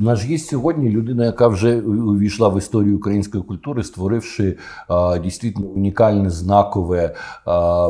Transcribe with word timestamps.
У 0.00 0.02
нас 0.02 0.24
є 0.24 0.38
сьогодні 0.38 0.90
людина, 0.90 1.24
яка 1.24 1.48
вже 1.48 1.80
увійшла 1.80 2.48
в 2.48 2.58
історію 2.58 2.96
української 2.96 3.44
культури, 3.44 3.82
створивши 3.82 4.56
а, 4.88 5.18
дійсно 5.18 5.66
унікальне, 5.74 6.30
знакове, 6.30 7.14
а, 7.44 7.88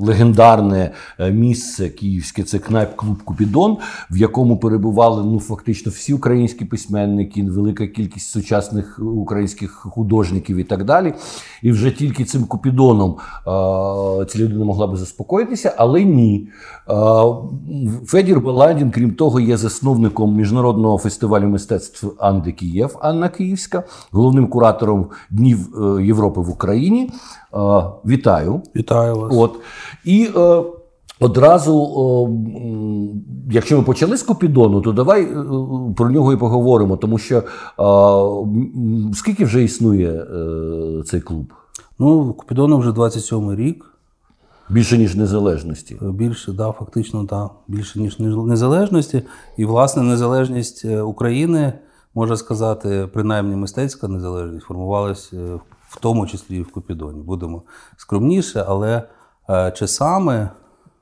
легендарне 0.00 0.90
е, 1.18 1.30
місце 1.30 1.88
київське. 1.88 2.42
Це 2.42 2.58
кнайп-клуб 2.58 3.22
Купідон, 3.22 3.76
в 4.10 4.16
якому 4.16 4.56
перебували 4.56 5.24
ну 5.24 5.40
фактично 5.40 5.92
всі 5.92 6.14
українські 6.14 6.64
письменники, 6.64 7.42
велика 7.42 7.86
кількість 7.86 8.30
сучасних 8.30 9.00
українських 9.16 9.70
художників 9.70 10.56
і 10.56 10.64
так 10.64 10.84
далі. 10.84 11.14
І 11.62 11.72
вже 11.72 11.90
тільки 11.90 12.24
цим 12.24 12.44
Купідоном 12.44 13.16
а, 13.46 14.24
ця 14.28 14.38
людина 14.38 14.64
могла 14.64 14.86
би 14.86 14.96
заспокоїтися, 14.96 15.74
але 15.76 16.04
ні. 16.04 16.48
А, 16.86 17.32
Федір 18.06 18.40
Баландін, 18.40 18.90
крім 18.90 19.10
того, 19.14 19.40
є 19.40 19.56
засновником 19.56 20.36
міжнародного 20.36 20.98
фестивалю 20.98 21.11
фестивалю 21.12 21.48
мистецтв 21.48 22.12
Анди 22.18 22.52
Києв 22.52 22.96
Анна 23.00 23.28
Київська, 23.28 23.84
головним 24.12 24.46
куратором 24.46 25.06
Днів 25.30 25.58
е, 25.98 26.04
Європи 26.04 26.40
в 26.40 26.50
Україні. 26.50 27.10
Е, 27.10 27.58
вітаю! 28.06 28.62
Вітаю 28.76 29.14
вас. 29.16 29.34
От. 29.36 29.54
І 30.04 30.28
е, 30.36 30.62
одразу, 31.20 31.74
якщо 33.50 33.78
ми 33.78 33.82
почали 33.82 34.16
з 34.16 34.22
Купідону, 34.22 34.80
то 34.80 34.92
давай 34.92 35.28
про 35.96 36.10
нього 36.10 36.32
і 36.32 36.36
поговоримо, 36.36 36.96
тому 36.96 37.18
що 37.18 37.42
скільки 39.14 39.44
вже 39.44 39.64
існує 39.64 40.26
цей 41.06 41.20
клуб? 41.20 41.52
Ну, 41.98 42.32
Купідону 42.32 42.78
вже 42.78 42.92
27 42.92 43.54
рік. 43.54 43.91
Більше 44.68 44.98
ніж 44.98 45.14
незалежності. 45.14 45.98
Більше, 46.02 46.52
да, 46.52 46.72
фактично, 46.72 47.24
да, 47.24 47.50
більше 47.68 48.00
ніж 48.00 48.18
незалежності. 48.18 49.22
І, 49.56 49.64
власне, 49.64 50.02
незалежність 50.02 50.84
е, 50.84 51.00
України, 51.00 51.72
можна 52.14 52.36
сказати, 52.36 53.08
принаймні 53.12 53.56
мистецька 53.56 54.08
незалежність 54.08 54.66
формувалася 54.66 55.36
е, 55.36 55.60
в 55.88 56.00
тому 56.00 56.26
числі 56.26 56.56
і 56.56 56.62
в 56.62 56.72
Купідоні. 56.72 57.22
Будемо 57.22 57.62
скромніше, 57.96 58.64
але 58.68 59.02
е, 59.50 59.70
часами 59.70 60.50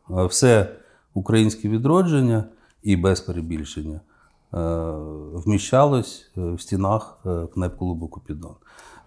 все 0.08 0.76
українське 1.14 1.68
відродження 1.68 2.44
і 2.82 2.96
без 2.96 3.20
перебільшення 3.20 4.00
вміщалось 5.32 6.30
в 6.36 6.60
стінах 6.60 7.18
кнайп-клубу 7.54 8.08
Купідон. 8.08 8.54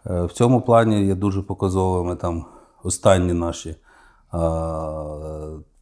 В 0.06 0.30
цьому 0.34 0.62
плані 0.62 1.06
є 1.06 1.16
дуже 1.16 1.42
показовими 1.42 2.16
там 2.16 2.46
останні 2.84 3.34
наші 3.34 3.76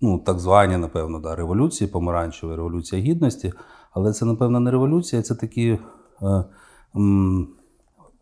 ну, 0.02 0.20
так 0.26 0.40
звані, 0.40 0.78
напевно, 0.78 1.20
да, 1.20 1.36
революції, 1.36 1.88
помаранчева 1.88 2.56
революція 2.56 3.02
гідності. 3.02 3.54
Але 3.94 4.14
це, 4.14 4.26
напевно, 4.26 4.60
не 4.60 4.72
революція, 4.72 5.22
це 5.22 5.36
такі, 5.36 5.80
е, 6.22 6.44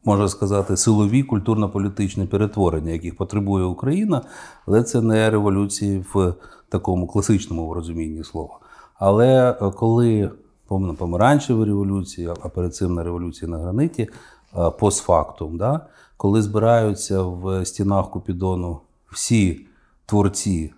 можна 0.06 0.28
сказати, 0.28 0.78
силові 0.78 1.24
культурно-політичні 1.24 2.26
перетворення, 2.26 2.92
яких 2.92 3.18
потребує 3.18 3.66
Україна, 3.66 4.22
але 4.66 4.84
це 4.84 5.02
не 5.02 5.30
революції 5.30 6.06
в 6.14 6.34
такому 6.70 7.08
класичному 7.08 7.74
розумінні 7.74 8.24
слова. 8.24 8.60
Але 8.96 9.52
е, 9.52 9.72
коли 9.72 10.32
помимо 10.68 10.94
помаранчева 10.94 11.66
революція, 11.66 12.34
а 12.44 12.50
перед 12.50 12.76
цим 12.76 12.94
на 12.94 13.04
революції 13.04 13.52
на 13.52 13.58
граниті, 13.58 14.10
е, 14.58 14.70
постфактум, 14.80 15.58
да, 15.58 15.88
коли 16.18 16.42
збираються 16.42 17.24
в 17.24 17.66
стінах 17.66 18.10
Купідону 18.10 18.80
всі 19.12 19.66
творці 20.10 20.74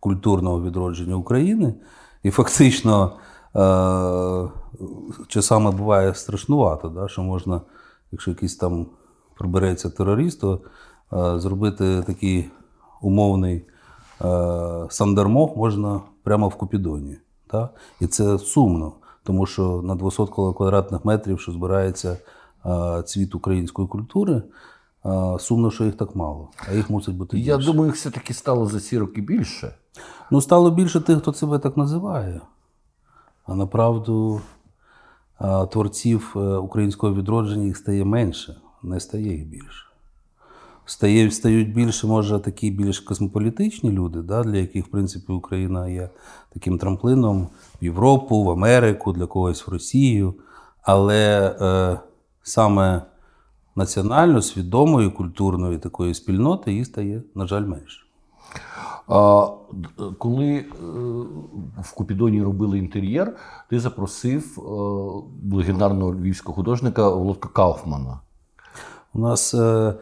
культурного 0.00 0.62
відродження 0.62 1.14
України, 1.14 1.74
і 2.22 2.30
фактично 2.30 3.12
е- 3.56 4.48
часами 5.28 5.70
буває 5.70 6.14
страшнувато, 6.14 6.88
да, 6.88 7.08
що 7.08 7.22
можна, 7.22 7.60
якщо 8.12 8.30
якийсь 8.30 8.56
там 8.56 8.86
прибереться 9.38 9.90
терорист, 9.90 10.40
то 10.40 10.60
е- 11.12 11.38
зробити 11.38 12.02
такий 12.02 12.50
умовний 13.02 13.56
е- 14.24 14.86
сандермох 14.90 15.56
можна 15.56 16.00
прямо 16.22 16.48
в 16.48 16.54
Купідоні. 16.54 17.16
Да? 17.50 17.68
І 18.00 18.06
це 18.06 18.38
сумно, 18.38 18.92
тому 19.22 19.46
що 19.46 19.82
на 19.84 19.94
200 19.94 20.26
квадратних 20.56 21.04
метрів, 21.04 21.40
що 21.40 21.52
збирається 21.52 22.18
цвіт 23.04 23.34
української 23.34 23.88
культури. 23.88 24.42
Сумно, 25.38 25.70
що 25.70 25.84
їх 25.84 25.94
так 25.96 26.16
мало, 26.16 26.48
а 26.68 26.74
їх 26.74 26.90
мусить 26.90 27.16
бути 27.16 27.36
більше. 27.36 27.48
Я 27.50 27.56
думаю, 27.56 27.86
їх 27.86 27.94
все-таки 27.94 28.34
стало 28.34 28.66
за 28.66 28.80
ці 28.80 28.98
роки 28.98 29.20
більше. 29.20 29.74
Ну, 30.30 30.40
стало 30.40 30.70
більше 30.70 31.00
тих, 31.00 31.18
хто 31.18 31.32
себе 31.32 31.58
так 31.58 31.76
називає. 31.76 32.40
А 33.46 33.54
направду 33.54 34.40
творців 35.72 36.32
е, 36.36 36.38
українського 36.38 37.14
відродження 37.14 37.64
їх 37.64 37.76
стає 37.76 38.04
менше, 38.04 38.56
не 38.82 39.00
стає 39.00 39.32
їх 39.32 39.46
більше. 39.46 39.86
Стає, 40.86 41.30
Стають 41.30 41.74
більше, 41.74 42.06
може, 42.06 42.38
такі 42.38 42.70
більш 42.70 43.00
космополітичні 43.00 43.90
люди, 43.90 44.22
да, 44.22 44.42
для 44.42 44.56
яких, 44.56 44.86
в 44.86 44.90
принципі, 44.90 45.32
Україна 45.32 45.88
є 45.88 46.08
таким 46.54 46.78
трамплином 46.78 47.48
в 47.80 47.84
Європу, 47.84 48.44
в 48.44 48.50
Америку, 48.50 49.12
для 49.12 49.26
когось 49.26 49.66
в 49.66 49.70
Росію. 49.70 50.34
Але 50.82 51.56
е, 51.60 52.00
саме 52.42 53.02
національно 53.76 54.42
свідомої 54.42 55.10
культурної 55.10 55.78
такої 55.78 56.14
спільноти 56.14 56.70
її 56.72 56.84
стає, 56.84 57.22
на 57.34 57.46
жаль, 57.46 57.66
менше. 57.66 58.00
А, 59.08 59.46
Коли 60.18 60.54
е, 60.54 60.64
в 61.82 61.92
Купідоні 61.94 62.42
робили 62.42 62.78
інтер'єр, 62.78 63.36
ти 63.70 63.80
запросив 63.80 64.58
е, 64.58 65.56
легендарного 65.56 66.14
львівського 66.14 66.56
художника 66.56 67.08
Володка 67.08 67.48
Кауфмана. 67.48 68.20
У 69.14 69.18
нас 69.18 69.54
е, 69.54 69.94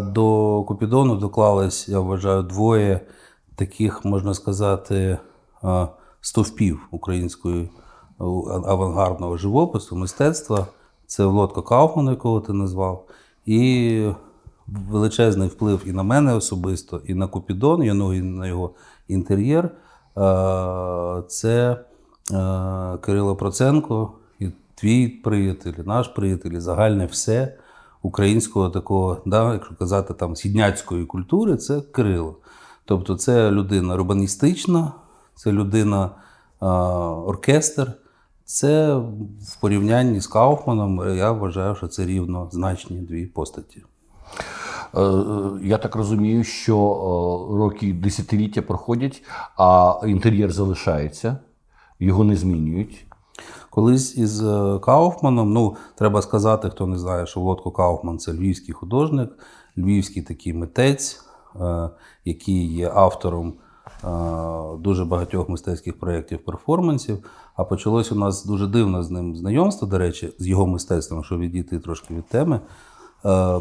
до 0.00 0.64
Купідону 0.68 1.16
доклались, 1.16 1.88
я 1.88 2.00
вважаю, 2.00 2.42
двоє 2.42 3.00
таких, 3.56 4.04
можна 4.04 4.34
сказати, 4.34 5.18
стовпів 6.20 6.88
української 6.90 7.70
авангардного 8.66 9.36
живопису, 9.36 9.96
мистецтва. 9.96 10.66
Це 11.10 11.24
Володко 11.24 11.62
Кауфман, 11.62 12.08
якого 12.08 12.40
ти 12.40 12.52
назвав, 12.52 13.06
і 13.46 14.10
величезний 14.66 15.48
вплив 15.48 15.82
і 15.86 15.92
на 15.92 16.02
мене 16.02 16.34
особисто, 16.34 17.00
і 17.06 17.14
на 17.14 17.26
Купідон, 17.26 17.82
і 17.82 17.92
на 18.22 18.46
його 18.46 18.70
інтер'єр. 19.08 19.70
Це 21.28 21.80
Кирило 23.00 23.36
Проценко, 23.36 24.12
і 24.38 24.50
твій 24.74 25.08
приятель, 25.08 25.72
наш 25.84 26.08
приятель, 26.08 26.50
і 26.50 26.60
загальне 26.60 27.06
все 27.06 27.58
українського 28.02 28.70
такого, 28.70 29.22
да, 29.26 29.52
якщо 29.52 29.74
казати 29.74 30.14
там 30.14 30.36
східняцької 30.36 31.06
культури, 31.06 31.56
це 31.56 31.80
Кирило. 31.80 32.36
Тобто 32.84 33.16
це 33.16 33.50
людина 33.50 33.94
урбаністична, 33.94 34.92
це 35.34 35.52
людина 35.52 36.10
оркестр. 37.26 37.92
Це 38.52 38.96
в 38.96 39.56
порівнянні 39.60 40.20
з 40.20 40.26
Кауфманом, 40.26 41.16
я 41.16 41.32
вважаю, 41.32 41.74
що 41.74 41.88
це 41.88 42.06
рівнозначні 42.06 42.96
дві 42.96 43.26
постаті. 43.26 43.82
Е, 44.94 45.02
е, 45.02 45.50
я 45.62 45.78
так 45.78 45.96
розумію, 45.96 46.44
що 46.44 46.76
е, 46.76 47.56
роки 47.58 47.92
десятиліття 47.92 48.62
проходять, 48.62 49.22
а 49.56 50.00
інтер'єр 50.06 50.52
залишається, 50.52 51.38
його 52.00 52.24
не 52.24 52.36
змінюють. 52.36 53.06
Колись 53.70 54.16
із 54.16 54.42
Кауфманом, 54.82 55.52
ну 55.52 55.76
треба 55.94 56.22
сказати, 56.22 56.70
хто 56.70 56.86
не 56.86 56.98
знає, 56.98 57.26
що 57.26 57.40
Володко 57.40 57.70
Кауфман 57.70 58.18
це 58.18 58.32
львівський 58.32 58.74
художник, 58.74 59.30
львівський 59.78 60.22
такий 60.22 60.52
митець, 60.52 61.24
який 62.24 62.74
є 62.74 62.92
автором 62.94 63.54
дуже 64.78 65.04
багатьох 65.04 65.48
мистецьких 65.48 65.98
проєктів 65.98 66.44
перформансів. 66.44 67.24
А 67.56 67.64
почалось 67.64 68.12
у 68.12 68.14
нас 68.14 68.44
дуже 68.44 68.66
дивне 68.66 69.02
з 69.02 69.10
ним 69.10 69.36
знайомство, 69.36 69.88
до 69.88 69.98
речі, 69.98 70.32
з 70.38 70.46
його 70.46 70.66
мистецтвом, 70.66 71.24
щоб 71.24 71.38
відійти 71.38 71.78
трошки 71.78 72.14
від 72.14 72.26
теми. 72.26 72.60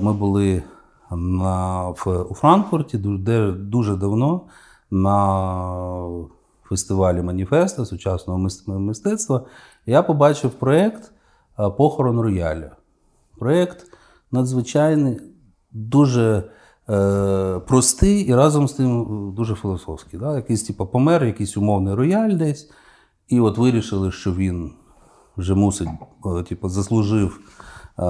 Ми 0.01 0.13
були 0.13 0.63
на, 1.11 1.89
в, 1.89 2.25
у 2.29 2.33
Франкфурті 2.33 2.97
де 2.97 3.51
дуже 3.51 3.95
давно 3.95 4.41
на 4.91 6.25
фестивалі 6.63 7.21
Маніфеста 7.21 7.85
сучасного 7.85 8.49
мистецтва. 8.67 9.45
Я 9.85 10.03
побачив 10.03 10.51
проєкт 10.51 11.11
Похорон 11.77 12.19
рояля. 12.19 12.71
Проєкт 13.37 13.85
надзвичайний, 14.31 15.21
дуже 15.71 16.43
е, 16.89 17.59
простий 17.67 18.21
і 18.21 18.35
разом 18.35 18.67
з 18.67 18.73
тим 18.73 19.05
дуже 19.37 19.55
філософський. 19.55 20.19
Да? 20.19 20.35
Якийсь 20.35 20.63
типу, 20.63 20.85
помер, 20.85 21.25
якийсь 21.25 21.57
умовний 21.57 21.93
рояль 21.93 22.29
десь. 22.29 22.71
І 23.29 23.39
от 23.39 23.57
вирішили, 23.57 24.11
що 24.11 24.33
він 24.33 24.71
вже 25.37 25.55
мусить, 25.55 25.89
е, 26.25 26.43
типу, 26.43 26.69
заслужив 26.69 27.39
е, 27.39 28.01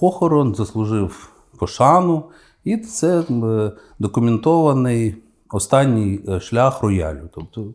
похорон, 0.00 0.54
заслужив 0.54 1.32
пошану. 1.58 2.24
І 2.64 2.76
це 2.76 3.20
е, 3.20 3.72
документований 3.98 5.22
останній 5.50 6.20
шлях 6.40 6.82
роялю. 6.82 7.28
Тобто 7.34 7.66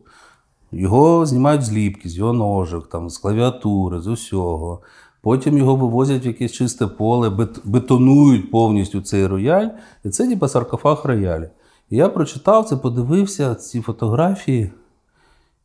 його 0.72 1.26
знімають 1.26 1.62
з 1.62 1.72
ліпки, 1.72 2.08
з 2.08 2.16
його 2.16 2.32
ножок, 2.32 2.88
там, 2.88 3.10
з 3.10 3.18
клавіатури, 3.18 4.00
з 4.00 4.06
усього. 4.06 4.82
Потім 5.22 5.58
його 5.58 5.76
вивозять 5.76 6.24
в 6.24 6.26
якесь 6.26 6.52
чисте 6.52 6.86
поле, 6.86 7.48
бетонують 7.64 8.50
повністю 8.50 9.00
цей 9.00 9.26
рояль, 9.26 9.68
і 10.04 10.08
це 10.08 10.26
ніби 10.26 10.48
саркофаг 10.48 11.00
роялі. 11.04 11.50
І 11.90 11.96
я 11.96 12.08
прочитав 12.08 12.64
це, 12.64 12.76
подивився 12.76 13.54
ці 13.54 13.80
фотографії, 13.80 14.72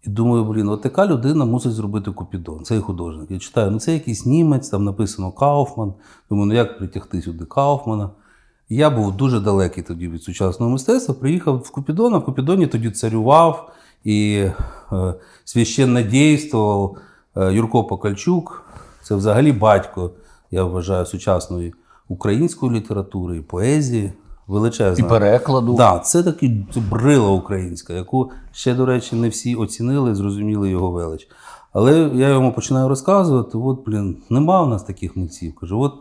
і 0.03 0.09
думаю, 0.09 0.43
блін, 0.43 0.69
от 0.69 0.81
така 0.81 1.07
людина 1.07 1.45
мусить 1.45 1.71
зробити 1.71 2.11
Купідон, 2.11 2.63
цей 2.63 2.79
художник. 2.79 3.31
Я 3.31 3.39
читаю, 3.39 3.71
ну 3.71 3.79
це 3.79 3.93
якийсь 3.93 4.25
німець, 4.25 4.69
там 4.69 4.83
написано 4.83 5.31
Кауфман. 5.31 5.93
Думаю, 6.29 6.47
ну 6.47 6.53
як 6.53 6.77
притягти 6.77 7.21
сюди 7.21 7.45
Кауфмана? 7.45 8.09
Я 8.69 8.89
був 8.89 9.17
дуже 9.17 9.39
далекий 9.39 9.83
тоді 9.83 10.07
від 10.07 10.23
сучасного 10.23 10.71
мистецтва. 10.71 11.15
Приїхав 11.15 11.57
в 11.57 11.71
Купідон, 11.71 12.13
а 12.13 12.17
в 12.17 12.25
Купідоні 12.25 12.67
тоді 12.67 12.91
царював 12.91 13.71
і 14.03 14.45
е, 14.91 15.13
священно 15.45 16.01
дійствував 16.01 16.97
е, 17.37 17.53
Юрко 17.53 17.83
Покальчук. 17.83 18.63
Це 19.03 19.15
взагалі 19.15 19.51
батько, 19.51 20.11
я 20.51 20.63
вважаю, 20.63 21.05
сучасної 21.05 21.73
української 22.07 22.71
літератури 22.71 23.37
і 23.37 23.41
поезії. 23.41 24.13
Величезна. 24.47 25.05
І 25.05 25.09
перекладу. 25.09 25.73
Да, 25.73 25.99
це 25.99 26.23
таки 26.23 26.65
це 26.73 26.79
брила 26.79 27.29
українська, 27.29 27.93
яку 27.93 28.31
ще, 28.51 28.73
до 28.73 28.85
речі, 28.85 29.15
не 29.15 29.29
всі 29.29 29.55
оцінили, 29.55 30.15
зрозуміли 30.15 30.69
його 30.69 30.91
велич. 30.91 31.27
Але 31.73 32.11
я 32.13 32.29
йому 32.29 32.53
починаю 32.53 32.89
розказувати: 32.89 33.57
от, 33.57 33.85
блін, 33.85 34.17
нема 34.29 34.61
в 34.61 34.69
нас 34.69 34.83
таких 34.83 35.17
митців. 35.17 35.55
Кажу, 35.55 35.81
от 35.81 35.93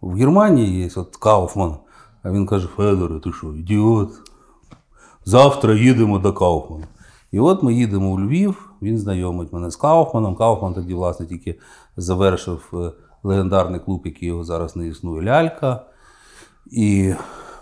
в 0.00 0.14
Германії 0.14 0.82
є 0.82 0.90
от 0.96 1.16
Кауфман. 1.16 1.76
А 2.22 2.30
він 2.30 2.46
каже: 2.46 2.68
Федоре, 2.76 3.20
ти 3.20 3.32
що, 3.32 3.54
ідіот? 3.54 4.10
Завтра 5.24 5.74
їдемо 5.74 6.18
до 6.18 6.32
Кауфмана. 6.32 6.86
І 7.32 7.40
от 7.40 7.62
ми 7.62 7.74
їдемо 7.74 8.10
у 8.10 8.20
Львів, 8.20 8.70
він 8.82 8.98
знайомить 8.98 9.52
мене 9.52 9.70
з 9.70 9.76
Кауфманом. 9.76 10.36
Кауфман 10.36 10.74
тоді, 10.74 10.94
власне, 10.94 11.26
тільки 11.26 11.58
завершив 11.96 12.70
е, 12.72 12.92
легендарний 13.22 13.80
клуб, 13.80 14.02
який 14.04 14.28
його 14.28 14.44
зараз 14.44 14.76
не 14.76 14.88
існує, 14.88 15.22
лялька. 15.22 15.80
І 16.70 17.14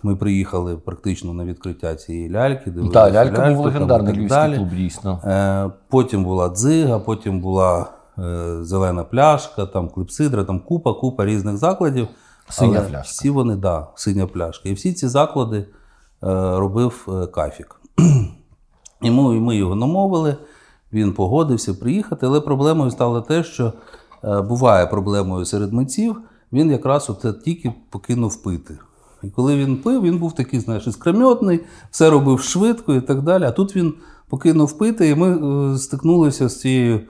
ми 0.03 0.17
приїхали 0.17 0.77
практично 0.77 1.35
на 1.35 1.45
відкриття 1.45 1.95
цієї 1.95 2.31
ляльки. 2.31 2.71
дивилися 2.71 2.95
Так, 2.95 3.15
лялька 3.15 3.39
ляльку, 3.39 3.55
був 3.55 3.65
легендарний 3.65 4.15
львівський 4.15 4.57
клуб, 4.57 4.69
дійсно. 4.69 5.21
Е, 5.25 5.71
Потім 5.89 6.25
була 6.25 6.49
дзига, 6.49 6.99
потім 6.99 7.41
була 7.41 7.87
е, 8.19 8.57
зелена 8.61 9.05
пляшка, 9.05 9.67
там 9.67 9.89
клипсидра, 9.89 10.45
там 10.45 10.61
купа, 10.61 10.95
купа 10.95 11.25
різних 11.25 11.57
закладів. 11.57 12.09
Синя 12.49 12.79
Але 12.79 12.89
пляшка. 12.89 13.13
Всі 13.13 13.31
вони, 13.31 13.57
да, 13.57 13.87
синя 13.95 14.27
пляшка. 14.27 14.69
І 14.69 14.73
всі 14.73 14.93
ці 14.93 15.09
заклади 15.09 15.59
е, 15.59 15.67
робив 16.59 17.09
е, 17.09 17.27
кафік. 17.27 17.81
І 19.03 19.11
ми, 19.11 19.41
ми 19.41 19.57
його 19.57 19.75
намовили, 19.75 20.37
він 20.93 21.13
погодився 21.13 21.75
приїхати, 21.75 22.27
але 22.27 22.41
проблемою 22.41 22.91
стало 22.91 23.21
те, 23.21 23.45
що 23.45 23.73
е, 24.25 24.41
буває 24.41 24.87
проблемою 24.87 25.45
серед 25.45 25.73
митців, 25.73 26.17
він 26.53 26.71
якраз 26.71 27.11
от 27.11 27.45
тільки 27.45 27.75
покинув 27.91 28.43
пити. 28.43 28.79
І 29.23 29.27
коли 29.29 29.57
він 29.57 29.77
пив, 29.77 30.03
він 30.03 30.19
був 30.19 30.35
такий, 30.35 30.61
знаєш, 30.61 30.87
іскрометний, 30.87 31.61
все 31.91 32.11
робив 32.11 32.41
швидко 32.41 32.95
і 32.95 33.01
так 33.01 33.23
далі. 33.23 33.45
А 33.45 33.51
тут 33.51 33.77
він 33.77 33.95
покинув 34.29 34.79
пити, 34.79 35.09
і 35.09 35.15
ми 35.15 35.29
е, 35.75 35.79
стикнулися 35.79 36.49
з 36.49 36.61
цією 36.61 37.01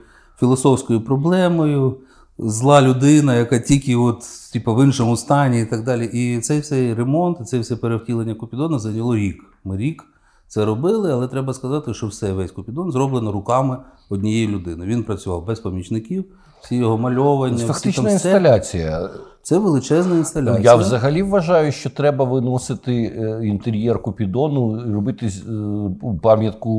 філософською 0.40 1.00
проблемою. 1.00 1.96
Зла 2.38 2.82
людина, 2.82 3.34
яка 3.34 3.58
тільки 3.58 3.96
от, 3.96 4.24
типу, 4.52 4.74
в 4.74 4.84
іншому 4.84 5.16
стані 5.16 5.60
і 5.62 5.64
так 5.64 5.84
далі. 5.84 6.10
І 6.12 6.40
цей 6.40 6.60
всей 6.60 6.94
ремонт, 6.94 7.38
і 7.40 7.44
це 7.44 7.58
все 7.58 7.76
перевтілення 7.76 8.34
Купідона 8.34 8.78
зайняло 8.78 9.16
рік. 9.16 9.44
Ми 9.64 9.76
рік 9.76 10.04
це 10.48 10.64
робили, 10.64 11.12
але 11.12 11.28
треба 11.28 11.54
сказати, 11.54 11.94
що 11.94 12.06
все, 12.06 12.32
весь 12.32 12.50
Купідон 12.50 12.92
зроблено 12.92 13.32
руками 13.32 13.78
однієї 14.10 14.48
людини. 14.48 14.86
Він 14.86 15.04
працював 15.04 15.44
без 15.46 15.60
помічників, 15.60 16.24
всі 16.62 16.76
його 16.76 16.98
мальовання, 16.98 17.56
всі 17.56 17.66
Фактична 17.66 18.04
там 18.04 18.16
все. 18.16 18.28
інсталяція. 18.28 19.10
Це 19.44 19.58
величезна 19.58 20.16
інсталяція. 20.16 20.72
Я 20.72 20.76
взагалі 20.76 21.22
вважаю, 21.22 21.72
що 21.72 21.90
треба 21.90 22.24
виносити 22.24 22.92
е, 22.94 23.46
інтер'єр 23.46 24.02
Купідону 24.02 24.86
і 24.88 24.92
робити 24.92 25.26
е, 25.26 25.30
пам'ятку, 26.22 26.70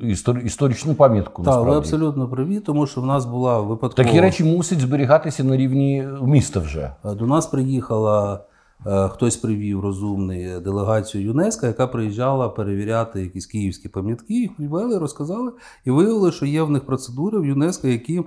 істор- 0.00 0.44
історичну 0.44 0.94
пам'ятку. 0.94 1.42
Так, 1.42 1.66
ви 1.66 1.76
абсолютно 1.76 2.28
праві, 2.28 2.60
тому 2.60 2.86
що 2.86 3.00
в 3.00 3.06
нас 3.06 3.24
була 3.26 3.60
випадкова. 3.60 4.08
Такі 4.08 4.20
речі 4.20 4.44
мусять 4.44 4.80
зберігатися 4.80 5.44
на 5.44 5.56
рівні 5.56 6.08
міста 6.22 6.60
вже. 6.60 6.94
Е, 7.04 7.14
До 7.14 7.26
нас 7.26 7.46
приїхала, 7.46 8.44
е, 8.86 9.08
хтось 9.08 9.36
привів 9.36 9.80
розумний 9.80 10.42
е, 10.42 10.60
делегацію 10.60 11.24
ЮНЕСКО, 11.24 11.66
яка 11.66 11.86
приїжджала 11.86 12.48
перевіряти 12.48 13.20
якісь 13.20 13.46
київські 13.46 13.88
пам'ятки. 13.88 14.34
Їх 14.34 14.56
привели, 14.56 14.98
розказали, 14.98 15.52
і 15.84 15.90
виявили, 15.90 16.32
що 16.32 16.46
є 16.46 16.62
в 16.62 16.70
них 16.70 16.86
процедури 16.86 17.38
в 17.40 17.46
ЮНЕСКО, 17.46 17.88
які 17.88 18.22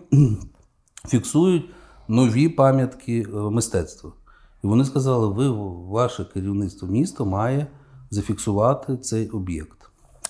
фіксують 1.07 1.65
нові 2.07 2.49
пам'ятки 2.49 3.27
е, 3.33 3.35
мистецтва. 3.37 4.11
І 4.63 4.67
вони 4.67 4.85
сказали: 4.85 5.27
ви, 5.27 5.49
ваше 5.91 6.25
керівництво 6.25 6.87
міста 6.87 7.23
має 7.23 7.67
зафіксувати 8.09 8.97
цей 8.97 9.29
об'єкт. 9.29 9.82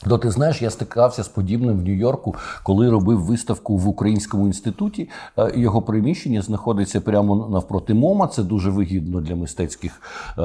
То 0.10 0.18
ти 0.18 0.32
знаєш, 0.32 0.62
я 0.62 0.70
стикався 0.70 1.24
з 1.24 1.28
подібним 1.28 1.80
в 1.80 1.84
Нью-Йорку, 1.84 2.36
коли 2.64 2.90
робив 2.90 3.20
виставку 3.20 3.78
в 3.78 3.88
Українському 3.88 4.48
інституті. 4.48 5.10
Е, 5.38 5.52
Його 5.56 5.82
приміщення 5.82 6.42
знаходиться 6.42 7.02
прямо 7.02 7.48
навпроти 7.52 7.94
МОМА. 7.94 8.28
Це 8.28 8.44
дуже 8.44 8.70
вигідно 8.70 9.22
для 9.22 9.36
мистецьких 9.36 10.02
е, 10.38 10.42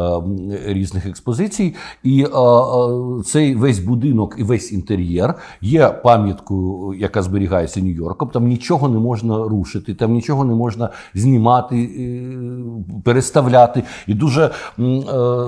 різних 0.67 1.07
експозицій. 1.07 1.75
І 2.03 2.25
е, 2.25 2.29
цей 3.25 3.55
весь 3.55 3.79
будинок 3.79 4.37
і 4.39 4.43
весь 4.43 4.73
інтер'єр 4.73 5.35
є 5.61 5.89
пам'яткою, 5.89 6.95
яка 6.99 7.23
зберігається 7.23 7.81
Нью-Йорком. 7.81 8.31
Там 8.31 8.47
нічого 8.47 8.89
не 8.89 8.99
можна 8.99 9.49
рушити, 9.49 9.95
там 9.95 10.13
нічого 10.13 10.45
не 10.45 10.55
можна 10.55 10.91
знімати, 11.15 11.91
переставляти. 13.05 13.83
І 14.07 14.15
дуже 14.15 14.51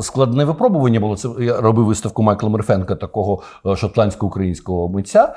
складне 0.01 0.45
випробування 0.45 1.01
було. 1.01 1.17
Це 1.17 1.29
я 1.41 1.61
робив 1.61 1.87
виставку 1.87 2.23
Майкла 2.23 2.49
Мерфенка, 2.49 2.95
такого 2.95 3.43
е, 3.67 3.77
шотландсько-українського 4.00 4.88
митця. 4.88 5.35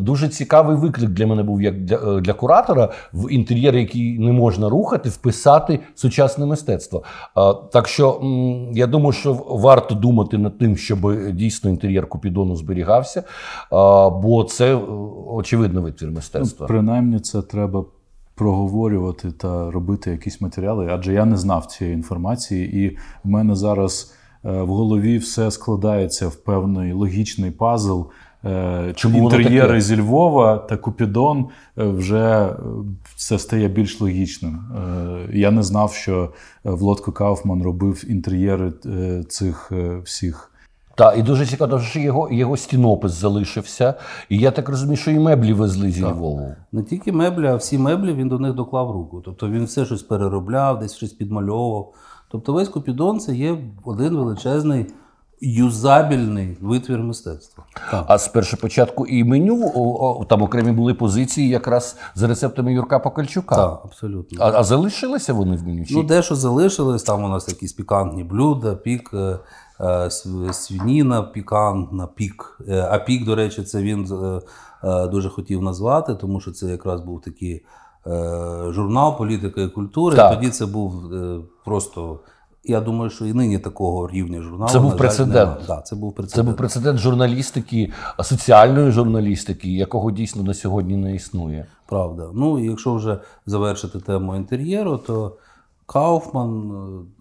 Дуже 0.00 0.28
цікавий 0.28 0.76
виклик 0.76 1.10
для 1.10 1.26
мене 1.26 1.42
був 1.42 1.62
як 1.62 1.84
для, 1.84 1.96
е, 1.96 2.20
для 2.20 2.32
куратора 2.32 2.92
в 3.12 3.32
інтер'єр, 3.32 3.76
який 3.76 4.18
не 4.18 4.32
можна 4.32 4.68
рухати, 4.68 5.08
вписати 5.08 5.80
сучасне 5.94 6.46
мистецтво. 6.46 7.02
Так 7.72 7.88
що 7.88 8.20
я 8.72 8.86
думаю, 8.86 9.12
що 9.12 9.34
варто 9.48 9.94
думати 9.94 10.38
над 10.38 10.58
тим, 10.58 10.76
щоб 10.76 11.32
дійсно 11.32 11.70
інтер'єр 11.70 12.08
Купідону 12.08 12.56
зберігався, 12.56 13.22
бо 14.22 14.46
це 14.48 14.74
е, 14.74 14.78
очевидно 15.26 15.82
витвір 15.82 16.10
мистецтва. 16.10 16.66
Ну, 16.70 16.74
принаймні, 16.74 17.20
це 17.20 17.42
треба 17.42 17.84
проговорювати 18.34 19.30
та 19.30 19.70
робити 19.70 20.10
якісь 20.10 20.40
матеріали, 20.40 20.88
адже 20.92 21.12
я 21.12 21.24
не 21.24 21.36
знав 21.36 21.66
цієї 21.66 21.96
інформації, 21.96 22.84
і 22.84 22.96
в 23.24 23.28
мене 23.28 23.54
зараз 23.54 24.15
в 24.52 24.66
голові 24.66 25.18
все 25.18 25.50
складається 25.50 26.28
в 26.28 26.34
певний 26.36 26.92
логічний 26.92 27.50
пазл. 27.50 28.02
Е, 28.44 28.92
Чому 28.96 29.18
Інтер'єри 29.18 29.80
зі 29.80 29.96
Львова 30.00 30.56
та 30.58 30.76
Купідон 30.76 31.46
е, 31.78 31.84
вже 31.84 32.46
е, 32.46 32.56
це 33.16 33.38
стає 33.38 33.68
більш 33.68 34.00
логічним. 34.00 34.54
Е, 34.54 35.28
Я 35.32 35.50
не 35.50 35.62
знав, 35.62 35.92
що 35.92 36.32
е, 36.66 36.70
Влодко 36.70 37.12
Кауфман 37.12 37.62
робив 37.62 38.04
інтер'єри 38.08 38.72
е, 38.86 39.24
цих 39.28 39.72
е, 39.72 39.98
всіх. 40.04 40.52
Так, 40.96 41.18
і 41.18 41.22
дуже 41.22 41.46
цікаво, 41.46 41.80
що 41.80 42.00
його, 42.00 42.28
його 42.32 42.56
стінопис 42.56 43.12
залишився. 43.12 43.94
І 44.28 44.38
я 44.38 44.50
так 44.50 44.68
розумію, 44.68 44.96
що 44.96 45.10
і 45.10 45.18
меблі 45.18 45.52
везли 45.52 45.90
зі 45.90 46.02
Львову. 46.04 46.54
Не 46.72 46.82
тільки 46.82 47.12
меблі, 47.12 47.46
а 47.46 47.56
всі 47.56 47.78
меблі 47.78 48.12
він 48.12 48.28
до 48.28 48.38
них 48.38 48.52
доклав 48.54 48.90
руку. 48.90 49.22
Тобто 49.24 49.48
він 49.48 49.64
все 49.64 49.84
щось 49.84 50.02
переробляв, 50.02 50.78
десь 50.78 50.94
щось 50.96 51.12
підмальовував. 51.12 51.92
Тобто 52.28 52.52
весь 52.52 52.68
Купідон 52.68 53.20
це 53.20 53.34
є 53.34 53.58
один 53.84 54.16
величезний 54.16 54.86
юзабільний 55.40 56.58
витвір 56.60 56.98
мистецтва. 56.98 57.64
Так. 57.90 58.04
А 58.08 58.18
з 58.18 58.28
першого 58.28 58.60
початку 58.60 59.06
і 59.06 59.24
меню 59.24 59.72
о, 59.74 60.20
о, 60.20 60.24
там 60.24 60.42
окремі 60.42 60.72
були 60.72 60.94
позиції 60.94 61.48
якраз 61.48 61.96
за 62.14 62.26
рецептами 62.26 62.72
Юрка 62.72 62.98
Покальчука. 62.98 63.56
Так, 63.56 63.80
абсолютно. 63.84 64.44
А, 64.44 64.60
а 64.60 64.64
залишилися 64.64 65.32
вони 65.32 65.56
в 65.56 65.66
меню? 65.66 65.84
Чи? 65.84 65.94
Ну, 65.94 66.02
дещо 66.02 66.34
залишилось, 66.34 67.02
там 67.02 67.24
у 67.24 67.28
нас 67.28 67.48
якісь 67.48 67.72
пікантні 67.72 68.24
блюда, 68.24 68.74
пік, 68.74 69.10
е, 69.14 69.38
е, 69.80 70.10
свініна 70.52 71.22
пікантна, 71.22 72.06
пік. 72.06 72.60
Е, 72.68 72.88
А 72.90 72.98
пік, 72.98 73.24
до 73.24 73.34
речі, 73.34 73.62
це 73.62 73.82
він 73.82 74.08
е, 74.12 74.40
е, 74.88 75.06
дуже 75.06 75.28
хотів 75.28 75.62
назвати, 75.62 76.14
тому 76.14 76.40
що 76.40 76.50
це 76.52 76.66
якраз 76.66 77.00
був 77.00 77.20
такий 77.20 77.64
журнал 78.70 79.18
політики 79.18 79.62
і 79.62 79.68
культури. 79.68 80.16
Так. 80.16 80.34
Тоді 80.34 80.50
це 80.50 80.66
був 80.66 81.14
е, 81.14 81.40
просто. 81.64 82.18
Я 82.68 82.80
думаю, 82.80 83.10
що 83.10 83.26
і 83.26 83.32
нині 83.32 83.58
такого 83.58 84.08
рівня 84.08 84.42
журналу. 84.42 84.72
Це 84.72 84.78
був 84.78 84.90
жаль, 84.90 84.98
прецедент. 84.98 85.56
Да, 85.66 85.80
це 85.80 85.96
був 85.96 86.12
Це 86.12 86.16
прецедент. 86.16 86.48
був 86.48 86.56
прецедент 86.56 86.98
журналістики, 86.98 87.92
соціальної 88.22 88.90
журналістики, 88.90 89.72
якого 89.72 90.10
дійсно 90.10 90.42
на 90.42 90.54
сьогодні 90.54 90.96
не 90.96 91.14
існує. 91.14 91.66
Правда. 91.86 92.30
Ну, 92.34 92.58
і 92.58 92.66
якщо 92.70 92.94
вже 92.94 93.18
завершити 93.46 94.00
тему 94.00 94.36
інтер'єру, 94.36 94.98
то 94.98 95.36
Кауфман 95.86 96.70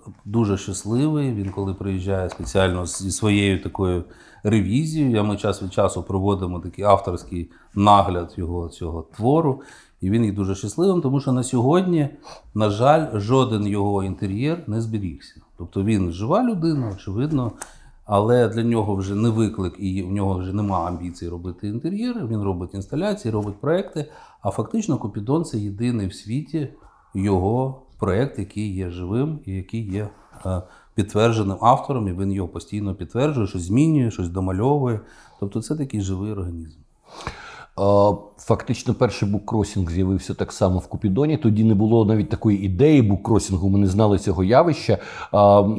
е, 0.08 0.12
дуже 0.25 0.58
щасливий. 0.58 1.34
Він 1.34 1.50
коли 1.50 1.74
приїжджає 1.74 2.30
спеціально 2.30 2.86
зі 2.86 3.12
своєю 3.12 3.63
такою 3.63 4.04
ревізією. 4.45 5.19
а 5.19 5.23
Ми 5.23 5.37
час 5.37 5.63
від 5.63 5.73
часу 5.73 6.03
проводимо 6.03 6.59
такий 6.59 6.85
авторський 6.85 7.51
нагляд 7.75 8.33
його 8.37 8.69
цього 8.69 9.01
твору. 9.15 9.61
І 10.01 10.09
він 10.09 10.25
є 10.25 10.31
дуже 10.31 10.55
щасливим, 10.55 11.01
тому 11.01 11.19
що 11.19 11.31
на 11.31 11.43
сьогодні, 11.43 12.09
на 12.53 12.69
жаль, 12.69 13.19
жоден 13.19 13.67
його 13.67 14.03
інтер'єр 14.03 14.63
не 14.67 14.81
зберігся. 14.81 15.41
Тобто 15.57 15.83
він 15.83 16.11
жива 16.11 16.43
людина, 16.43 16.91
очевидно, 16.95 17.51
але 18.05 18.47
для 18.47 18.63
нього 18.63 18.95
вже 18.95 19.15
не 19.15 19.29
виклик, 19.29 19.75
і 19.79 20.03
в 20.03 20.11
нього 20.11 20.39
вже 20.39 20.53
немає 20.53 20.87
амбіцій 20.87 21.29
робити 21.29 21.67
інтер'єри. 21.67 22.25
Він 22.25 22.41
робить 22.41 22.73
інсталяції, 22.73 23.31
робить 23.31 23.61
проекти. 23.61 24.05
А 24.41 24.51
фактично, 24.51 24.97
Купідон 24.97 25.45
це 25.45 25.57
єдиний 25.57 26.07
в 26.07 26.13
світі 26.13 26.67
його 27.13 27.81
проект, 27.99 28.39
який 28.39 28.75
є 28.75 28.89
живим 28.89 29.39
і 29.45 29.51
який 29.51 29.91
є 29.91 30.09
е, 30.45 30.61
підтвердженим 30.95 31.57
автором, 31.61 32.07
і 32.07 32.13
він 32.13 32.31
його 32.31 32.47
постійно 32.47 32.95
підтверджує, 32.95 33.47
щось 33.47 33.61
змінює, 33.61 34.11
щось 34.11 34.29
домальовує. 34.29 34.99
Тобто 35.39 35.61
це 35.61 35.75
такий 35.75 36.01
живий 36.01 36.31
організм. 36.31 36.79
Фактично, 38.38 38.94
перший 38.94 39.29
буккросінг 39.29 39.91
з'явився 39.91 40.34
так 40.34 40.51
само 40.51 40.79
в 40.79 40.88
Купідоні. 40.88 41.38
Тоді 41.38 41.63
не 41.63 41.75
було 41.75 42.05
навіть 42.05 42.29
такої 42.29 42.65
ідеї 42.65 43.01
буккросінгу. 43.01 43.70
Ми 43.70 43.79
не 43.79 43.88
знали 43.88 44.20
цього 44.20 44.44
явища. 44.44 44.98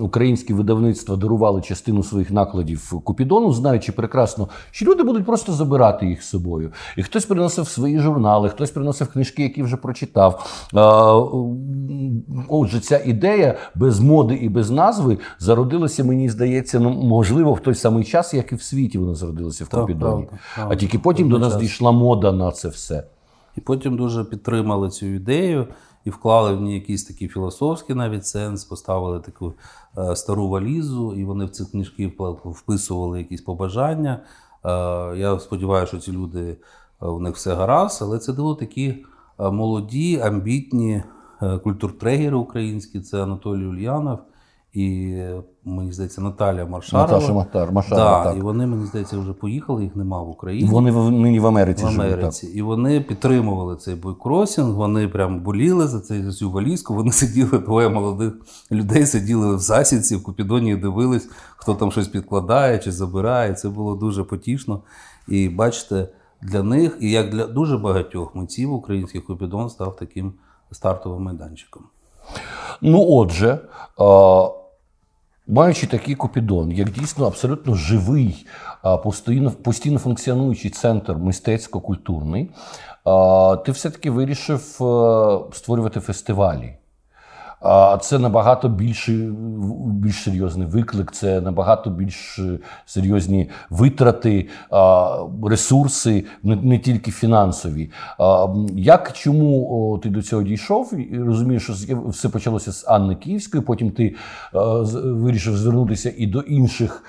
Українські 0.01 0.55
видавництва 0.55 1.17
дарували 1.17 1.63
частину 1.63 2.03
своїх 2.03 2.31
накладів 2.31 2.93
Купідону, 3.05 3.53
знаючи 3.53 3.93
прекрасно, 3.93 4.49
що 4.71 4.87
люди 4.87 5.03
будуть 5.03 5.27
просто 5.27 5.53
забирати 5.53 6.07
їх 6.07 6.23
з 6.23 6.29
собою. 6.29 6.73
І 6.97 7.03
хтось 7.03 7.25
приносив 7.25 7.69
свої 7.69 7.99
журнали, 7.99 8.49
хтось 8.49 8.71
приносив 8.71 9.09
книжки, 9.09 9.43
які 9.43 9.63
вже 9.63 9.77
прочитав. 9.77 10.47
Отже, 12.49 12.81
ця 12.81 13.03
ідея 13.05 13.55
без 13.75 14.01
моди 14.01 14.35
і 14.35 14.49
без 14.49 14.71
назви 14.71 15.19
зародилася, 15.39 16.05
мені 16.05 16.29
здається, 16.29 16.81
ну 16.81 16.91
можливо, 16.91 17.53
в 17.53 17.61
той 17.61 17.75
самий 17.75 18.05
час, 18.05 18.35
як 18.35 18.53
і 18.53 18.55
в 18.55 18.63
світі 18.63 18.99
вона 18.99 19.15
зародилася 19.15 19.65
в 19.65 19.69
Купідоні. 19.69 20.27
А 20.69 20.77
тільки 20.77 20.99
потім 20.99 21.29
до 21.29 21.39
нас 21.39 21.57
дійшла 21.57 21.86
мода 21.93 22.33
на 22.33 22.53
це 22.53 22.69
все. 22.69 23.05
І 23.57 23.61
потім 23.61 23.97
дуже 23.97 24.25
підтримали 24.25 24.91
цю 24.91 25.07
ідею 25.07 25.67
і 26.05 26.11
вклали 26.11 26.55
в 26.55 26.61
ній 26.61 26.75
якийсь 26.75 27.05
такий 27.05 27.29
філософський 27.29 27.97
навіть 27.97 28.27
сенс, 28.27 28.65
поставили 28.65 29.21
таку 29.21 29.55
е, 29.99 30.17
стару 30.17 30.49
валізу, 30.49 31.15
і 31.15 31.25
вони 31.25 31.45
в 31.45 31.51
ці 31.51 31.65
книжки 31.65 32.13
вписували 32.45 33.19
якісь 33.19 33.41
побажання. 33.41 34.21
Е, 34.65 34.69
я 35.17 35.39
сподіваюся, 35.39 35.87
що 35.87 35.99
ці 35.99 36.13
люди 36.13 36.57
е, 37.03 37.07
у 37.07 37.21
них 37.21 37.35
все 37.35 37.55
гаразд, 37.55 37.99
але 38.03 38.19
це 38.19 38.33
були 38.33 38.55
такі 38.55 39.05
молоді, 39.39 40.21
амбітні 40.21 41.03
культуртрегери 41.63 42.37
українські. 42.37 43.01
Це 43.01 43.23
Анатолій 43.23 43.67
Ульянов 43.67 44.19
і 44.73 45.19
мені 45.67 45.93
здається, 45.93 46.21
Наталя 46.21 46.65
Маршарова. 46.65 47.13
Наташа 47.13 47.33
Матар, 47.33 47.73
Маршарова, 47.73 48.19
да, 48.19 48.25
так. 48.25 48.37
І 48.37 48.41
вони, 48.41 48.67
мені 48.67 48.87
здається, 48.87 49.19
вже 49.19 49.33
поїхали, 49.33 49.85
їх 49.85 49.97
нема 49.97 50.23
в 50.23 50.29
Україні. 50.29 50.71
Вони 50.71 50.93
нині 50.93 51.41
в 51.41 51.47
Америці. 51.47 51.85
В 51.85 51.87
Америці. 51.87 52.47
Живуть, 52.47 52.59
і 52.59 52.63
вони 52.63 53.01
підтримували 53.01 53.77
цей 53.77 53.95
бойкросінг, 53.95 54.75
вони 54.75 55.09
прям 55.09 55.41
боліли 55.41 55.87
за 55.87 56.01
цей, 56.01 56.23
за 56.23 56.33
цю 56.33 56.51
валізку. 56.51 56.95
Вони 56.95 57.13
сиділи, 57.13 57.59
двоє 57.59 57.89
молодих 57.89 58.33
людей 58.71 59.07
сиділи 59.07 59.57
в 59.57 59.59
засідці, 59.59 60.17
в 60.17 60.23
Купідоні 60.23 60.71
і 60.71 60.77
дивились, 60.77 61.29
хто 61.57 61.75
там 61.75 61.93
щось 61.93 62.09
підкладає 62.09 62.79
чи 62.79 62.93
забирає. 62.93 63.55
Це 63.55 63.69
було 63.69 63.95
дуже 63.95 64.25
потішно. 64.25 64.81
І 65.29 65.49
бачите, 65.49 66.09
для 66.43 66.63
них, 66.63 66.97
і 67.01 67.11
як 67.11 67.31
для 67.31 67.47
дуже 67.47 67.79
багатьох 67.79 68.35
митців, 68.35 68.73
український 68.73 69.21
Купідон 69.21 69.71
став 69.71 69.97
таким 69.97 70.33
стартовим 70.71 71.23
майданчиком. 71.23 71.83
Ну, 72.81 73.07
отже. 73.09 73.61
Маючи 75.49 75.87
такий 75.87 76.15
Купідон, 76.15 76.73
як 76.73 76.91
дійсно 76.91 77.27
абсолютно 77.27 77.75
живий, 77.75 78.47
постійно 79.05 79.51
постійно 79.51 79.99
функціонуючий 79.99 80.71
центр 80.71 81.13
мистецько-культурний, 81.13 82.51
ти 83.67 83.73
все-таки 83.73 84.11
вирішив 84.11 84.61
створювати 85.53 86.01
фестивалі. 86.01 86.77
Це 88.01 88.19
набагато 88.19 88.69
більший, 88.69 89.31
більш 89.87 90.23
серйозний 90.23 90.67
виклик, 90.67 91.13
це 91.13 91.41
набагато 91.41 91.91
більш 91.91 92.39
е, 92.39 92.59
серйозні 92.87 93.51
витрати, 93.71 94.49
ресурси, 95.45 96.25
не 96.43 96.79
тільки 96.79 97.11
фінансові. 97.11 97.91
Як 98.75 99.13
чому 99.13 100.01
ти 100.03 100.09
до 100.09 100.23
цього 100.23 100.43
дійшов? 100.43 100.93
Розумієш, 101.19 101.63
що 101.63 101.73
все 102.07 102.29
почалося 102.29 102.73
з 102.73 102.85
Анни 102.89 103.15
Київської, 103.15 103.63
потім 103.63 103.91
ти 103.91 104.15
вирішив 105.05 105.57
звернутися 105.57 106.13
і 106.17 106.27
до 106.27 106.41
інших 106.41 107.05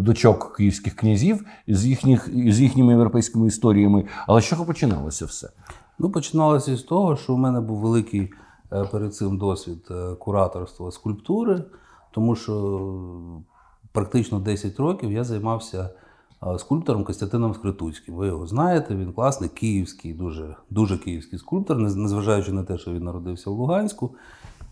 дочок 0.00 0.56
київських 0.56 0.96
князів 0.96 1.44
з 1.68 1.86
їхніх 1.86 2.30
з 2.52 2.60
їхніми 2.60 2.92
європейськими 2.92 3.46
історіями. 3.46 4.04
Але 4.26 4.40
з 4.40 4.44
чого 4.44 4.64
починалося 4.64 5.24
все? 5.24 5.48
Ну, 5.98 6.10
починалося 6.10 6.76
з 6.76 6.82
того, 6.82 7.16
що 7.16 7.34
у 7.34 7.36
мене 7.36 7.60
був 7.60 7.78
великий. 7.78 8.30
Е, 8.74 8.84
перед 8.84 9.14
цим 9.14 9.38
досвід 9.38 9.88
е, 9.90 10.14
кураторства 10.14 10.90
скульптури, 10.90 11.62
тому 12.10 12.36
що 12.36 12.90
практично 13.92 14.40
10 14.40 14.80
років 14.80 15.12
я 15.12 15.24
займався 15.24 15.90
е, 16.46 16.58
скульптором 16.58 17.04
Костянтином 17.04 17.54
Скритуцьким. 17.54 18.14
Ви 18.14 18.26
його 18.26 18.46
знаєте, 18.46 18.94
він 18.94 19.12
класний, 19.12 19.50
київський, 19.50 20.12
дуже 20.12 20.56
дуже 20.70 20.98
київський 20.98 21.38
скульптор, 21.38 21.78
незважаючи 21.78 22.52
на 22.52 22.64
те, 22.64 22.78
що 22.78 22.92
він 22.92 23.04
народився 23.04 23.50
в 23.50 23.52
Луганську. 23.52 24.14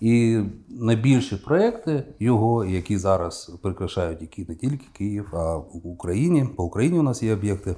І 0.01 0.41
найбільші 0.69 1.37
проекти 1.37 2.05
його, 2.21 2.65
які 2.65 2.99
зараз 2.99 3.53
прикрашають 3.63 4.21
які 4.21 4.47
не 4.49 4.55
тільки 4.55 4.87
Київ, 4.93 5.29
а 5.33 5.57
в 5.57 5.87
Україні. 5.87 6.45
По 6.57 6.65
Україні 6.65 6.99
у 6.99 7.03
нас 7.03 7.23
є 7.23 7.33
об'єкти. 7.33 7.77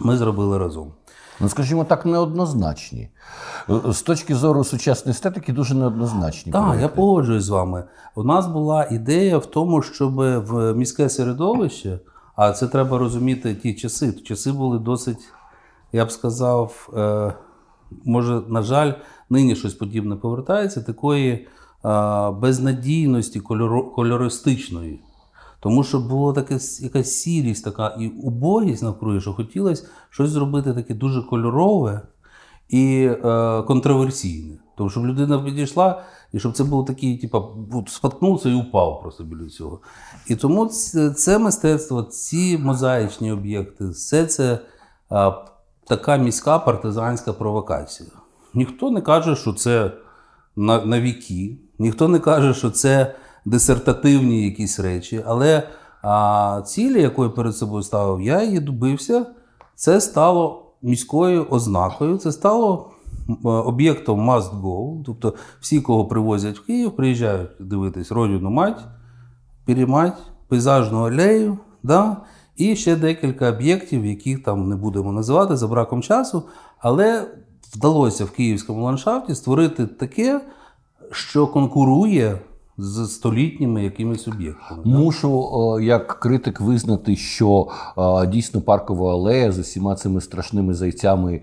Ми 0.00 0.16
зробили 0.16 0.58
разом 0.58 0.92
ну 1.40 1.48
скажімо 1.48 1.84
так, 1.84 2.06
неоднозначні. 2.06 3.08
З 3.84 4.02
точки 4.02 4.34
зору 4.34 4.64
сучасної 4.64 5.10
естетики, 5.10 5.52
дуже 5.52 5.74
неоднозначні. 5.74 6.52
Так, 6.52 6.62
проекти. 6.62 6.82
я 6.82 6.88
погоджуюсь 6.88 7.44
з 7.44 7.48
вами. 7.48 7.84
У 8.14 8.22
нас 8.22 8.46
була 8.46 8.88
ідея 8.90 9.38
в 9.38 9.46
тому, 9.46 9.82
щоб 9.82 10.14
в 10.44 10.74
міське 10.74 11.08
середовище, 11.08 11.98
а 12.36 12.52
це 12.52 12.66
треба 12.66 12.98
розуміти 12.98 13.54
ті 13.54 13.74
часи. 13.74 14.12
Часи 14.12 14.52
були 14.52 14.78
досить, 14.78 15.28
я 15.92 16.04
б 16.04 16.10
сказав, 16.10 16.90
е, 16.96 17.34
може, 18.04 18.42
на 18.48 18.62
жаль, 18.62 18.92
нині 19.30 19.56
щось 19.56 19.74
подібне 19.74 20.16
повертається, 20.16 20.80
такої 20.80 21.32
е, 21.32 22.30
безнадійності 22.30 23.40
кольористичної. 23.96 25.00
Тому 25.60 25.84
що 25.84 26.00
була 26.00 26.32
така 26.32 26.58
якась 26.80 27.12
сірість, 27.12 27.64
така 27.64 27.96
і 27.98 28.08
убогість 28.08 28.82
навкруги, 28.82 29.20
що 29.20 29.32
хотілося 29.32 29.88
щось 30.10 30.30
зробити 30.30 30.74
таке 30.74 30.94
дуже 30.94 31.22
кольорове 31.22 32.00
і 32.68 33.10
е, 33.24 33.62
контроверсійне. 33.62 34.56
Тому 34.76 34.90
щоб 34.90 35.06
людина 35.06 35.38
підійшла, 35.38 36.02
і 36.32 36.40
щоб 36.40 36.52
це 36.52 36.64
було 36.64 36.84
такий, 36.84 37.18
типу, 37.18 37.48
споткнувся 37.88 38.48
і 38.48 38.54
упав 38.54 39.00
просто 39.02 39.24
біля 39.24 39.48
цього. 39.48 39.80
І 40.26 40.36
тому 40.36 40.66
це, 41.16 41.38
мистецтво, 41.38 42.02
ці 42.02 42.58
мозаїчні 42.58 43.32
об'єкти, 43.32 43.88
все 43.88 44.26
це 44.26 44.58
е, 45.12 45.32
така 45.86 46.16
міська 46.16 46.58
партизанська 46.58 47.32
провокація. 47.32 48.10
Ніхто 48.54 48.90
не 48.90 49.00
каже, 49.00 49.36
що 49.36 49.52
це 49.52 49.92
на, 50.56 50.84
на 50.84 51.00
віки, 51.00 51.58
ніхто 51.78 52.08
не 52.08 52.18
каже, 52.18 52.54
що 52.54 52.70
це 52.70 53.14
дисертативні 53.44 54.44
якісь 54.44 54.80
речі, 54.80 55.24
але 55.26 55.62
а, 56.02 56.62
цілі, 56.66 57.02
якої 57.02 57.30
перед 57.30 57.56
собою 57.56 57.82
ставив, 57.82 58.20
я 58.20 58.42
її 58.42 58.60
добився. 58.60 59.26
Це 59.74 60.00
стало 60.00 60.66
міською 60.82 61.46
ознакою, 61.50 62.18
це 62.18 62.32
стало 62.32 62.90
об'єктом 63.42 64.30
must 64.30 64.62
go. 64.62 65.02
Тобто 65.06 65.34
всі, 65.60 65.80
кого 65.80 66.04
привозять 66.04 66.58
в 66.58 66.66
Київ, 66.66 66.96
приїжджають 66.96 67.50
дивитись 67.60 68.12
родину 68.12 68.50
мать, 68.50 68.80
перемать, 69.64 70.18
пейзажну 70.48 70.98
алею. 70.98 71.58
Да? 71.82 72.16
І 72.56 72.76
ще 72.76 72.96
декілька 72.96 73.48
об'єктів, 73.48 74.06
яких 74.06 74.42
там 74.42 74.68
не 74.68 74.76
будемо 74.76 75.12
називати 75.12 75.56
за 75.56 75.68
браком 75.68 76.02
часу. 76.02 76.42
Але 76.78 77.26
вдалося 77.74 78.24
в 78.24 78.30
київському 78.30 78.84
ландшафті 78.84 79.34
створити 79.34 79.86
таке, 79.86 80.40
що 81.10 81.46
конкурує 81.46 82.38
з 82.80 83.06
столітніми 83.06 83.84
якимись 83.84 84.28
об'єктами. 84.28 84.82
Мушу 84.84 85.80
як 85.80 86.06
критик 86.06 86.60
визнати, 86.60 87.16
що 87.16 87.68
дійсно 88.32 88.60
паркова 88.60 89.12
алея 89.12 89.52
з 89.52 89.58
усіма 89.58 89.94
цими 89.94 90.20
страшними 90.20 90.74
зайцями 90.74 91.40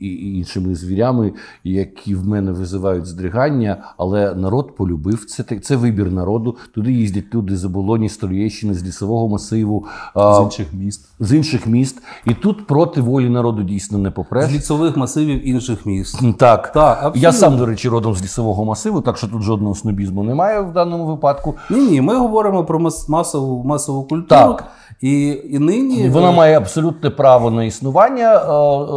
і 0.00 0.36
іншими 0.38 0.74
звірями, 0.74 1.32
які 1.64 2.14
в 2.14 2.26
мене 2.26 2.52
визивають 2.52 3.06
здригання, 3.06 3.84
але 3.96 4.34
народ 4.34 4.76
полюбив 4.76 5.24
це. 5.24 5.44
Це 5.62 5.76
вибір 5.76 6.12
народу. 6.12 6.56
Туди 6.74 6.92
їздять 6.92 7.34
люди 7.34 7.56
з 7.56 7.64
оболоні, 7.64 8.08
з 8.08 8.16
Троєщини, 8.16 8.74
з 8.74 8.84
лісового 8.84 9.28
масиву, 9.28 9.86
з 10.16 10.42
інших 10.42 10.66
міст. 10.72 11.08
З 11.20 11.32
інших 11.32 11.66
міст. 11.66 12.02
І 12.24 12.34
тут 12.34 12.66
проти 12.66 13.00
волі 13.00 13.28
народу 13.28 13.62
дійсно 13.62 13.98
не 13.98 14.10
попреш. 14.10 14.50
З 14.50 14.54
лісових 14.54 14.96
масивів 14.96 15.48
інших 15.48 15.86
міст. 15.86 16.20
Так, 16.38 16.72
так 16.72 17.12
я 17.16 17.32
сам, 17.32 17.56
до 17.56 17.66
речі, 17.66 17.88
родом 17.88 18.14
з 18.14 18.22
лісового 18.22 18.64
масиву, 18.64 19.00
так 19.00 19.16
що 19.16 19.28
тут 19.28 19.42
жодного 19.42 19.74
снобізму 19.74 20.22
немає 20.22 20.37
немає 20.38 20.60
в 20.60 20.72
даному 20.72 21.06
випадку. 21.06 21.54
Ні, 21.70 21.80
ні, 21.80 22.00
ми 22.00 22.16
говоримо 22.18 22.64
про 22.64 22.78
мас- 22.78 23.08
масову 23.08 23.64
масову 23.64 24.02
культуру. 24.02 24.26
Так. 24.28 24.64
І, 25.00 25.40
і 25.50 25.58
нині 25.58 26.08
Вона 26.08 26.32
має 26.32 26.56
абсолютне 26.56 27.10
право 27.10 27.50
на 27.50 27.64
існування, 27.64 28.32
е, 28.34 28.38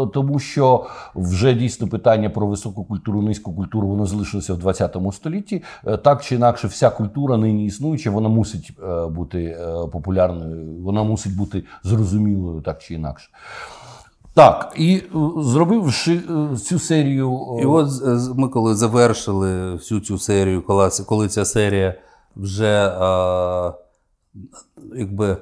е, 0.04 0.08
тому 0.14 0.40
що 0.40 0.86
вже 1.16 1.54
дійсно 1.54 1.88
питання 1.88 2.30
про 2.30 2.48
високу 2.48 2.84
культуру, 2.84 3.22
низьку 3.22 3.54
культуру 3.54 3.88
воно 3.88 4.06
залишилося 4.06 4.54
в 4.54 4.58
20 4.58 4.98
столітті. 5.12 5.64
Е, 5.88 5.98
Так 5.98 6.24
чи 6.24 6.36
інакше, 6.36 6.68
вся 6.68 6.90
культура 6.90 7.38
нині 7.38 7.66
існуюча, 7.66 8.12
вона 8.12 8.30
мусить 8.30 8.72
е, 8.84 9.08
бути 9.08 9.44
е, 9.44 9.88
популярною, 9.92 10.84
вона 10.84 11.04
мусить 11.04 11.38
бути 11.38 11.64
зрозумілою, 11.84 12.62
так 12.62 12.82
чи 12.82 12.94
інакше. 12.94 13.30
Так, 14.34 14.74
і 14.78 14.96
е, 14.96 15.10
зробивши 15.38 16.22
е, 16.54 16.58
цю 16.58 16.80
серію. 16.80 17.40
е, 17.60 17.62
І 17.62 17.66
от 17.66 17.88
ми 18.36 18.48
коли 18.48 18.76
завершили 18.76 19.74
всю 19.74 20.02
цю 20.02 20.18
серію, 20.18 20.62
коли, 20.62 20.90
коли 21.06 21.28
ця 21.28 21.46
серія 21.46 21.96
вже 22.36 22.88
е, 22.88 23.74
якби 24.96 25.38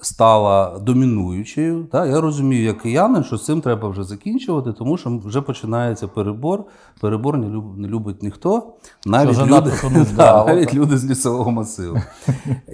стала 0.00 0.78
домінуючою, 0.78 1.84
та, 1.92 2.06
я 2.06 2.20
розумію, 2.20 2.64
як 2.64 2.82
киянин, 2.82 3.24
що 3.24 3.36
з 3.36 3.44
цим 3.44 3.60
треба 3.60 3.88
вже 3.88 4.04
закінчувати, 4.04 4.72
тому 4.72 4.96
що 4.96 5.18
вже 5.24 5.40
починається 5.40 6.08
перебор. 6.08 6.64
Перебор 7.00 7.38
не, 7.38 7.48
люб, 7.48 7.78
не 7.78 7.88
любить 7.88 8.22
ніхто, 8.22 8.72
навіть, 9.06 9.34
Що 9.34 9.46
люди, 9.46 9.72
да, 10.16 10.44
навіть 10.46 10.74
люди 10.74 10.98
з 10.98 11.04
лісового 11.10 11.50
масиву. 11.50 11.96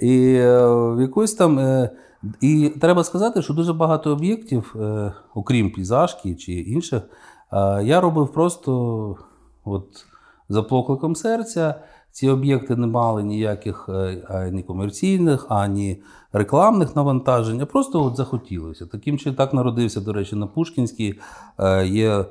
І 0.01 0.33
е, 0.35 0.67
в 0.67 1.01
якусь 1.01 1.33
там. 1.33 1.59
Е, 1.59 1.89
і 2.41 2.69
треба 2.81 3.03
сказати, 3.03 3.41
що 3.41 3.53
дуже 3.53 3.73
багато 3.73 4.11
об'єктів, 4.11 4.75
е, 4.79 5.13
окрім 5.35 5.71
пейзажки 5.71 6.35
чи 6.35 6.53
інших, 6.53 7.01
е, 7.53 7.83
я 7.83 8.01
робив 8.01 8.27
просто 8.27 9.17
от, 9.65 10.05
за 10.49 10.63
покликом 10.63 11.15
серця. 11.15 11.75
Ці 12.11 12.29
об'єкти 12.29 12.75
не 12.75 12.87
мали 12.87 13.23
ніяких 13.23 13.89
е, 13.89 14.23
ані 14.29 14.63
комерційних, 14.63 15.45
ані 15.49 16.01
рекламних 16.33 16.95
навантажень, 16.95 17.61
а 17.61 17.65
просто 17.65 18.03
от 18.03 18.15
захотілося. 18.15 18.85
Таким 18.85 19.17
чином 19.17 19.35
так 19.35 19.53
народився, 19.53 20.01
до 20.01 20.13
речі, 20.13 20.35
на 20.35 20.47
Пушкінській. 20.47 21.19
Є 21.85 22.25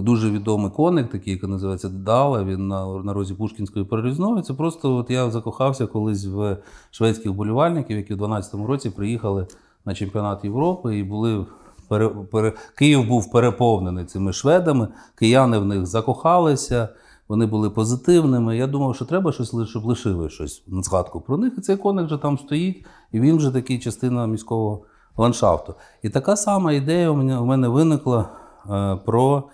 дуже 0.00 0.30
відомий 0.30 0.70
коник, 0.70 1.10
такий, 1.10 1.32
який 1.32 1.48
називається 1.48 1.88
Дала. 1.88 2.44
Він 2.44 2.68
на, 2.68 2.86
на 2.86 3.12
розі 3.12 3.34
Пушкінської 3.34 3.84
перерізної. 3.84 4.42
Це 4.42 4.54
просто 4.54 4.96
от 4.96 5.10
я 5.10 5.30
закохався 5.30 5.86
колись 5.86 6.26
в 6.26 6.56
шведських 6.90 7.32
болівальників, 7.32 7.96
які 7.96 8.14
в 8.14 8.22
12-му 8.22 8.66
році 8.66 8.90
приїхали 8.90 9.46
на 9.84 9.94
чемпіонат 9.94 10.44
Європи 10.44 10.98
і 10.98 11.02
були. 11.02 11.46
Пере, 11.88 12.08
пере, 12.08 12.52
Київ 12.74 13.08
був 13.08 13.30
переповнений 13.30 14.04
цими 14.04 14.32
шведами, 14.32 14.88
кияни 15.14 15.58
в 15.58 15.64
них 15.64 15.86
закохалися, 15.86 16.88
вони 17.28 17.46
були 17.46 17.70
позитивними. 17.70 18.56
Я 18.56 18.66
думав, 18.66 18.96
що 18.96 19.04
треба 19.04 19.32
щось, 19.32 19.68
щоб 19.68 19.84
лишили 19.84 20.30
щось 20.30 20.62
на 20.66 20.82
згадку 20.82 21.20
про 21.20 21.36
них. 21.36 21.52
І 21.58 21.60
цей 21.60 21.76
коник 21.76 22.06
вже 22.06 22.16
там 22.16 22.38
стоїть, 22.38 22.86
і 23.12 23.20
він 23.20 23.36
вже 23.36 23.50
такий 23.50 23.78
частина 23.78 24.26
міського 24.26 24.80
ландшафту. 25.16 25.74
І 26.02 26.08
така 26.08 26.36
сама 26.36 26.72
ідея 26.72 27.10
у 27.10 27.16
мене, 27.16 27.38
у 27.38 27.44
мене 27.44 27.68
виникла 27.68 28.28
е, 28.70 28.98
про 29.04 29.44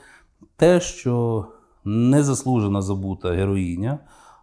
те, 0.60 0.80
що 0.80 1.44
незаслужена 1.84 2.82
забута 2.82 3.32
героїня 3.32 3.98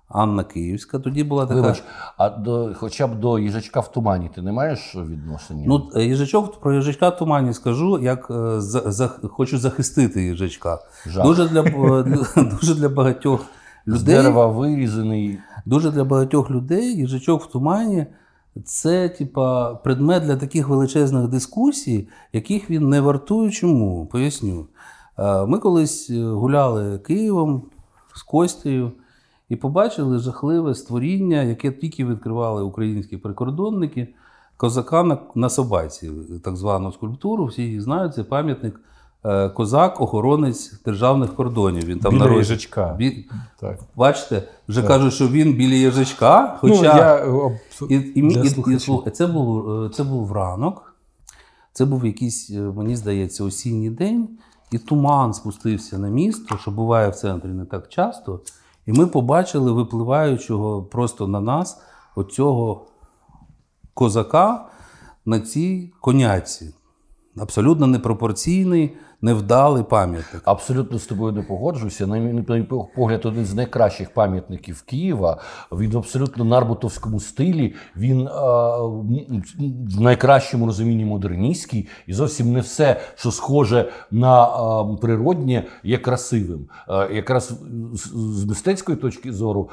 Анна 0.09 0.43
Київська. 0.43 0.99
Тоді 0.99 1.23
була 1.23 1.45
така. 1.45 1.61
Вибач, 1.61 1.83
а 2.17 2.29
до, 2.29 2.73
хоча 2.75 3.07
б 3.07 3.19
до 3.19 3.39
їжачка 3.39 3.79
в 3.79 3.91
тумані 3.91 4.29
ти 4.35 4.41
не 4.41 4.51
маєш 4.51 4.95
відношення? 4.95 5.65
Ну, 5.67 5.89
е, 5.95 6.03
їжачок 6.03 6.59
про 6.59 6.73
їжачка 6.73 7.09
в 7.09 7.17
тумані 7.17 7.53
скажу, 7.53 7.99
як 7.99 8.27
е, 8.31 8.61
за, 8.61 8.91
за, 8.91 9.07
хочу 9.07 9.57
захистити 9.57 10.23
їжачка. 10.23 10.79
Жах. 11.07 11.25
Дуже 11.25 11.49
для, 11.49 11.63
для, 12.03 12.43
дуже 12.43 12.75
для 12.75 12.89
багатьох 12.89 13.45
з 13.87 14.03
дерева 14.03 14.47
вирізаний. 14.47 15.39
Дуже 15.65 15.91
для 15.91 16.03
багатьох 16.03 16.51
людей 16.51 16.95
їжачок 16.95 17.43
в 17.43 17.51
тумані 17.51 18.05
це 18.65 19.09
типа 19.09 19.75
предмет 19.75 20.23
для 20.23 20.35
таких 20.35 20.67
величезних 20.67 21.27
дискусій, 21.27 22.07
яких 22.33 22.69
він 22.69 22.89
не 22.89 23.01
вартує. 23.01 23.51
Чому? 23.51 24.05
Поясню. 24.05 24.67
Е, 25.19 25.45
Ми 25.45 25.59
колись 25.59 26.09
е, 26.09 26.23
гуляли 26.23 26.99
Києвом 26.99 27.63
з 28.15 28.23
Костею 28.23 28.91
і 29.49 29.55
побачили 29.55 30.19
жахливе 30.19 30.75
створіння, 30.75 31.43
яке 31.43 31.71
тільки 31.71 32.05
відкривали 32.05 32.63
українські 32.63 33.17
прикордонники. 33.17 34.07
Козака 34.57 35.19
на, 35.35 35.49
собаці, 35.49 36.11
так 36.43 36.55
звану 36.55 36.91
скульптуру. 36.91 37.45
Всі 37.45 37.61
її 37.61 37.81
знають. 37.81 38.13
Це 38.15 38.23
пам'ятник 38.23 38.79
е, 39.25 39.49
козак, 39.49 40.01
охоронець 40.01 40.81
державних 40.85 41.35
кордонів. 41.35 41.85
Він 41.85 41.99
там 41.99 42.13
Біля 42.13 42.25
на 42.25 42.31
розі- 42.31 42.37
їжачка. 42.37 42.95
Бі- 42.99 43.25
Так. 43.59 43.79
Бачите, 43.95 44.43
вже 44.67 44.83
кажуть, 44.83 45.13
що 45.13 45.27
він 45.27 45.53
біля 45.53 45.73
їжачка, 45.73 46.57
хоча 46.61 46.73
ну, 46.75 46.83
я, 46.83 47.25
і, 47.89 47.95
і, 47.95 48.21
і, 48.21 48.75
і, 48.75 48.79
слухай, 48.79 49.11
це 49.11 49.27
був 49.27 49.89
це 49.93 50.03
був 50.03 50.31
ранок, 50.31 50.95
це 51.73 51.85
був 51.85 52.05
якийсь, 52.05 52.49
мені 52.49 52.95
здається, 52.95 53.43
осінній 53.43 53.89
день, 53.89 54.29
і 54.71 54.77
туман 54.77 55.33
спустився 55.33 55.97
на 55.97 56.09
місто, 56.09 56.57
що 56.57 56.71
буває 56.71 57.09
в 57.09 57.15
центрі 57.15 57.49
не 57.49 57.65
так 57.65 57.89
часто. 57.89 58.41
І 58.85 58.91
ми 58.91 59.07
побачили 59.07 59.71
випливаючого 59.71 60.83
просто 60.83 61.27
на 61.27 61.41
нас 61.41 61.81
оцього 62.15 62.85
козака 63.93 64.69
на 65.25 65.39
цій 65.39 65.93
коняці. 66.01 66.73
Абсолютно 67.37 67.87
непропорційний, 67.87 68.97
невдалий 69.21 69.83
пам'ятник. 69.83 70.41
Абсолютно 70.45 70.99
з 70.99 71.05
тобою 71.05 71.33
не 71.33 71.41
погоджуюся. 71.41 72.07
На 72.07 72.17
мій 72.17 72.67
погляд, 72.95 73.25
один 73.25 73.45
з 73.45 73.53
найкращих 73.53 74.13
пам'ятників 74.13 74.81
Києва. 74.81 75.41
Він 75.71 75.91
в 75.91 75.97
абсолютно 75.97 76.45
нарбутовському 76.45 77.19
стилі. 77.19 77.75
Він 77.95 78.27
а, 78.27 78.77
в 79.97 80.01
найкращому 80.01 80.65
розумінні 80.65 81.05
модерністський, 81.05 81.87
і 82.07 82.13
зовсім 82.13 82.53
не 82.53 82.59
все, 82.59 82.99
що 83.15 83.31
схоже 83.31 83.89
на 84.11 84.43
а, 84.43 84.95
природнє, 85.01 85.63
є 85.83 85.97
красивим. 85.97 86.67
А, 86.87 87.05
якраз 87.05 87.53
з, 87.93 88.45
мистецької 88.45 88.97
точки 88.97 89.33
зору 89.33 89.69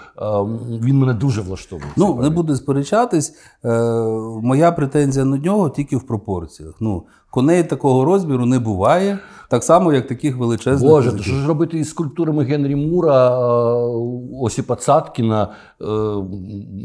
він 0.83 0.99
мене 0.99 1.15
дуже 1.15 1.41
влаштовує. 1.41 1.91
Ну, 1.97 2.23
не 2.23 2.31
буду 2.31 2.57
сперечатись. 2.57 3.37
Е, 3.65 3.69
моя 4.43 4.73
претензія 4.73 5.25
на 5.25 5.39
нього 5.39 5.71
тільки 5.71 5.97
в 5.97 6.07
пропорціях. 6.07 6.75
Ну, 6.81 7.03
коней 7.35 7.63
такого 7.65 8.05
розміру 8.05 8.47
не 8.47 8.59
буває, 8.59 9.19
так 9.49 9.65
само, 9.65 9.93
як 9.93 10.07
таких 10.07 10.37
величезних. 10.37 10.91
Боже, 10.91 11.13
то 11.13 11.23
що 11.23 11.35
ж 11.35 11.49
робити 11.49 11.79
із 11.79 11.91
скульптурами 11.91 12.45
Генрі 12.45 12.77
Мура, 12.77 13.39
Осіпа 14.43 14.77
Цаткіна, 14.77 15.49
е, 15.81 15.85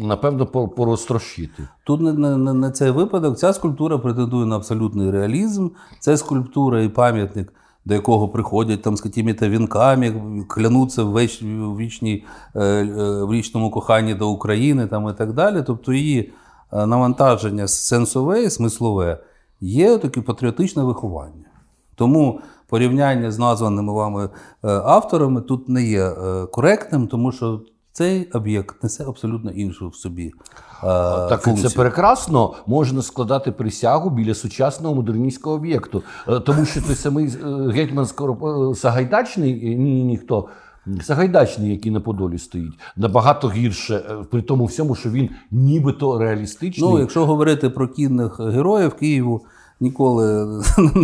напевно, 0.07 0.45
по- 0.45 0.67
порозтрощити. 0.67 1.67
Тут 1.83 2.01
не, 2.01 2.13
не, 2.13 2.38
не, 2.38 2.53
не 2.53 2.71
цей 2.71 2.91
випадок. 2.91 3.38
Ця 3.38 3.53
скульптура 3.53 3.97
претендує 3.97 4.45
на 4.45 4.55
абсолютний 4.55 5.12
реалізм. 5.12 5.69
Це 5.99 6.17
скульптура 6.17 6.81
і 6.81 6.89
пам'ятник, 6.89 7.53
до 7.85 7.93
якого 7.93 8.27
приходять 8.27 8.81
там 8.81 8.97
з 8.97 9.05
якими-то 9.05 9.49
вінками, 9.49 10.13
клянуться 10.47 11.03
в, 11.03 11.07
веч, 11.09 11.41
в, 11.41 11.77
вічній, 11.77 12.25
е, 12.55 12.62
е, 12.63 13.23
в 13.23 13.29
вічному 13.31 13.71
коханні 13.71 14.13
до 14.15 14.29
України 14.29 14.88
там, 14.88 15.09
і 15.09 15.13
так 15.13 15.33
далі. 15.33 15.63
Тобто 15.67 15.93
її 15.93 16.31
навантаження 16.71 17.67
сенсове 17.67 18.43
і 18.43 18.49
смислове 18.49 19.17
є 19.62 19.98
таке 19.98 20.22
патріотичне 20.22 20.84
виховання. 20.84 21.45
Тому 21.95 22.41
порівняння 22.67 23.32
з 23.32 23.39
названими 23.39 23.93
вами 23.93 24.30
е, 24.63 24.67
авторами 24.69 25.41
тут 25.41 25.69
не 25.69 25.84
є 25.84 26.04
е, 26.04 26.45
коректним, 26.45 27.08
тому 27.08 27.32
що 27.32 27.62
цей 27.91 28.32
об'єкт 28.32 28.84
несе 28.84 29.06
абсолютно 29.08 29.52
іншу 29.52 29.89
в 29.89 29.95
собі 29.95 30.26
е, 30.26 30.32
Так 31.30 31.41
функцію. 31.41 31.69
це 31.69 31.76
прекрасно 31.76 32.54
можна 32.67 33.02
складати 33.02 33.52
присягу 33.52 34.10
біля 34.10 34.34
сучасного 34.34 34.95
модерністського 34.95 35.56
об'єкту. 35.56 36.04
Тому 36.45 36.65
що 36.65 36.82
той 36.82 36.95
самий 36.95 37.28
гетьман 37.72 38.08
Сагайдачний, 38.76 39.76
ні, 39.76 40.04
ніхто. 40.04 40.48
Сагайдачний, 41.02 41.72
який 41.72 41.92
на 41.92 42.00
Подолі 42.00 42.38
стоїть, 42.38 42.80
набагато 42.96 43.50
гірше, 43.50 43.96
е, 43.96 44.13
при 44.32 44.42
тому 44.42 44.65
всьому, 44.65 44.96
що 44.96 45.10
він 45.10 45.30
нібито 45.52 46.20
реалістичний. 46.20 46.89
Ну, 46.89 47.00
якщо 47.00 47.26
говорити 47.26 47.70
про 47.70 47.88
кінних 47.88 48.39
героїв 48.39 48.94
Києву, 48.94 49.42
ніколи 49.80 50.26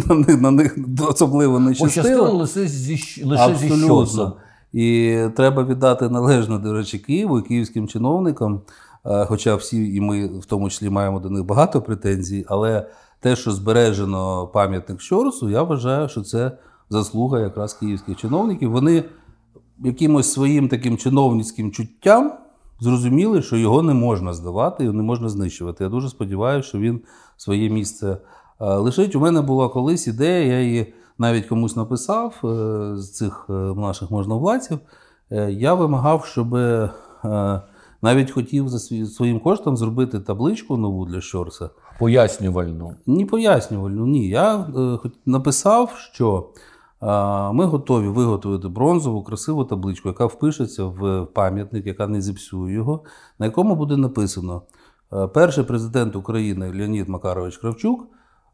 на 0.10 0.16
них, 0.16 0.42
на 0.42 0.52
них 0.52 0.78
особливо 1.10 1.60
не 1.60 1.76
щастило. 1.76 2.32
лише 2.32 2.68
зі, 2.68 3.24
лише 3.26 3.56
зі 3.56 3.70
щосом. 3.70 4.34
І 4.74 5.20
треба 5.36 5.64
віддати 5.64 6.10
належно, 6.10 6.60
до 6.60 6.74
речі, 6.74 7.00
Києву 7.00 7.40
і 7.40 7.42
київським 7.42 7.88
чиновникам, 7.88 8.62
е, 9.06 9.26
хоча 9.26 9.56
всі, 9.56 9.96
і 9.96 10.02
ми 10.02 10.28
в 10.28 10.46
тому 10.46 10.70
числі 10.70 10.90
маємо 10.90 11.20
до 11.20 11.30
них 11.30 11.46
багато 11.46 11.82
претензій, 11.82 12.46
але 12.48 12.88
те, 13.20 13.36
що 13.36 13.52
збережено 13.52 14.48
пам'ятник 14.48 15.02
Щорсу, 15.02 15.50
я 15.50 15.64
вважаю, 15.64 16.10
що 16.10 16.22
це 16.22 16.52
заслуга 16.90 17.40
якраз 17.40 17.74
київських 17.74 18.18
чиновників. 18.18 18.72
Вони 18.72 19.04
якимось 19.84 20.34
своїм 20.34 20.68
таким 20.68 20.98
чиновницьким 20.98 21.72
чуттям 21.72 22.34
зрозуміли, 22.80 23.42
що 23.42 23.58
його 23.58 23.82
не 23.82 23.94
можна 23.94 24.34
здавати, 24.34 24.84
його 24.84 24.96
не 24.96 25.04
можна 25.04 25.30
знищувати. 25.30 25.84
Я 25.84 25.90
дуже 25.90 26.10
сподіваюся, 26.10 26.70
що 26.70 26.80
він 26.80 27.02
своє 27.38 27.70
місце 27.70 28.18
е, 28.62 28.76
лишить. 28.76 29.16
У 29.16 29.20
мене 29.20 29.42
була 29.42 29.70
колись 29.70 30.08
ідея, 30.08 30.46
я 30.46 30.62
її 30.62 30.94
навіть 31.18 31.46
комусь 31.46 31.76
написав 31.76 32.36
е, 32.44 32.48
з 32.98 33.12
цих 33.12 33.46
е, 33.50 33.54
наших 33.54 34.12
можновладців. 34.12 34.80
Я 35.50 35.74
вимагав, 35.74 36.26
щоб 36.26 36.58
навіть 38.02 38.32
хотів 38.32 38.70
за 38.70 38.80
своїм 39.06 39.40
коштом 39.40 39.78
зробити 39.78 40.20
табличку 40.20 40.78
нову 40.78 41.06
для 41.06 41.22
Щорса. 41.22 41.70
Пояснювальну. 42.00 42.96
Ні, 43.06 43.26
пояснювальну, 43.26 44.08
ні. 44.08 44.30
Я 44.30 44.56
е, 44.56 45.10
написав, 45.26 46.10
що 46.14 46.50
ми 47.54 47.66
готові 47.66 48.08
виготовити 48.08 48.68
бронзову 48.68 49.24
красиву 49.24 49.66
табличку, 49.66 50.10
яка 50.10 50.26
впишеться 50.26 50.84
в 50.84 51.26
пам'ятник, 51.26 51.86
яка 51.86 52.08
не 52.08 52.22
зіпсує 52.22 52.74
його, 52.74 53.04
на 53.40 53.46
якому 53.46 53.76
буде 53.76 53.98
написано: 53.98 54.62
е, 55.14 55.28
перший 55.28 55.64
президент 55.64 56.16
України 56.16 56.72
Леонід 56.76 57.10
Макарович 57.10 57.58
Кравчук 57.58 58.08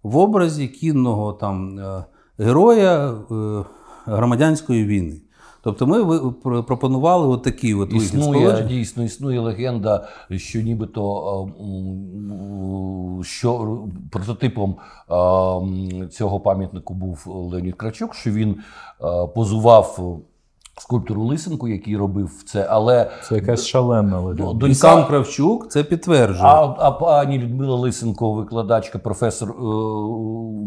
в 0.04 0.18
образі 0.18 0.68
кінного 0.68 1.34
там 1.34 1.80
е, 1.80 2.06
героя 2.38 3.12
е, 3.12 3.64
громадянської 4.06 4.86
війни. 4.86 5.22
Тобто 5.64 5.88
ми 5.88 6.32
пропонували 6.64 7.28
от 7.28 7.46
вихід 7.46 7.76
от 7.80 7.94
Існує 7.94 8.64
дійсно 8.64 9.04
існує 9.04 9.40
легенда, 9.40 10.08
що 10.36 10.62
нібито 10.62 11.48
що 13.24 13.80
прототипом 14.12 14.76
цього 16.10 16.40
пам'ятнику 16.40 16.94
був 16.94 17.24
Леонід 17.26 17.76
Крачук, 17.76 18.16
що 18.16 18.32
він 18.32 18.56
позував 19.36 20.20
скульптору 20.82 21.24
Лисенку, 21.24 21.68
який 21.68 21.98
робив 21.98 22.44
це, 22.46 22.68
але 22.70 23.12
Це 23.24 23.36
якась 23.36 23.68
шалена 23.68 24.22
ну, 24.22 24.24
легенда. 24.24 24.52
І 24.52 24.58
донька, 24.58 24.76
сам 24.76 25.08
Кравчук 25.08 25.72
це 25.72 25.84
підтверджує. 25.84 26.50
а, 26.50 26.76
а 26.78 26.92
пані 26.92 27.40
Людмила 27.40 27.76
Лисенко, 27.76 28.34
викладачка, 28.34 29.00
професор 29.00 29.50
е, 29.50 29.54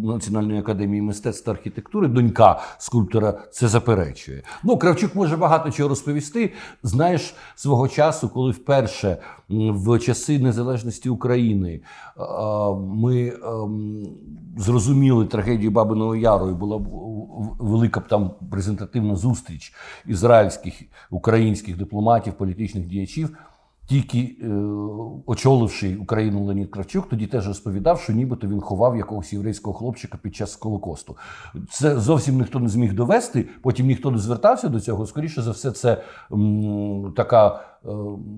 Національної 0.07 0.61
академії 0.61 1.03
мистецтв 1.03 1.45
та 1.45 1.51
архітектури, 1.51 2.09
донька 2.09 2.61
скульптора, 2.79 3.35
це 3.51 3.69
заперечує. 3.69 4.43
Ну, 4.65 4.77
Кравчук 4.77 5.15
може 5.15 5.37
багато 5.37 5.71
чого 5.71 5.89
розповісти. 5.89 6.53
Знаєш, 6.83 7.35
свого 7.55 7.89
часу, 7.89 8.29
коли 8.29 8.51
вперше 8.51 9.17
в 9.49 9.99
часи 9.99 10.39
незалежності 10.39 11.09
України 11.09 11.71
е, 11.73 12.23
ми 12.75 13.29
ем, 13.29 14.07
зрозуміли 14.57 15.27
трагедію 15.27 15.71
Бабиного 15.71 16.17
Яру, 16.17 16.51
і 16.51 16.55
була 16.55 16.81
велика 17.59 18.01
там 18.01 18.31
презентативна 18.51 19.17
зустріч 19.17 19.75
ізраїльських 20.07 20.83
українських 21.11 21.77
дипломатів, 21.77 22.33
політичних 22.33 22.87
діячів. 22.87 23.37
Тільки 23.87 24.37
е, 24.43 24.47
очоливши 25.27 25.97
Україну 25.97 26.45
Леонід 26.45 26.71
Кравчук, 26.71 27.09
тоді 27.09 27.27
теж 27.27 27.47
розповідав, 27.49 28.01
що 28.01 28.13
нібито 28.13 28.47
він 28.47 28.61
ховав 28.61 28.97
якогось 28.97 29.33
єврейського 29.33 29.79
хлопчика 29.79 30.19
під 30.23 30.35
час 30.37 30.55
Холокосту. 30.57 31.17
Це 31.71 32.01
зовсім 32.01 32.39
ніхто 32.39 32.61
не 32.61 32.69
зміг 32.69 32.95
довести. 32.95 33.49
Потім 33.63 33.87
ніхто 33.87 34.11
не 34.11 34.19
звертався 34.19 34.69
до 34.69 34.81
цього. 34.81 35.07
Скоріше 35.07 35.43
за 35.43 35.51
все, 35.51 35.71
це 35.71 36.03
м, 36.33 37.13
така 37.17 37.61
е, 37.85 37.89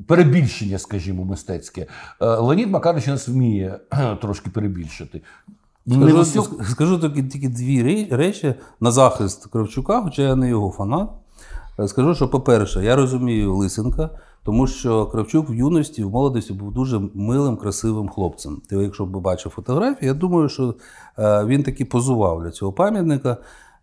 перебільшення, 0.06 0.78
скажімо, 0.78 1.24
мистецьке. 1.24 1.80
Е, 2.20 2.26
Леонід 2.26 2.70
Макарович 2.70 3.06
нас 3.06 3.28
вміє 3.28 3.78
трошки 4.20 4.50
перебільшити. 4.50 5.22
Скажу, 5.88 6.18
усьому- 6.20 6.64
скажу 6.64 6.98
тільки, 7.00 7.22
тільки 7.22 7.48
дві 7.48 8.06
речі 8.10 8.54
на 8.80 8.90
захист 8.90 9.46
Кравчука, 9.46 10.02
хоча 10.02 10.22
я 10.22 10.36
не 10.36 10.48
його 10.48 10.70
фанат. 10.70 11.08
Е, 11.78 11.88
Скажу, 11.88 12.14
що, 12.14 12.28
по-перше, 12.28 12.84
я 12.84 12.96
розумію 12.96 13.56
Лисенка, 13.56 14.10
тому 14.46 14.66
що 14.66 15.06
Кравчук 15.06 15.50
в 15.50 15.54
юності, 15.54 16.04
в 16.04 16.10
молодості 16.10 16.52
був 16.52 16.72
дуже 16.72 17.00
милим, 17.14 17.56
красивим 17.56 18.08
хлопцем. 18.08 18.62
Ти, 18.68 18.76
якщо 18.76 19.06
б 19.06 19.16
бачив 19.16 19.52
фотографії, 19.52 20.08
я 20.08 20.14
думаю, 20.14 20.48
що 20.48 20.74
е, 21.18 21.44
він 21.44 21.62
таки 21.62 21.84
позував 21.84 22.42
для 22.42 22.50
цього 22.50 22.72
пам'ятника. 22.72 23.36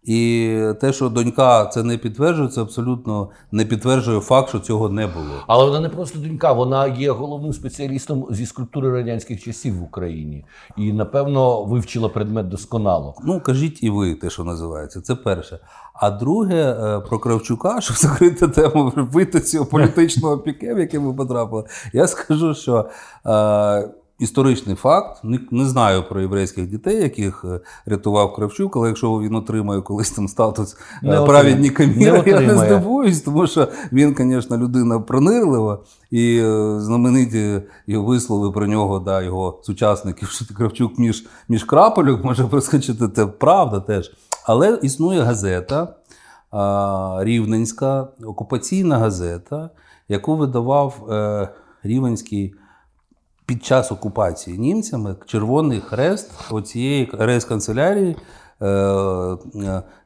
І 0.06 0.60
те, 0.82 0.94
що 0.94 1.10
донька 1.10 1.66
це 1.66 1.84
не 1.84 1.98
підтверджує, 1.98 2.50
це 2.50 2.62
абсолютно 2.62 3.30
не 3.52 3.66
підтверджує 3.66 4.20
факт, 4.20 4.50
що 4.50 4.60
цього 4.60 4.90
не 4.90 5.08
було. 5.08 5.44
Але 5.48 5.66
вона 5.66 5.80
не 5.80 5.90
просто 5.90 6.20
донька, 6.20 6.52
вона 6.52 6.88
є 6.88 7.12
головним 7.12 7.54
спеціалістом 7.54 8.28
зі 8.30 8.46
скульптури 8.46 8.92
радянських 8.92 9.44
часів 9.44 9.80
в 9.80 9.84
Україні. 9.84 10.46
І, 10.78 10.94
напевно, 10.94 11.64
вивчила 11.64 12.10
предмет 12.10 12.50
досконало. 12.50 13.16
Ну, 13.26 13.42
кажіть 13.42 13.84
і 13.84 13.90
ви, 13.90 14.16
те, 14.16 14.30
що 14.30 14.44
називається. 14.44 15.02
Це 15.02 15.16
перше. 15.16 15.60
А 15.94 16.10
друге, 16.10 16.56
е, 16.56 17.00
про 17.00 17.20
Кравчука, 17.20 17.82
щоб 17.82 17.98
закрити 17.98 18.48
тему 18.48 18.94
вбити 18.96 19.40
цього 19.40 19.66
політичного 19.66 20.38
піке, 20.38 20.74
в 20.74 20.80
яке 20.80 21.00
ми 21.00 21.14
потрапили, 21.14 21.64
я 21.94 22.08
скажу, 22.08 22.54
що 22.54 22.90
е, 23.26 23.90
історичний 24.20 24.76
факт, 24.76 25.24
не, 25.24 25.40
не 25.52 25.66
знаю 25.66 26.04
про 26.10 26.22
єврейських 26.22 26.68
дітей, 26.68 27.02
яких 27.02 27.46
е, 27.46 27.60
рятував 27.86 28.34
Кравчук, 28.34 28.76
але 28.76 28.88
якщо 28.88 29.20
він 29.20 29.36
отримає 29.36 29.82
колись 29.82 30.12
там 30.12 30.28
статус 30.28 30.78
Не 31.02 31.10
е, 31.10 31.20
отримає. 31.20 31.56
Не 31.98 32.24
я 32.26 32.40
не 32.40 32.58
здивуюсь, 32.58 33.22
тому 33.22 33.48
що 33.48 33.68
він, 33.92 34.16
звісно, 34.18 34.58
людина 34.58 35.00
пронирлива, 35.00 35.80
і 36.12 36.38
е, 36.38 36.80
знамениті 36.80 37.62
його 37.88 38.06
вислови 38.06 38.52
про 38.52 38.68
нього, 38.68 39.00
да, 39.00 39.22
його 39.22 39.60
сучасників, 39.64 40.30
що 40.30 40.46
Кравчук 40.56 41.00
між, 41.00 41.26
між 41.50 41.64
крапельок 41.64 42.24
може 42.24 42.44
проскочити, 42.44 43.10
це 43.16 43.26
правда 43.26 43.80
теж. 43.80 44.12
Але 44.46 44.80
існує 44.82 45.22
газета 45.22 45.96
Рівненська, 47.20 48.08
окупаційна 48.24 48.98
газета, 48.98 49.70
яку 50.10 50.36
видавав 50.36 51.10
Рівненський 51.84 52.56
під 53.46 53.66
час 53.66 53.92
окупації 53.92 54.58
німцями 54.58 55.16
Червоний 55.26 55.80
Хрест 55.80 56.32
оцієї 56.52 57.10
рейс-канцелярії, 57.14 58.16
е, 58.62 58.68
е, 58.68 59.38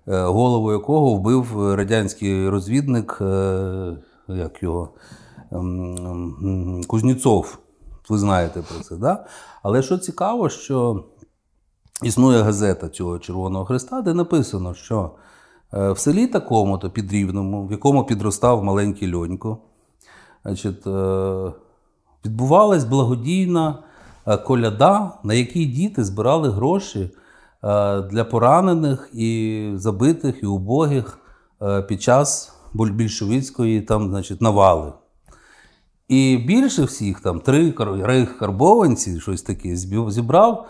е, 0.08 0.22
голову 0.22 0.72
якого 0.72 1.14
вбив 1.14 1.74
радянський 1.76 2.50
розвідник, 2.50 3.18
як 4.28 4.64
його 4.64 4.90
ем, 5.52 5.98
ем, 5.98 6.84
Кузнєцов. 6.88 7.58
Ви 8.10 8.18
знаєте 8.18 8.62
про 8.62 8.84
це, 8.84 8.96
да? 8.96 9.26
Але 9.64 9.82
що 9.82 9.98
цікаво, 9.98 10.50
що 10.50 11.04
існує 12.04 12.42
газета 12.42 12.90
цього 12.90 13.20
Червоного 13.20 13.66
Хреста, 13.66 14.02
де 14.02 14.14
написано, 14.14 14.74
що 14.74 15.12
в 15.72 15.98
селі 15.98 16.28
такому-то 16.28 16.90
під 16.90 17.12
Рівному, 17.12 17.68
в 17.68 17.72
якому 17.72 18.04
підростав 18.04 18.64
маленький 18.64 19.16
льонько, 19.16 19.58
значить, 20.44 20.88
відбувалась 22.26 22.84
благодійна 22.84 23.80
е, 24.28 24.38
коляда, 24.38 25.12
на 25.24 25.34
якій 25.34 25.66
діти 25.66 26.04
збирали 26.04 26.50
гроші 26.50 27.00
е, 27.00 27.10
для 28.02 28.24
поранених 28.24 29.10
і 29.14 29.72
забитих, 29.76 30.44
і 30.44 30.46
убогих 30.46 31.20
е, 31.62 31.82
під 31.82 32.02
час 32.02 32.54
більшовицької 32.74 33.82
там, 33.82 34.10
значить, 34.10 34.42
навали. 34.42 34.94
І 36.08 36.38
більше 36.48 36.84
всіх, 36.84 37.22
там 37.22 37.40
три 37.40 37.72
кар- 37.72 38.06
рейх-карбованці, 38.06 39.20
щось 39.20 39.42
таке, 39.42 39.76
зібрав 39.76 40.68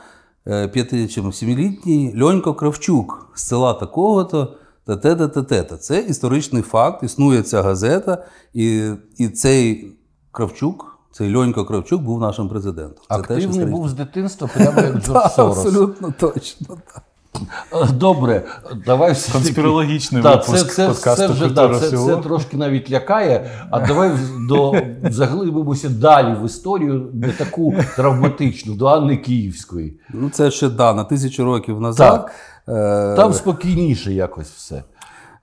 п'яти 0.73 1.07
чи 1.07 1.31
сімилітній 1.31 2.21
Льонько 2.21 2.53
Кравчук 2.53 3.31
з 3.36 3.47
села 3.47 3.73
такого-то. 3.73 4.57
Та-те-та-те-те. 4.86 5.77
Це 5.77 5.99
історичний 5.99 6.62
факт, 6.62 7.03
існує 7.03 7.41
ця 7.43 7.63
газета, 7.63 8.25
і, 8.53 8.91
і 9.17 9.29
цей 9.29 9.93
Кравчук, 10.31 10.96
цей 11.17 11.36
Льонько 11.36 11.65
Кравчук 11.65 12.01
був 12.01 12.21
нашим 12.21 12.49
президентом. 12.49 13.03
Це 13.10 13.15
Активний 13.15 13.65
був 13.65 13.89
з 13.89 13.93
дитинства, 13.93 14.49
прямо 14.53 14.82
як 14.82 14.93
Так, 14.93 15.03
Джордж 15.03 15.32
Сорос. 15.32 15.65
Абсолютно 15.65 16.13
точно. 16.19 16.67
Так. 16.93 17.03
Е, 17.73 17.91
Добре, 17.93 18.43
давай 18.86 19.13
все 19.13 19.32
Конспірологічний 19.32 20.23
Та, 20.23 20.30
випуск 20.36 20.67
це, 20.67 20.73
це, 20.73 20.88
подкасту 20.88 21.27
це 21.27 21.27
вже 21.27 21.49
да, 21.49 21.80
це, 21.80 21.97
це 21.97 22.17
трошки 22.17 22.58
навіть 22.58 22.91
лякає. 22.91 23.51
А 23.71 23.88
давай 23.88 24.12
до 24.49 24.82
заглибимося 25.10 25.89
далі 25.89 26.36
в 26.41 26.45
історію, 26.45 27.10
не 27.13 27.32
таку 27.32 27.73
травматичну, 27.95 28.75
до 28.75 28.86
Анни 28.86 29.17
Київської. 29.17 29.99
Ну, 30.13 30.30
це 30.30 30.51
ще 30.51 30.69
да, 30.69 30.93
на 30.93 31.03
тисячу 31.03 31.43
років 31.45 31.82
назад. 31.82 32.32
Е, 32.69 33.15
Там 33.15 33.34
спокійніше 33.34 34.13
якось 34.13 34.49
все. 34.49 34.84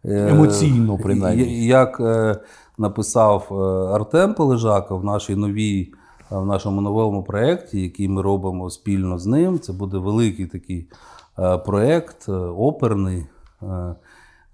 Е, 0.05 0.29
Емоційно, 0.31 0.99
принаймні. 0.99 1.67
Як 1.67 2.01
е, 2.01 2.37
написав 2.79 3.49
е, 3.51 3.55
Артем 3.95 4.35
Полежака 4.35 4.95
в 4.95 5.05
нашій 5.05 5.37
новій, 5.37 5.93
е, 6.33 6.37
в 6.37 6.47
нашому 6.47 6.81
новому 6.81 7.23
проєкті, 7.23 7.81
який 7.81 8.09
ми 8.09 8.23
робимо 8.23 8.71
спільно 8.71 9.19
з 9.19 9.27
ним, 9.27 9.61
це 9.61 9.73
буде 9.73 9.99
великий 9.99 10.47
такий 10.47 10.89
е, 11.39 11.59
проєкт, 11.59 12.29
оперний, 12.59 13.27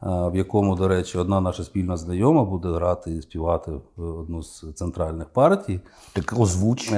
в 0.03 0.33
якому, 0.35 0.77
до 0.77 0.89
речі, 0.89 1.19
одна 1.19 1.41
наша 1.41 1.65
спільна 1.65 1.97
знайома 1.97 2.45
буде 2.45 2.69
грати 2.69 3.11
і 3.11 3.23
співати 3.23 3.73
в 3.97 4.05
одну 4.19 4.43
з 4.43 4.65
центральних 4.75 5.29
партій. 5.29 5.81
Так 6.13 6.35
озвуч. 6.39 6.93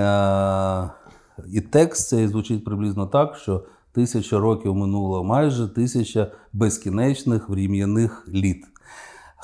І 1.52 1.60
текст 1.60 2.08
цей 2.08 2.28
звучить 2.28 2.64
приблизно 2.64 3.06
так, 3.06 3.36
що 3.36 3.64
тисяча 3.92 4.38
років 4.38 4.74
минуло 4.74 5.24
майже 5.24 5.68
тисяча 5.68 6.30
безкінечних 6.52 7.48
врем'яних 7.48 8.28
літ. 8.28 8.71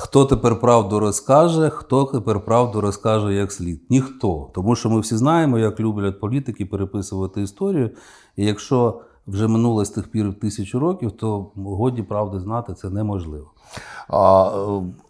Хто 0.01 0.25
тепер 0.25 0.61
правду 0.61 1.01
розкаже, 1.01 1.71
хто 1.71 2.05
тепер 2.05 2.45
правду 2.45 2.81
розкаже 2.81 3.35
як 3.35 3.53
слід? 3.53 3.83
Ніхто. 3.91 4.51
Тому 4.55 4.77
що 4.77 4.91
ми 4.91 5.01
всі 5.01 5.17
знаємо, 5.17 5.59
як 5.59 5.81
люблять 5.81 6.21
політики 6.21 6.67
переписувати 6.67 7.43
історію. 7.43 7.91
І 8.37 8.45
якщо 8.45 9.01
вже 9.27 9.49
минуло 9.49 9.85
з 9.85 9.91
тих 9.91 10.11
пір 10.11 10.35
тисячу 10.41 10.79
років, 10.79 11.13
то 11.13 11.51
годі 11.57 12.03
правди 12.03 12.41
знати 12.41 12.75
це 12.75 12.91
неможливо. 12.91 13.51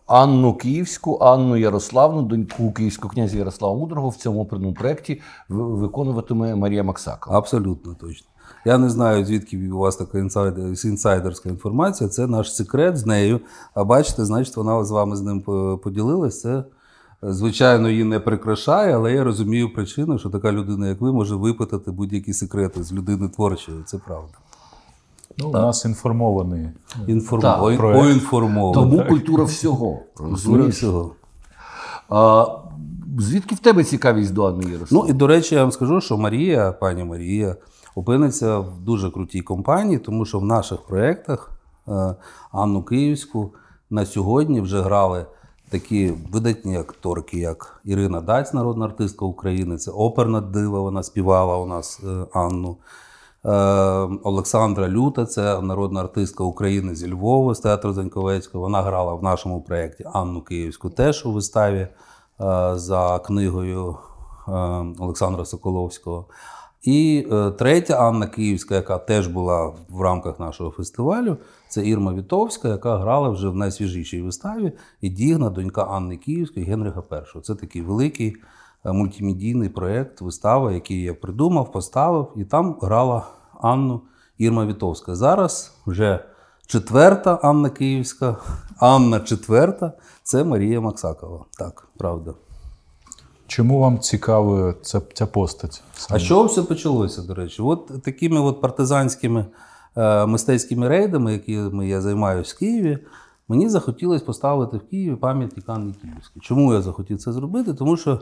Анну 0.07 0.55
Київську, 0.55 1.19
Анну 1.21 1.57
Ярославну, 1.57 2.23
доньку 2.23 2.73
київського 2.73 3.15
князя 3.15 3.39
Ярослава 3.39 3.77
Мудрого 3.79 4.09
в 4.09 4.17
цьому 4.17 4.47
проєкті 4.79 5.21
виконуватиме 5.49 6.55
Марія 6.55 6.83
Максакова. 6.83 7.39
Абсолютно 7.39 7.95
точно. 7.95 8.29
Я 8.65 8.79
не 8.79 8.91
знаю, 8.91 9.25
звідки 9.25 9.71
у 9.73 9.79
вас 9.79 9.97
така 9.97 10.19
інсайдерська 10.85 11.49
інформація. 11.49 12.11
Це 12.11 12.27
наш 12.27 12.55
секрет 12.57 12.97
з 12.97 13.07
нею. 13.07 13.41
А 13.75 13.85
бачите, 13.85 14.25
значить, 14.25 14.57
вона 14.57 14.85
з 14.85 14.91
вами 14.91 15.17
з 15.17 15.23
ним 15.23 15.41
по- 15.43 15.81
поділилась. 15.85 16.41
Це, 16.41 16.65
звичайно, 17.23 17.89
її 17.91 18.05
не 18.05 18.21
прикрашає, 18.21 18.95
але 18.97 19.13
я 19.13 19.25
розумію 19.25 19.75
причину, 19.75 20.19
що 20.19 20.31
така 20.31 20.53
людина, 20.53 20.89
як 20.89 21.01
ви, 21.01 21.13
може 21.13 21.35
випитати 21.37 21.91
будь-які 21.91 22.33
секрети 22.33 22.83
з 22.83 22.93
людини 22.93 23.29
творчої. 23.29 23.79
Це 23.87 23.99
правда. 23.99 24.33
Ну, 25.39 25.49
у 25.49 25.53
нас 25.53 25.85
інформований. 25.85 26.69
Інформ... 27.07 27.43
Так, 27.43 27.63
Ой, 27.63 27.77
проект. 27.77 28.01
Поінформований. 28.01 28.75
Тому 28.75 29.09
культура 29.09 29.45
всього. 29.45 29.99
Культура 30.17 30.67
всього. 30.67 31.13
А, 32.09 32.47
звідки 33.19 33.55
в 33.55 33.59
тебе 33.59 33.85
цікавість 33.85 34.33
до 34.35 34.45
Анни 34.45 34.73
Ярославни? 34.73 35.09
Ну 35.09 35.15
і 35.15 35.19
до 35.19 35.27
речі, 35.27 35.55
я 35.55 35.61
вам 35.63 35.73
скажу, 35.73 36.01
що 36.01 36.19
Марія, 36.19 36.73
пані 36.73 37.05
Марія, 37.05 37.57
опиниться 37.95 38.59
в 38.59 38.81
дуже 38.81 39.11
крутій 39.11 39.41
компанії, 39.41 39.99
тому 39.99 40.25
що 40.25 40.39
в 40.39 40.45
наших 40.45 40.83
проєктах 40.83 41.51
е, 41.89 42.15
Анну 42.53 42.83
Київську 42.83 43.53
на 43.91 44.07
сьогодні 44.07 44.61
вже 44.61 44.81
грали 44.81 45.27
такі 45.71 46.15
видатні 46.33 46.77
акторки, 46.77 47.39
як 47.39 47.81
Ірина 47.85 48.21
Даць, 48.21 48.55
народна 48.55 48.85
артистка 48.85 49.25
України. 49.25 49.77
Це 49.77 49.91
оперна 49.91 50.41
дива, 50.41 50.81
вона 50.81 51.03
співала 51.03 51.57
у 51.57 51.67
нас 51.67 52.01
е, 52.05 52.27
Анну. 52.33 52.77
Е, 53.49 53.51
Олександра 54.23 54.89
Люта, 54.89 55.27
це 55.27 55.61
народна 55.61 56.01
артистка 56.01 56.45
України 56.45 56.95
зі 56.95 57.13
Львова, 57.13 57.55
з 57.55 57.61
театру 57.61 57.93
Заньковецького. 57.93 58.65
Вона 58.65 58.83
грала 58.83 59.15
в 59.15 59.23
нашому 59.23 59.63
проєкті 59.63 60.05
Анну 60.13 60.43
Київську 60.43 60.91
теж 60.91 61.27
у 61.27 61.33
виставі 61.33 61.79
е, 61.79 61.89
за 62.75 63.19
книгою 63.19 63.97
е, 64.49 64.53
Олександра 64.99 65.45
Соколовського. 65.45 66.27
І 66.83 67.27
третя 67.59 67.95
Анна 67.95 68.27
Київська, 68.27 68.75
яка 68.75 68.99
теж 68.99 69.27
була 69.27 69.73
в 69.89 70.01
рамках 70.01 70.41
нашого 70.41 70.71
фестивалю, 70.71 71.37
це 71.69 71.87
Ірма 71.87 72.15
Вітовська, 72.15 72.69
яка 72.69 72.99
грала 72.99 73.29
вже 73.29 73.49
в 73.49 73.57
найсвіжішій 73.57 74.23
виставі 74.23 74.73
і 75.01 75.09
дігна 75.09 75.51
донька 75.51 75.83
Анни 75.83 76.17
Київської 76.17 76.67
Генриха 76.67 77.03
І. 77.37 77.41
Це 77.41 77.55
такий 77.55 77.83
великий 77.83 78.37
мультимедійний 78.85 79.69
проєкт, 79.69 80.21
вистава, 80.21 80.73
який 80.73 81.03
я 81.03 81.15
придумав, 81.15 81.73
поставив, 81.73 82.33
і 82.37 82.45
там 82.45 82.79
грала 82.83 83.27
Анну 83.61 84.01
Ірма 84.39 84.67
Вітовська. 84.67 85.15
Зараз 85.15 85.73
вже 85.87 86.25
четверта 86.67 87.35
Анна 87.35 87.71
Київська, 87.71 88.37
Анна 88.79 89.21
четверта 89.21 89.93
це 90.23 90.45
Марія 90.45 90.81
Максакова. 90.81 91.45
Так, 91.59 91.89
правда. 91.99 92.35
Чому 93.47 93.79
вам 93.79 93.99
цікава 93.99 94.75
ця, 94.83 95.01
ця 95.15 95.27
постать? 95.27 95.83
А 96.11 96.19
що 96.19 96.45
все 96.45 96.63
почалося, 96.63 97.23
до 97.23 97.35
речі? 97.35 97.63
От 97.63 98.03
такими 98.03 98.41
от 98.41 98.61
партизанськими 98.61 99.47
е, 99.97 100.27
мистецькими 100.27 100.89
рейдами, 100.89 101.33
якими 101.33 101.89
я 101.89 102.01
займаюся 102.01 102.55
в 102.57 102.59
Києві, 102.59 102.99
мені 103.49 103.69
захотілося 103.69 104.25
поставити 104.25 104.77
в 104.77 104.89
Києві 104.91 105.17
пам'ятник 105.17 105.69
Анни 105.69 105.95
Київській. 106.03 106.41
Чому 106.41 106.75
я 106.75 106.83
захотів 106.83 107.19
це 107.19 107.33
зробити? 107.33 107.75
Тому 107.75 107.97
що 107.97 108.21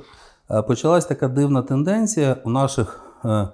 е, 0.51 0.63
почалась 0.63 1.07
така 1.07 1.29
дивна 1.29 1.63
тенденція 1.63 2.37
у 2.45 2.51
наших 2.51 3.01
е, 3.25 3.49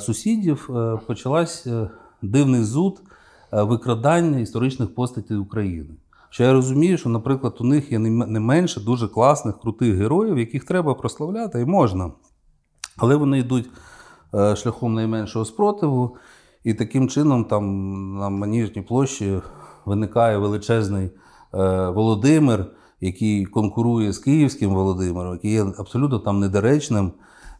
сусідів, 0.00 0.70
е, 0.70 0.98
почалась 1.06 1.66
е, 1.66 1.90
дивний 2.22 2.64
зуд 2.64 3.00
е, 3.52 3.62
викрадання 3.62 4.38
історичних 4.38 4.94
постатей 4.94 5.36
України. 5.36 5.94
Що 6.30 6.44
я 6.44 6.52
розумію, 6.52 6.98
що, 6.98 7.08
наприклад, 7.08 7.56
у 7.60 7.64
них 7.64 7.92
є 7.92 7.98
не 7.98 8.40
менше 8.40 8.80
дуже 8.80 9.08
класних, 9.08 9.60
крутих 9.60 9.94
героїв, 9.94 10.38
яких 10.38 10.64
треба 10.64 10.94
прославляти 10.94 11.60
і 11.60 11.64
можна. 11.64 12.10
Але 12.96 13.16
вони 13.16 13.38
йдуть 13.38 13.70
е, 14.34 14.56
шляхом 14.56 14.94
найменшого 14.94 15.44
спротиву, 15.44 16.16
і 16.64 16.74
таким 16.74 17.08
чином 17.08 17.44
там 17.44 17.64
на 18.18 18.28
Маніжній 18.28 18.82
площі 18.82 19.40
виникає 19.84 20.38
величезний 20.38 21.06
е, 21.06 21.10
Володимир, 21.88 22.66
який 23.00 23.44
конкурує 23.44 24.12
з 24.12 24.18
київським 24.18 24.74
Володимиром, 24.74 25.32
який 25.32 25.52
є 25.52 25.66
абсолютно 25.78 26.18
там 26.18 26.40
недоречним. 26.40 27.12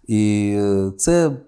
І 0.07 0.53
е, 0.57 0.93
це, 0.97 1.41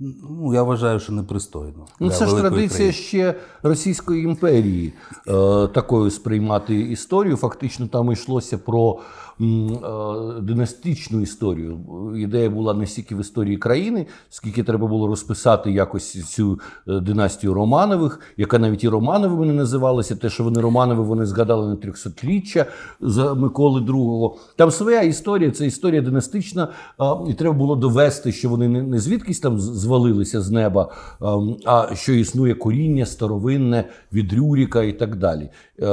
ну, 0.00 0.54
я 0.54 0.62
вважаю, 0.62 1.00
що 1.00 1.12
непристойно. 1.12 1.86
Ну, 2.00 2.10
це 2.10 2.26
ж 2.26 2.36
традиція 2.36 2.68
країни. 2.68 2.92
ще 2.92 3.34
Російської 3.62 4.24
імперії 4.24 4.92
е, 5.28 5.32
такою 5.66 6.10
сприймати 6.10 6.80
історію. 6.80 7.36
Фактично 7.36 7.86
там 7.86 8.12
йшлося 8.12 8.58
про 8.58 8.98
династичну 10.42 11.20
історію. 11.20 11.78
Ідея 12.16 12.50
була 12.50 12.74
не 12.74 12.86
стільки 12.86 13.14
в 13.14 13.20
історії 13.20 13.56
країни, 13.56 14.06
скільки 14.30 14.62
треба 14.62 14.86
було 14.86 15.06
розписати 15.06 15.72
якось 15.72 16.30
цю 16.34 16.60
е, 16.88 17.00
династію 17.00 17.54
Романових, 17.54 18.20
яка 18.36 18.58
навіть 18.58 18.84
і 18.84 18.88
Романовими 18.88 19.46
не 19.46 19.52
називалася. 19.52 20.16
Те, 20.16 20.30
що 20.30 20.44
вони 20.44 20.60
Романови, 20.60 21.02
вони 21.02 21.26
згадали 21.26 21.68
на 21.68 21.74
300-річчя 21.74 22.64
за 23.00 23.34
Миколи 23.34 23.80
II. 23.80 24.30
Там 24.56 24.70
своя 24.70 25.02
історія, 25.02 25.50
це 25.50 25.66
історія 25.66 26.02
династична, 26.02 26.68
і 27.28 27.34
треба 27.34 27.54
було 27.54 27.76
довести, 27.76 28.32
що 28.32 28.48
вони 28.48 28.68
не, 28.68 28.98
звідкись 28.98 29.40
там 29.40 29.60
звалилися 29.60 30.40
з 30.40 30.50
неба, 30.50 30.92
а 31.64 31.94
що 31.94 32.12
існує 32.12 32.54
коріння 32.54 33.06
старовинне 33.06 33.84
від 34.12 34.32
Рюріка 34.32 34.82
і 34.82 34.92
так 34.92 35.16
далі. 35.16 35.50
Е, 35.80 35.86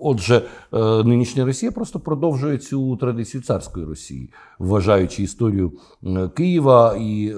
Отже, 0.00 0.42
е, 0.72 0.78
нинішня 1.04 1.44
Росія 1.44 1.72
просто 1.72 2.00
продовжує 2.00 2.58
цю 2.58 2.89
традицію 2.96 3.42
царської 3.42 3.86
Росії, 3.86 4.30
вважаючи 4.58 5.22
історію 5.22 5.72
е, 6.06 6.28
Києва 6.28 6.96
і 6.96 7.28
е, 7.28 7.34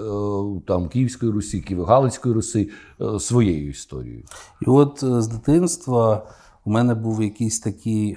там 0.67 0.88
Київської 0.88 1.33
Русі, 1.33 1.65
Києво-Галицької 1.71 2.33
Руси 2.33 2.71
е, 3.01 3.21
своєю 3.21 3.69
історією. 3.69 4.23
І 4.61 4.65
от 4.67 4.99
з 5.03 5.29
дитинства 5.29 6.27
у 6.65 6.71
мене 6.71 6.95
був 6.95 7.23
якийсь 7.23 7.61
такий 7.61 8.17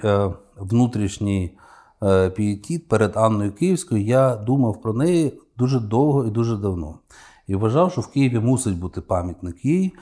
внутрішній 0.56 1.58
пієтіт 2.36 2.88
перед 2.88 3.16
Анною 3.16 3.52
Київською. 3.52 4.02
Я 4.02 4.36
думав 4.36 4.80
про 4.80 4.92
неї 4.92 5.32
дуже 5.58 5.80
довго 5.80 6.26
і 6.26 6.30
дуже 6.30 6.56
давно. 6.56 6.98
І 7.46 7.54
вважав, 7.54 7.92
що 7.92 8.00
в 8.00 8.06
Києві 8.06 8.38
мусить 8.38 8.78
бути 8.78 9.00
пам'ятник 9.00 9.64
їй. 9.64 9.92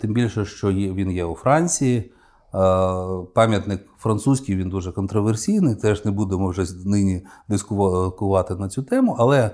Тим 0.00 0.12
більше, 0.14 0.44
що 0.44 0.72
він 0.72 1.10
є 1.10 1.24
у 1.24 1.34
Франції. 1.34 2.10
А, 2.54 3.22
пам'ятник 3.34 3.80
французький, 3.98 4.56
він 4.56 4.68
дуже 4.68 4.92
контроверсійний, 4.92 5.74
теж 5.74 6.04
не 6.04 6.10
будемо 6.10 6.48
вже 6.48 6.66
нині 6.84 7.26
дискувати 7.48 8.54
на 8.54 8.68
цю 8.68 8.82
тему. 8.82 9.16
Але 9.18 9.50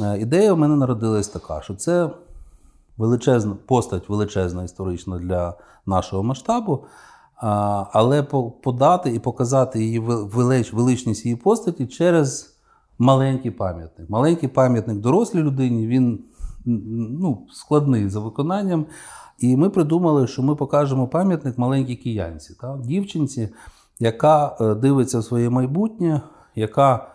е, 0.00 0.18
ідея 0.18 0.52
в 0.52 0.58
мене 0.58 0.76
народилась 0.76 1.28
така, 1.28 1.62
що 1.62 1.74
це 1.74 2.10
величезна 2.96 3.56
постать, 3.66 4.08
величезна 4.08 4.64
історична 4.64 5.18
для 5.18 5.54
нашого 5.86 6.22
масштабу. 6.22 6.84
Але 7.92 8.22
подати 8.62 9.10
і 9.14 9.18
показати 9.18 9.84
її 9.84 9.98
велич, 9.98 10.72
величність 10.72 11.24
її 11.24 11.36
постаті 11.36 11.86
через 11.86 12.56
маленький 12.98 13.50
пам'ятник. 13.50 14.10
Маленький 14.10 14.48
пам'ятник 14.48 14.98
дорослій 14.98 15.42
людині, 15.42 15.86
він 15.86 16.24
ну, 16.64 17.46
складний 17.52 18.08
за 18.08 18.20
виконанням. 18.20 18.86
І 19.38 19.56
ми 19.56 19.70
придумали, 19.70 20.26
що 20.26 20.42
ми 20.42 20.54
покажемо 20.54 21.08
пам'ятник 21.08 21.58
маленькій 21.58 21.96
киянці, 21.96 22.54
та? 22.60 22.78
дівчинці, 22.84 23.48
яка 23.98 24.56
е, 24.60 24.74
дивиться 24.74 25.18
в 25.18 25.24
своє 25.24 25.50
майбутнє, 25.50 26.20
яка 26.54 27.08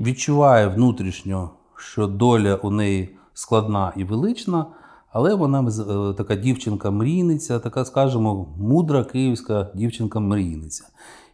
відчуває 0.00 0.66
внутрішньо, 0.66 1.50
що 1.76 2.06
доля 2.06 2.54
у 2.54 2.70
неї 2.70 3.16
складна 3.34 3.92
і 3.96 4.04
велична, 4.04 4.66
але 5.12 5.34
вона 5.34 5.60
е, 5.60 6.14
така 6.14 6.36
дівчинка-мрійниця, 6.36 7.58
така, 7.58 7.84
скажімо, 7.84 8.54
мудра 8.58 9.04
київська 9.04 9.70
дівчинка-мрійниця. 9.74 10.84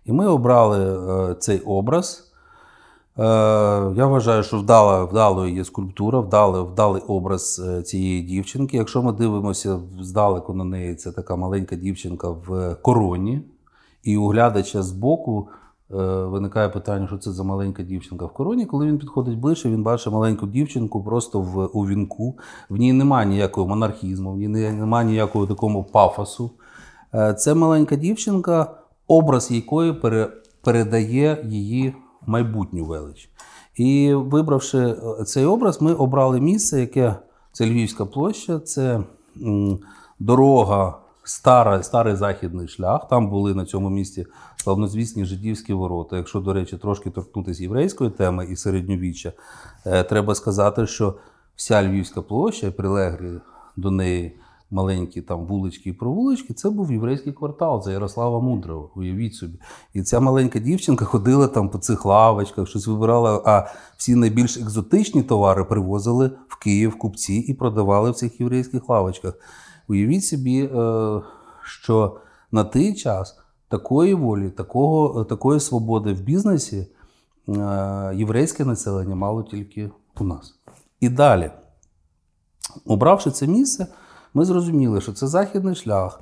І 0.04 0.12
ми 0.12 0.26
обрали 0.26 0.78
е, 1.30 1.34
цей 1.34 1.60
образ. 1.60 2.25
Е, 3.18 3.22
Я 3.96 4.06
вважаю, 4.06 4.42
що 4.42 4.58
вдала, 4.58 5.04
вдалою 5.04 5.54
є 5.54 5.64
скульптура, 5.64 6.20
вдалий, 6.20 6.62
вдалий 6.62 7.02
образ 7.06 7.62
е, 7.68 7.82
цієї 7.82 8.22
дівчинки. 8.22 8.76
Якщо 8.76 9.02
ми 9.02 9.12
дивимося 9.12 9.80
здалеку 10.00 10.54
на 10.54 10.64
неї, 10.64 10.94
це 10.94 11.12
така 11.12 11.36
маленька 11.36 11.76
дівчинка 11.76 12.30
в 12.30 12.76
короні, 12.82 13.42
і 14.02 14.16
у 14.16 14.28
глядача 14.28 14.82
збоку 14.82 15.48
е, 15.90 15.94
виникає 16.24 16.68
питання, 16.68 17.06
що 17.06 17.18
це 17.18 17.32
за 17.32 17.42
маленька 17.42 17.82
дівчинка 17.82 18.24
в 18.26 18.32
короні. 18.32 18.66
Коли 18.66 18.86
він 18.86 18.98
підходить 18.98 19.38
ближче, 19.38 19.68
він 19.68 19.82
бачить 19.82 20.12
маленьку 20.12 20.46
дівчинку 20.46 21.04
просто 21.04 21.40
в, 21.40 21.70
у 21.72 21.86
вінку. 21.86 22.38
В 22.70 22.76
ній 22.76 22.92
немає 22.92 23.26
ніякого 23.26 23.68
монархізму, 23.68 24.32
в 24.32 24.36
ній 24.36 24.48
немає 24.48 25.06
ніякого 25.06 25.46
такого 25.46 25.84
пафосу. 25.84 26.50
Це 27.38 27.54
маленька 27.54 27.96
дівчинка, 27.96 28.70
образ 29.06 29.50
якої 29.50 29.94
передає 30.62 31.44
її 31.44 31.94
майбутню 32.26 32.84
велич. 32.84 33.30
І 33.76 34.14
вибравши 34.14 34.78
е, 34.78 35.24
цей 35.24 35.44
образ, 35.44 35.82
ми 35.82 35.94
обрали 35.94 36.40
місце, 36.40 36.80
яке 36.80 37.16
Це 37.52 37.66
Львівська 37.66 38.06
площа, 38.06 38.58
це 38.58 39.00
дорога, 40.18 40.98
стара, 41.24 41.82
старий 41.82 42.16
західний 42.16 42.68
шлях. 42.68 43.08
Там 43.08 43.30
були 43.30 43.54
на 43.54 43.64
цьому 43.64 43.90
місці 43.90 44.26
славнозвісні 44.56 45.24
жидівські 45.24 45.72
ворота. 45.72 46.16
Якщо, 46.16 46.40
до 46.40 46.52
речі, 46.52 46.76
трошки 46.76 47.10
торкнутися 47.10 47.62
єврейської 47.62 48.10
теми 48.10 48.46
і 48.50 48.56
середньовіччя, 48.56 49.32
е, 49.86 50.02
треба 50.02 50.34
сказати, 50.34 50.86
що 50.86 51.14
вся 51.56 51.82
Львівська 51.82 52.22
площа, 52.22 52.70
прилеглі 52.70 53.40
до 53.76 53.90
неї 53.90 54.38
маленькі 54.70 55.22
там 55.22 55.46
вулички 55.46 55.90
і 55.90 55.92
провулички, 55.92 56.54
це 56.54 56.70
був 56.70 56.92
єврейський 56.92 57.32
квартал 57.32 57.82
за 57.82 57.92
Ярослава 57.92 58.40
Мудрого. 58.40 58.90
Уявіть 58.94 59.34
собі. 59.34 59.58
І 59.94 60.02
ця 60.02 60.20
маленька 60.20 60.58
дівчинка 60.58 61.04
ходила 61.04 61.48
там 61.48 61.68
по 61.68 61.78
цих 61.78 62.04
лавочках, 62.04 62.68
щось 62.68 62.86
вибирала. 62.86 63.42
А 63.44 63.66
всі 63.96 64.14
найбільш 64.14 64.56
екзотичні 64.56 65.22
товари 65.22 65.64
привозили 65.64 66.30
в 66.48 66.58
Київ 66.58 66.98
купці 66.98 67.34
і 67.34 67.54
продавали 67.54 68.10
в 68.10 68.14
цих 68.14 68.40
єврейських 68.40 68.88
лавочках. 68.88 69.34
Уявіть 69.88 70.24
собі, 70.24 70.64
е, 70.64 71.22
що 71.62 72.16
на 72.52 72.64
той 72.64 72.94
час 72.94 73.38
такої 73.68 74.14
волі, 74.14 74.50
такого, 74.50 75.24
такої 75.24 75.60
свободи 75.60 76.12
в 76.12 76.20
бізнесі 76.20 76.86
е, 77.48 78.12
єврейське 78.14 78.64
населення 78.64 79.14
мало 79.14 79.42
тільки 79.42 79.90
у 80.20 80.24
нас. 80.24 80.54
І 81.00 81.08
далі, 81.08 81.50
обравши 82.86 83.30
це 83.30 83.46
місце, 83.46 83.86
ми 84.36 84.44
зрозуміли, 84.44 85.00
що 85.00 85.12
це 85.12 85.26
західний 85.26 85.74
шлях. 85.74 86.20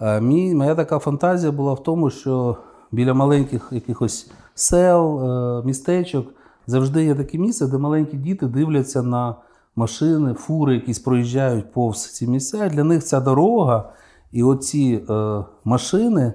Е, 0.00 0.20
мій, 0.20 0.54
Моя 0.54 0.74
така 0.74 0.98
фантазія 0.98 1.52
була 1.52 1.72
в 1.72 1.82
тому, 1.82 2.10
що 2.10 2.56
біля 2.92 3.14
маленьких 3.14 3.68
якихось 3.70 4.30
сел, 4.54 5.22
містечок 5.64 6.26
завжди 6.66 7.04
є 7.04 7.14
таке 7.14 7.38
місце, 7.38 7.66
де 7.66 7.78
маленькі 7.78 8.16
діти 8.16 8.46
дивляться 8.46 9.02
на 9.02 9.34
машини, 9.76 10.34
фури, 10.34 10.74
якісь 10.74 10.98
проїжджають 10.98 11.72
повз 11.72 12.06
ці 12.06 12.26
місця. 12.26 12.68
Для 12.68 12.84
них 12.84 13.04
ця 13.04 13.20
дорога 13.20 13.92
і 14.32 14.42
оці 14.42 15.04
е, 15.10 15.44
машини 15.64 16.32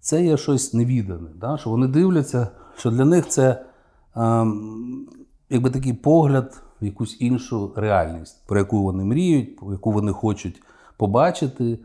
це 0.00 0.24
є 0.24 0.36
щось 0.36 0.74
невідане. 0.74 1.28
Да? 1.40 1.56
Що 1.56 1.70
вони 1.70 1.86
дивляться, 1.86 2.48
що 2.76 2.90
для 2.90 3.04
них 3.04 3.28
це 3.28 3.64
е, 4.16 4.46
якби 5.50 5.70
такий 5.70 5.92
погляд 5.92 6.62
в 6.84 6.86
якусь 6.86 7.16
іншу 7.20 7.72
реальність, 7.76 8.42
про 8.46 8.58
яку 8.58 8.82
вони 8.82 9.04
мріють, 9.04 9.56
про 9.56 9.72
яку 9.72 9.92
вони 9.92 10.12
хочуть 10.12 10.62
побачити. 10.96 11.78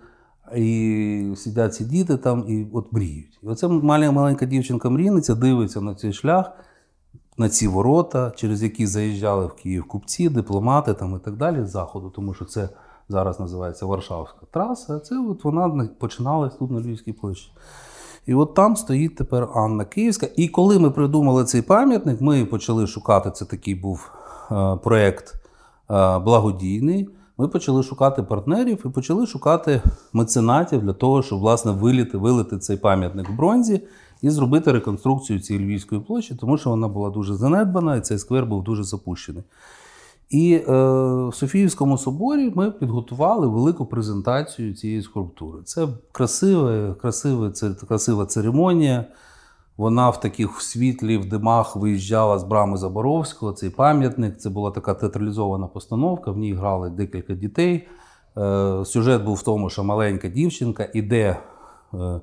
І 0.55 1.33
сидять 1.35 1.75
ці 1.75 1.85
діти 1.85 2.17
там 2.17 2.45
і 2.47 2.67
от 2.73 2.93
мріють. 2.93 3.39
І 3.43 3.47
оце 3.47 3.67
маленька 3.67 4.45
дівчинка 4.45 4.89
мрійниця 4.89 5.35
дивиться 5.35 5.81
на 5.81 5.95
цей 5.95 6.13
шлях 6.13 6.51
на 7.37 7.49
ці 7.49 7.67
ворота, 7.67 8.31
через 8.35 8.63
які 8.63 8.87
заїжджали 8.87 9.45
в 9.45 9.53
Київ 9.53 9.87
купці, 9.87 10.29
дипломати 10.29 10.93
там 10.93 11.15
і 11.15 11.19
так 11.25 11.35
далі 11.35 11.65
з 11.65 11.69
заходу, 11.69 12.09
тому 12.09 12.33
що 12.33 12.45
це 12.45 12.69
зараз 13.09 13.39
називається 13.39 13.85
Варшавська 13.85 14.45
траса. 14.51 14.95
А 14.97 14.99
це 14.99 15.19
от 15.19 15.43
вона 15.43 15.89
починалась 15.99 16.55
тут 16.55 16.71
на 16.71 16.79
Львівській 16.79 17.13
площі. 17.13 17.51
І 18.25 18.33
от 18.33 18.53
там 18.53 18.75
стоїть 18.75 19.15
тепер 19.15 19.49
Анна 19.55 19.85
Київська. 19.85 20.27
І 20.35 20.47
коли 20.47 20.79
ми 20.79 20.91
придумали 20.91 21.43
цей 21.43 21.61
пам'ятник, 21.61 22.21
ми 22.21 22.45
почали 22.45 22.87
шукати 22.87 23.31
це 23.31 23.45
такий 23.45 23.75
був 23.75 24.11
проєкт 24.83 25.35
е, 25.35 26.19
благодійний. 26.19 27.09
Ми 27.37 27.47
почали 27.47 27.83
шукати 27.83 28.23
партнерів 28.23 28.81
і 28.85 28.89
почали 28.89 29.27
шукати 29.27 29.81
меценатів 30.13 30.81
для 30.81 30.93
того, 30.93 31.23
щоб 31.23 31.39
власне 31.39 31.71
виліти, 31.71 32.17
вилити 32.17 32.57
цей 32.57 32.77
пам'ятник 32.77 33.29
в 33.29 33.33
бронзі 33.33 33.81
і 34.21 34.29
зробити 34.29 34.71
реконструкцію 34.71 35.39
цієї 35.39 35.65
Львівської 35.65 36.01
площі, 36.01 36.35
тому 36.35 36.57
що 36.57 36.69
вона 36.69 36.87
була 36.87 37.09
дуже 37.09 37.35
занедбана, 37.35 37.95
і 37.95 38.01
цей 38.01 38.17
сквер 38.17 38.45
був 38.45 38.63
дуже 38.63 38.83
запущений. 38.83 39.43
І 40.29 40.53
е, 40.53 40.61
в 41.27 41.35
Софіївському 41.35 41.97
соборі 41.97 42.51
ми 42.55 42.71
підготували 42.71 43.47
велику 43.47 43.85
презентацію 43.85 44.73
цієї 44.73 45.01
скульптури. 45.01 45.59
Це 45.63 45.87
красива, 46.11 46.93
красива, 47.01 47.51
це 47.51 47.69
красива 47.87 48.25
церемонія. 48.25 49.05
Вона 49.79 50.09
в 50.09 50.19
таких 50.19 50.61
світлі, 50.61 51.17
в 51.17 51.25
димах 51.25 51.75
виїжджала 51.75 52.39
з 52.39 52.43
брами 52.43 52.77
Заборовського, 52.77 53.51
цей 53.51 53.69
пам'ятник. 53.69 54.37
Це 54.37 54.49
була 54.49 54.71
така 54.71 54.93
театралізована 54.93 55.67
постановка, 55.67 56.31
в 56.31 56.37
ній 56.37 56.53
грали 56.53 56.89
декілька 56.89 57.33
дітей. 57.33 57.87
Е, 58.37 58.85
Сюжет 58.85 59.23
був 59.23 59.35
в 59.35 59.43
тому, 59.43 59.69
що 59.69 59.83
маленька 59.83 60.27
дівчинка 60.27 60.89
іде. 60.93 61.37
Е, 61.93 62.21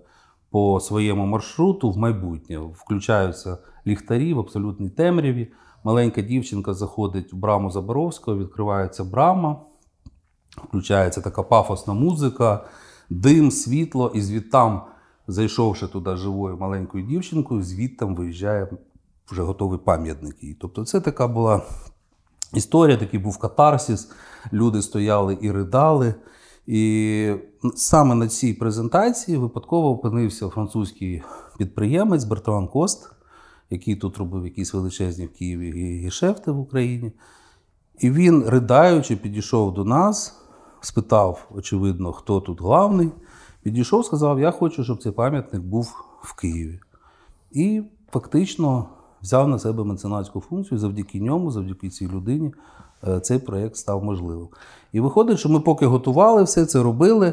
по 0.51 0.81
своєму 0.81 1.27
маршруту 1.27 1.91
в 1.91 1.99
майбутнє. 1.99 2.59
Включаються 2.59 3.59
ліхтарі 3.87 4.35
в 4.35 4.39
абсолютній 4.39 4.91
темряві. 4.91 5.53
Маленька 5.85 6.23
дівчинка 6.23 6.75
заходить 6.75 7.33
в 7.33 7.37
браму 7.37 7.71
Заборовського, 7.71 8.39
відкривається 8.39 9.05
брама, 9.05 9.61
включається 10.69 11.21
така 11.21 11.43
пафосна 11.43 11.95
музика, 11.95 12.65
дим, 13.11 13.51
світло, 13.51 14.13
і 14.15 14.21
звідтам, 14.21 14.83
зайшовши 15.29 15.87
туди 15.87 16.17
живою 16.17 16.57
маленькою 16.57 17.05
дівчинкою, 17.05 17.63
звідтам 17.63 18.15
виїжджає 18.15 18.69
вже 19.31 19.43
готовий 19.43 19.79
пам'ятник 19.79 20.43
їй. 20.43 20.57
Тобто, 20.61 20.85
це 20.85 21.01
така 21.01 21.29
була 21.29 21.63
історія, 22.55 22.97
такий 22.97 23.21
був 23.21 23.39
катарсис. 23.39 24.11
Люди 24.53 24.83
стояли 24.83 25.39
і 25.41 25.51
ридали. 25.51 26.15
І 26.67 27.35
саме 27.75 28.15
на 28.15 28.29
цій 28.29 28.55
презентації 28.55 29.37
випадково 29.37 29.91
опинився 29.91 30.49
французький 30.49 31.23
підприємець 31.59 32.25
Бертран 32.25 32.69
Кост, 32.69 33.11
який 33.71 33.97
тут 33.97 34.19
робив 34.19 34.45
якісь 34.45 34.75
величезні 34.75 35.27
в 35.27 35.33
Києві 35.33 35.99
гешефти 35.99 36.51
в 36.51 36.59
Україні. 36.59 37.13
І 37.99 38.11
він, 38.11 38.45
ридаючи, 38.47 39.17
підійшов 39.17 39.75
до 39.75 39.85
нас, 39.85 40.41
спитав, 40.81 41.49
очевидно, 41.55 42.13
хто 42.13 42.41
тут 42.41 42.61
главний. 42.61 43.11
Підійшов, 43.67 44.05
сказав: 44.05 44.41
Я 44.41 44.51
хочу, 44.51 44.85
щоб 44.85 45.03
цей 45.03 45.13
пам'ятник 45.13 45.63
був 45.63 46.05
в 46.23 46.37
Києві. 46.37 46.81
І 47.53 47.83
фактично 48.13 48.87
взяв 49.23 49.49
на 49.49 49.59
себе 49.59 49.85
меценатську 49.85 50.41
функцію 50.41 50.79
завдяки 50.79 51.21
ньому, 51.21 51.51
завдяки 51.51 51.89
цій 51.89 52.09
людині. 52.09 52.55
Е, 53.09 53.21
цей 53.21 53.39
проєкт 53.39 53.77
став 53.77 54.05
можливим. 54.05 54.49
І 54.93 55.01
виходить, 55.01 55.39
що 55.39 55.49
ми 55.49 55.61
поки 55.61 55.87
готували 55.87 56.43
все 56.43 56.67
це 56.67 56.83
робили, 56.83 57.33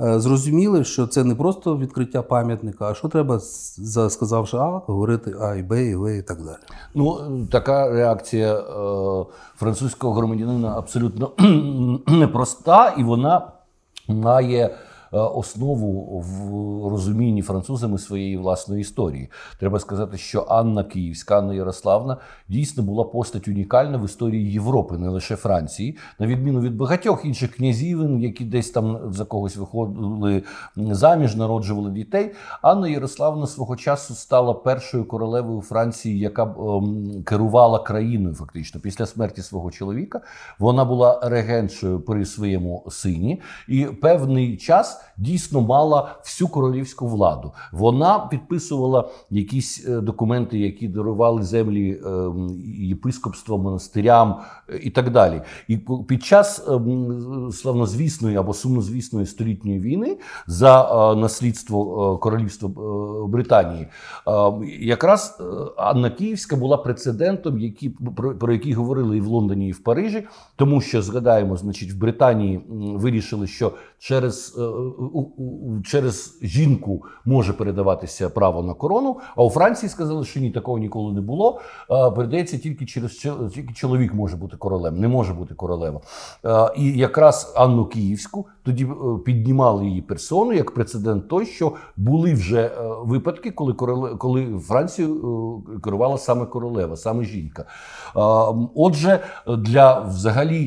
е, 0.00 0.20
зрозуміли, 0.20 0.84
що 0.84 1.06
це 1.06 1.24
не 1.24 1.34
просто 1.34 1.76
відкриття 1.76 2.22
пам'ятника, 2.22 2.90
а 2.90 2.94
що 2.94 3.08
треба, 3.08 3.40
сказавши 4.08 4.56
А, 4.56 4.80
говорити 4.86 5.36
А 5.40 5.54
і 5.54 5.62
Б, 5.62 5.90
і 5.90 5.96
В, 5.96 6.18
і 6.18 6.22
так 6.22 6.38
далі. 6.38 6.56
Ну, 6.94 7.18
така 7.50 7.90
реакція 7.90 8.54
е, 8.54 8.64
французького 9.56 10.14
громадянина 10.14 10.78
абсолютно 10.78 11.30
непроста, 12.06 12.94
і 12.98 13.04
вона 13.04 13.52
має. 14.08 14.76
Е, 15.14 15.18
основу 15.18 16.20
в 16.20 16.88
розумінні 16.90 17.42
французами 17.42 17.98
своєї 17.98 18.36
власної 18.36 18.80
історії. 18.80 19.30
Треба 19.58 19.80
сказати, 19.80 20.16
що 20.18 20.46
Анна 20.48 20.84
Київська, 20.84 21.38
Анна 21.38 21.54
Ярославна 21.54 22.16
дійсно 22.48 22.82
була 22.82 23.04
постать 23.04 23.48
унікальна 23.48 23.98
в 23.98 24.04
історії 24.04 24.52
Європи, 24.52 24.98
не 24.98 25.08
лише 25.08 25.36
Франції, 25.36 25.98
на 26.18 26.26
відміну 26.26 26.60
від 26.60 26.76
багатьох 26.76 27.24
інших 27.24 27.56
князівин, 27.56 28.20
які 28.20 28.44
десь 28.44 28.70
там 28.70 29.12
за 29.12 29.24
когось 29.24 29.56
виходили 29.56 30.42
заміж, 30.76 31.36
народжували 31.36 31.90
дітей. 31.90 32.34
Анна 32.62 32.88
Ярославна 32.88 33.46
свого 33.46 33.76
часу 33.76 34.14
стала 34.14 34.54
першою 34.54 35.04
королевою 35.04 35.60
Франції, 35.60 36.18
яка 36.18 36.42
ем, 36.42 37.22
керувала 37.24 37.78
країною. 37.78 38.34
Фактично, 38.34 38.80
після 38.80 39.06
смерті 39.06 39.42
свого 39.42 39.70
чоловіка 39.70 40.20
вона 40.58 40.84
була 40.84 41.20
регеншою 41.22 42.00
при 42.00 42.24
своєму 42.24 42.84
сині, 42.90 43.40
і 43.68 43.84
певний 43.84 44.56
час 44.56 45.01
дійсно 45.18 45.60
мала 45.60 46.16
всю 46.24 46.48
королівську 46.48 47.08
владу. 47.08 47.52
Вона 47.72 48.18
підписувала 48.18 49.08
якісь 49.30 49.86
е, 49.88 50.00
документи, 50.00 50.58
які 50.58 50.88
дарували 50.88 51.42
землі 51.42 52.00
ем, 52.06 52.48
єпископства, 52.78 53.56
монастирям 53.56 54.40
е, 54.68 54.80
і 54.82 54.90
так 54.90 55.10
далі. 55.10 55.42
І 55.68 55.78
під 56.08 56.24
час 56.24 56.68
славнозвісної 57.52 58.36
або 58.36 58.54
сумнозвісної 58.54 59.26
столітньої 59.26 59.80
війни 59.80 60.18
за 60.46 60.82
е, 60.82 61.16
наслідство 61.16 62.18
королівства 62.18 62.70
Британії, 63.28 63.86
якраз 64.80 65.42
Анна 65.76 66.10
Київська 66.10 66.56
була 66.56 66.76
прецедентом, 66.76 67.58
які 67.58 67.90
про 68.40 68.52
які 68.52 68.72
говорили 68.72 69.16
і 69.16 69.20
в 69.20 69.26
Лондоні, 69.26 69.68
і 69.68 69.72
в 69.72 69.78
Парижі, 69.78 70.26
тому 70.56 70.80
що 70.80 71.02
згадаємо, 71.02 71.56
значить, 71.56 71.92
в 71.92 71.96
Британії 71.96 72.60
вирішили, 72.68 73.46
що 73.46 73.72
через 73.98 74.58
через 75.84 76.38
жінку 76.42 77.04
може 77.24 77.52
передаватися 77.52 78.30
право 78.30 78.62
на 78.62 78.74
корону. 78.74 79.16
А 79.36 79.44
у 79.44 79.50
Франції 79.50 79.90
сказали, 79.90 80.24
що 80.24 80.40
ні, 80.40 80.50
такого 80.50 80.78
ніколи 80.78 81.12
не 81.12 81.20
було. 81.20 81.60
Передається 81.88 82.58
тільки 82.58 82.86
через 82.86 83.12
тільки 83.54 83.74
чоловік 83.74 84.14
може 84.14 84.36
бути 84.36 84.56
королем, 84.56 85.00
не 85.00 85.08
може 85.08 85.34
бути 85.34 85.54
королева. 85.54 86.00
І 86.76 86.92
якраз 86.92 87.52
Анну 87.56 87.86
Київську 87.86 88.46
тоді 88.62 88.84
е, 88.84 89.18
піднімали 89.24 89.86
її 89.86 90.02
персону 90.02 90.52
як 90.52 90.70
прецедент 90.70 91.28
той, 91.28 91.46
що 91.46 91.72
були 91.96 92.34
вже 92.34 92.60
е, 92.60 92.72
випадки, 93.04 93.50
коли 93.50 93.72
короле, 93.72 94.14
коли 94.16 94.58
Францію 94.58 95.08
е, 95.76 95.80
керувала 95.80 96.18
саме 96.18 96.46
королева, 96.46 96.96
саме 96.96 97.24
жінка. 97.24 97.64
Отже, 98.74 99.20
для 99.46 100.00
взагалі 100.00 100.62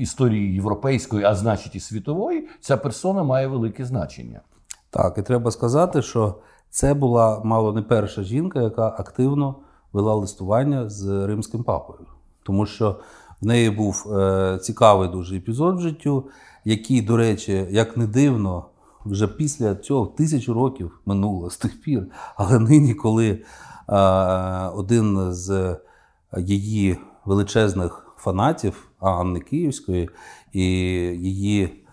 історії 0.00 0.54
європейської, 0.54 1.24
а 1.24 1.34
значить 1.34 1.74
і 1.74 1.80
світової, 1.80 2.48
ця 2.60 2.76
персона 2.76 3.22
має 3.22 3.39
велике 3.46 3.84
значення. 3.84 4.40
Так, 4.90 5.18
і 5.18 5.22
треба 5.22 5.50
сказати, 5.50 6.02
що 6.02 6.34
це 6.70 6.94
була 6.94 7.40
мало 7.44 7.72
не 7.72 7.82
перша 7.82 8.22
жінка, 8.22 8.62
яка 8.62 8.86
активно 8.86 9.54
вела 9.92 10.14
листування 10.14 10.88
з 10.88 11.26
римським 11.26 11.64
папою, 11.64 12.00
тому 12.42 12.66
що 12.66 13.00
в 13.40 13.46
неї 13.46 13.70
був 13.70 14.16
е, 14.18 14.58
цікавий 14.62 15.08
дуже 15.08 15.36
епізод 15.36 15.76
в 15.76 15.80
життю, 15.80 16.24
який, 16.64 17.02
до 17.02 17.16
речі, 17.16 17.66
як 17.70 17.96
не 17.96 18.06
дивно, 18.06 18.64
вже 19.04 19.28
після 19.28 19.74
цього 19.74 20.06
тисячу 20.06 20.54
років 20.54 21.00
минуло 21.06 21.50
з 21.50 21.56
тих 21.56 21.82
пір. 21.82 22.06
Але 22.36 22.58
нині, 22.58 22.94
коли 22.94 23.30
е, 23.30 23.42
один 24.68 25.32
з 25.32 25.76
її 26.36 26.98
величезних 27.24 28.14
фанатів 28.16 28.88
Анни 29.00 29.40
Київської 29.40 30.10
і 30.52 30.62
її 31.22 31.84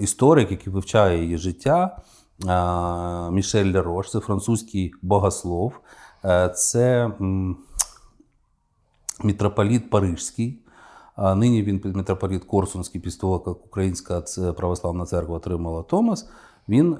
історик, 0.00 0.50
який 0.50 0.72
вивчає 0.72 1.22
її 1.22 1.38
життя, 1.38 1.98
е, 2.48 3.30
Мішель 3.30 3.72
Лерош, 3.72 4.10
це 4.10 4.20
французький 4.20 4.92
богослов, 5.02 5.80
е, 6.24 6.48
це 6.48 7.10
мітрополіт 9.24 9.90
Парижський. 9.90 10.60
Нині 11.36 11.62
він 11.62 11.80
митрополіт 11.94 12.44
Корсунський, 12.44 13.00
після 13.00 13.20
того, 13.20 13.44
як 13.46 13.66
Українська 13.66 14.22
православна 14.56 15.04
церква 15.04 15.36
отримала 15.36 15.82
Томас. 15.82 16.28
Він 16.68 16.92
е, 16.92 16.98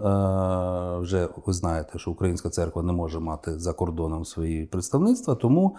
вже 0.99 1.29
ви 1.47 1.53
знаєте, 1.53 1.99
що 1.99 2.11
Українська 2.11 2.51
церква 2.51 2.83
не 2.83 2.93
може 2.93 3.21
мати 3.21 3.59
за 3.59 3.73
кордоном 3.73 4.25
свої 4.25 4.67
представництва, 4.67 5.35
тому 5.35 5.77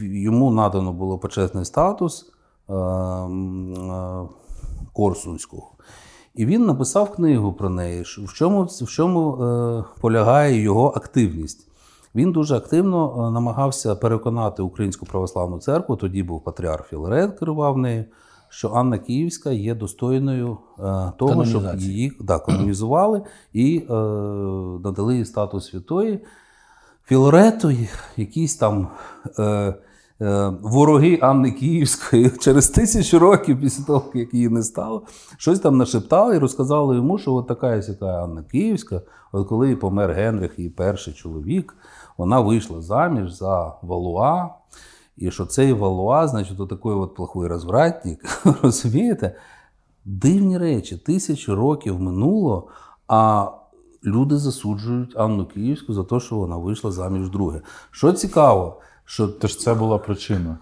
йому 0.00 0.50
надано 0.50 0.92
було 0.92 1.18
почесний 1.18 1.64
статус 1.64 2.32
е, 2.68 2.74
е, 2.74 4.28
Корсунського. 4.92 5.71
І 6.34 6.46
він 6.46 6.66
написав 6.66 7.12
книгу 7.12 7.52
про 7.52 7.68
неї, 7.68 8.02
в 8.02 8.32
чому 8.32 8.62
в 8.62 8.88
чому 8.88 9.84
полягає 10.00 10.60
його 10.60 10.92
активність. 10.96 11.68
Він 12.14 12.32
дуже 12.32 12.56
активно 12.56 13.26
е, 13.28 13.30
намагався 13.30 13.94
переконати 13.94 14.62
Українську 14.62 15.06
православну 15.06 15.58
церкву. 15.58 15.96
Тоді 15.96 16.22
був 16.22 16.44
патріарх 16.44 16.88
Філарет, 16.88 17.38
керував 17.38 17.78
нею, 17.78 18.04
що 18.48 18.70
Анна 18.72 18.98
Київська 18.98 19.50
є 19.50 19.74
достойною 19.74 20.58
е, 20.78 21.12
того, 21.18 21.44
щоб 21.44 21.62
її 21.76 22.12
да, 22.20 22.38
канонізували 22.38 23.22
і 23.52 23.86
е, 23.90 23.92
надали 24.84 25.16
їй 25.16 25.24
статус 25.24 25.66
святої. 25.66 26.20
Філарету, 27.04 27.72
якісь 28.16 28.56
там. 28.56 28.88
Е, 29.38 29.42
Е, 29.42 29.74
вороги 30.62 31.18
Анни 31.22 31.50
Київської 31.50 32.30
через 32.40 32.68
тисячу 32.68 33.18
років 33.18 33.60
після 33.60 33.84
того, 33.84 34.04
як 34.14 34.34
її 34.34 34.48
не 34.48 34.62
стало, 34.62 35.02
щось 35.36 35.60
там 35.60 35.76
нашептали 35.76 36.36
і 36.36 36.38
розказали 36.38 36.96
йому, 36.96 37.18
що 37.18 37.34
от 37.34 37.48
така 37.48 37.82
сяка 37.82 38.24
Анна 38.24 38.42
Київська, 38.42 39.02
от 39.32 39.48
коли 39.48 39.76
помер 39.76 40.10
Генрих, 40.12 40.58
її 40.58 40.70
перший 40.70 41.14
чоловік, 41.14 41.76
вона 42.18 42.40
вийшла 42.40 42.82
заміж 42.82 43.32
за 43.32 43.74
Валуа. 43.82 44.48
І 45.16 45.30
що 45.30 45.46
цей 45.46 45.72
Валуа, 45.72 46.28
значить, 46.28 46.60
от 46.60 46.68
такий 46.68 46.92
от 46.92 47.14
плохой 47.14 47.48
розвратник, 47.48 48.44
розумієте? 48.62 49.36
Дивні 50.04 50.58
речі, 50.58 50.96
тисячу 50.96 51.56
років 51.56 52.00
минуло, 52.00 52.68
а 53.08 53.48
люди 54.04 54.36
засуджують 54.36 55.16
Анну 55.16 55.46
Київську 55.46 55.92
за 55.92 56.04
те, 56.04 56.20
що 56.20 56.36
вона 56.36 56.56
вийшла 56.56 56.90
заміж 56.92 57.30
друге. 57.30 57.60
Що 57.90 58.12
цікаво, 58.12 58.80
що 59.12 59.28
Тож 59.28 59.56
це 59.56 59.74
була 59.74 59.98
причина. 59.98 60.58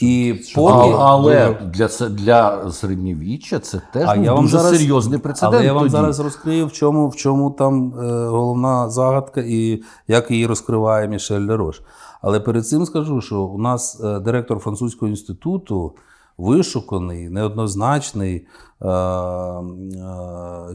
І 0.00 0.34
поки... 0.54 0.94
Але 0.98 1.52
для 1.74 1.88
для 2.08 2.72
середньовіччя 2.72 3.58
це 3.58 3.82
теж 3.92 4.08
а 4.08 4.16
був 4.16 4.24
я 4.24 4.32
вам 4.32 4.44
дуже 4.44 4.58
зараз, 4.58 4.78
серйозний 4.78 5.18
прецедент. 5.18 5.54
Але 5.54 5.64
я 5.64 5.72
вам 5.72 5.82
тоді. 5.82 5.92
зараз 5.92 6.20
розкрию, 6.20 6.66
в 6.66 6.72
чому 6.72 7.08
в 7.08 7.16
чому 7.16 7.50
там 7.50 7.94
е, 8.00 8.26
головна 8.26 8.90
загадка 8.90 9.42
і 9.46 9.82
як 10.08 10.30
її 10.30 10.46
розкриває 10.46 11.08
Мішель 11.08 11.40
Лерош. 11.40 11.80
Але 12.20 12.40
перед 12.40 12.68
цим 12.68 12.86
скажу, 12.86 13.20
що 13.20 13.40
у 13.40 13.58
нас 13.58 14.00
е, 14.04 14.20
директор 14.20 14.58
французького 14.58 15.10
інституту 15.10 15.94
вишуканий, 16.38 17.28
неоднозначний 17.28 18.46
е, 18.80 18.88
е, 18.88 19.62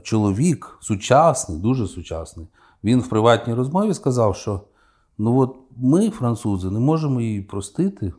чоловік, 0.03 0.77
сучасний, 0.81 1.57
дуже 1.57 1.87
сучасний. 1.87 2.47
Він 2.83 2.99
в 2.99 3.09
приватній 3.09 3.53
розмові 3.53 3.93
сказав, 3.93 4.35
що. 4.35 4.61
Ну 5.17 5.39
от 5.39 5.55
ми, 5.77 6.09
французи, 6.09 6.71
не 6.71 6.79
можемо 6.79 7.21
її 7.21 7.41
простити, 7.41 8.13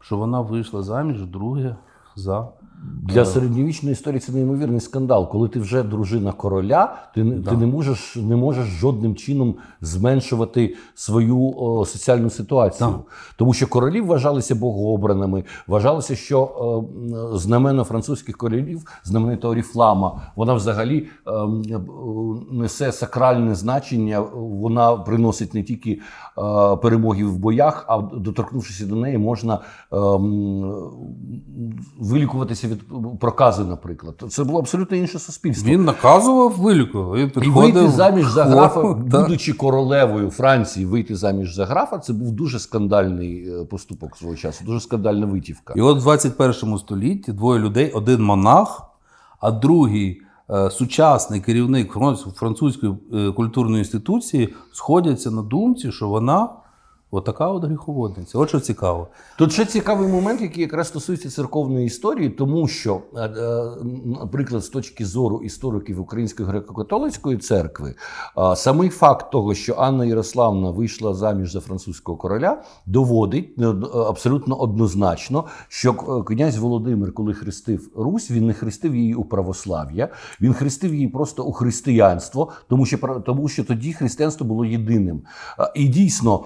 що 0.00 0.16
вона 0.16 0.40
вийшла 0.40 0.82
заміж 0.82 1.26
друге 1.26 1.76
за 2.16 2.52
для 3.02 3.24
середньовічної 3.24 3.92
історії 3.92 4.20
це 4.20 4.32
неймовірний 4.32 4.80
скандал. 4.80 5.30
Коли 5.30 5.48
ти 5.48 5.60
вже 5.60 5.82
дружина 5.82 6.32
короля, 6.32 6.96
ти 7.14 7.24
да. 7.24 7.50
ти 7.50 7.56
не 7.56 7.66
можеш 7.66 8.16
не 8.16 8.36
можеш 8.36 8.66
жодним 8.66 9.14
чином 9.14 9.54
зменшувати 9.80 10.74
свою 10.94 11.54
о, 11.56 11.84
соціальну 11.84 12.30
ситуацію. 12.30 12.90
Да. 12.90 12.98
Тому 13.36 13.52
що 13.52 13.66
королі 13.66 14.00
вважалися 14.00 14.54
богообраними, 14.54 15.44
вважалося, 15.66 16.16
що 16.16 16.40
о, 16.40 16.84
знамено 17.38 17.84
французьких 17.84 18.36
королів, 18.36 18.82
знаменитого 19.04 19.52
Оріфлама, 19.52 20.32
вона 20.36 20.54
взагалі 20.54 21.06
о, 21.24 21.46
несе 22.50 22.92
сакральне 22.92 23.54
значення. 23.54 24.20
Вона 24.34 24.96
приносить 24.96 25.54
не 25.54 25.62
тільки 25.62 26.00
перемоги 26.82 27.24
в 27.24 27.38
боях, 27.38 27.84
а 27.88 27.98
доторкнувшися 27.98 28.86
до 28.86 28.96
неї, 28.96 29.18
можна 29.18 29.58
вилікуватися 31.98 32.65
від 32.66 32.82
прокази, 33.20 33.64
наприклад. 33.64 34.24
Це 34.28 34.44
було 34.44 34.58
абсолютно 34.58 34.96
інше 34.96 35.18
суспільство. 35.18 35.70
Він 35.70 35.84
наказував 35.84 36.52
вилікував. 36.52 37.16
Він 37.16 37.32
І 37.42 37.48
вийти 37.48 37.88
заміж 37.88 38.26
за 38.26 38.44
графа, 38.44 38.82
будучи 38.94 39.52
королевою 39.52 40.30
Франції, 40.30 40.86
вийти 40.86 41.16
заміж 41.16 41.54
за 41.54 41.66
графа, 41.66 41.98
це 41.98 42.12
був 42.12 42.32
дуже 42.32 42.58
скандальний 42.58 43.48
е, 43.48 43.64
поступок 43.64 44.16
свого 44.16 44.36
часу, 44.36 44.64
дуже 44.64 44.80
скандальна 44.80 45.26
витівка. 45.26 45.74
І 45.76 45.80
от 45.80 45.98
в 45.98 46.00
21 46.00 46.78
столітті 46.78 47.32
двоє 47.32 47.60
людей: 47.60 47.90
один 47.90 48.22
монах, 48.22 48.82
а 49.40 49.50
другий. 49.50 50.22
Е, 50.50 50.70
сучасний 50.70 51.40
керівник 51.40 51.92
французької 52.34 52.94
е, 53.14 53.32
культурної 53.32 53.78
інституції 53.78 54.54
сходяться 54.72 55.30
на 55.30 55.42
думці, 55.42 55.92
що 55.92 56.08
вона 56.08 56.48
Отака 57.16 57.48
от 57.48 57.64
гріховодниця. 57.64 58.38
От 58.38 58.48
що 58.48 58.60
цікаво. 58.60 59.08
Тут 59.38 59.52
ще 59.52 59.64
цікавий 59.64 60.08
момент, 60.08 60.40
який 60.40 60.62
якраз 60.62 60.88
стосується 60.88 61.30
церковної 61.30 61.86
історії, 61.86 62.30
тому 62.30 62.68
що, 62.68 63.00
е, 63.16 63.20
е, 63.20 63.64
наприклад, 64.04 64.64
з 64.64 64.68
точки 64.68 65.04
зору 65.04 65.40
істориків 65.42 66.00
Української 66.00 66.48
греко-католицької 66.48 67.38
церкви, 67.38 67.94
самий 68.56 68.88
факт 68.88 69.30
того, 69.30 69.54
що 69.54 69.74
Анна 69.78 70.04
Ярославна 70.04 70.70
вийшла 70.70 71.14
заміж 71.14 71.52
за 71.52 71.60
французького 71.60 72.18
короля, 72.18 72.62
доводить 72.86 73.54
е, 73.58 73.64
абсолютно 74.08 74.56
однозначно, 74.56 75.44
що 75.68 75.94
князь 76.24 76.58
Володимир, 76.58 77.12
коли 77.12 77.34
хрестив 77.34 77.90
Русь, 77.96 78.30
він 78.30 78.46
не 78.46 78.52
хрестив 78.52 78.96
її 78.96 79.14
у 79.14 79.24
православ'я, 79.24 80.08
він 80.40 80.52
хрестив 80.54 80.94
її 80.94 81.08
просто 81.08 81.44
у 81.44 81.52
християнство, 81.52 82.48
тому 82.68 82.86
що 82.86 82.98
тому 83.26 83.48
що 83.48 83.64
тоді 83.64 83.92
християнство 83.92 84.46
було 84.46 84.64
єдиним. 84.64 85.22
І 85.74 85.88
дійсно 85.88 86.44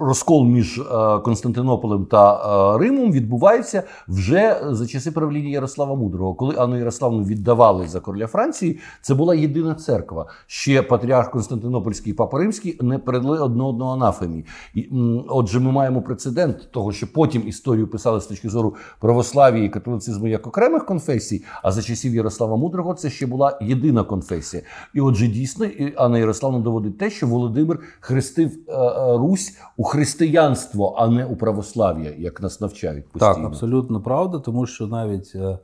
розкол 0.00 0.46
між 0.46 0.78
е, 0.78 0.82
Константинополем 1.18 2.06
та 2.06 2.34
е, 2.34 2.78
Римом 2.78 3.12
відбувається 3.12 3.82
вже 4.08 4.60
за 4.70 4.86
часи 4.86 5.10
правління 5.10 5.48
Ярослава 5.48 5.94
Мудрого. 5.94 6.34
Коли 6.34 6.56
Анну 6.56 6.78
Ярославну 6.78 7.24
віддавали 7.24 7.88
за 7.88 8.00
короля 8.00 8.26
Франції, 8.26 8.78
це 9.02 9.14
була 9.14 9.34
єдина 9.34 9.74
церква. 9.74 10.26
Ще 10.46 10.82
патріарх 10.82 11.30
Константинопольський 11.30 12.12
і 12.12 12.14
Папа 12.14 12.38
Римський 12.38 12.78
не 12.80 12.98
передали 12.98 13.38
одне 13.38 13.64
одного 13.64 13.92
анафемі. 13.92 14.44
І, 14.74 14.88
Отже, 15.28 15.60
ми 15.60 15.72
маємо 15.72 16.02
прецедент 16.02 16.70
того, 16.70 16.92
що 16.92 17.12
потім 17.12 17.48
історію 17.48 17.88
писали 17.88 18.20
з 18.20 18.26
точки 18.26 18.48
зору 18.48 18.74
православії 19.00 19.66
і 19.66 19.68
католицизму 19.68 20.28
як 20.28 20.46
окремих 20.46 20.86
конфесій. 20.86 21.44
А 21.62 21.72
за 21.72 21.82
часів 21.82 22.14
Ярослава 22.14 22.56
Мудрого 22.56 22.94
це 22.94 23.10
ще 23.10 23.26
була 23.26 23.58
єдина 23.62 24.04
конфесія. 24.04 24.62
І 24.94 25.00
отже, 25.00 25.26
дійсно, 25.26 25.66
Анна 25.96 26.18
Ярославна 26.18 26.58
доводить 26.58 26.98
те, 26.98 27.10
що 27.10 27.26
Володимир 27.26 27.78
хрестив 28.00 28.50
е, 28.68 28.72
Русь 29.18 29.58
у 29.76 29.84
християнство, 29.84 30.94
а 30.98 31.08
не 31.08 31.26
у 31.26 31.36
православ'я, 31.36 32.14
як 32.18 32.40
нас 32.40 32.60
навчають 32.60 33.08
постійно. 33.08 33.34
Так, 33.34 33.44
абсолютно 33.44 34.00
правда, 34.00 34.38
тому 34.38 34.66
що 34.66 34.86
навіть 34.86 35.32
е, 35.34 35.58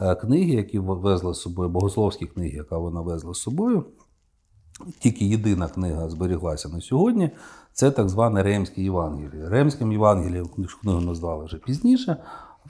е, 0.00 0.14
книги, 0.14 0.52
які 0.52 0.78
везла 0.78 1.34
з 1.34 1.40
собою, 1.40 1.68
богословські 1.68 2.26
книги, 2.26 2.56
яка 2.56 2.78
вона 2.78 3.00
везла 3.00 3.34
з 3.34 3.38
собою. 3.38 3.84
Тільки 4.98 5.24
єдина 5.24 5.68
книга 5.68 6.08
зберіглася 6.08 6.68
на 6.68 6.80
сьогодні. 6.80 7.30
Це 7.72 7.90
так 7.90 8.08
зване 8.08 8.42
Ремське 8.42 8.82
Євангеліє. 8.82 9.48
Ремським 9.48 9.92
Євангелієм 9.92 10.46
книгу 10.82 11.00
назвали 11.00 11.44
вже 11.44 11.56
пізніше. 11.56 12.16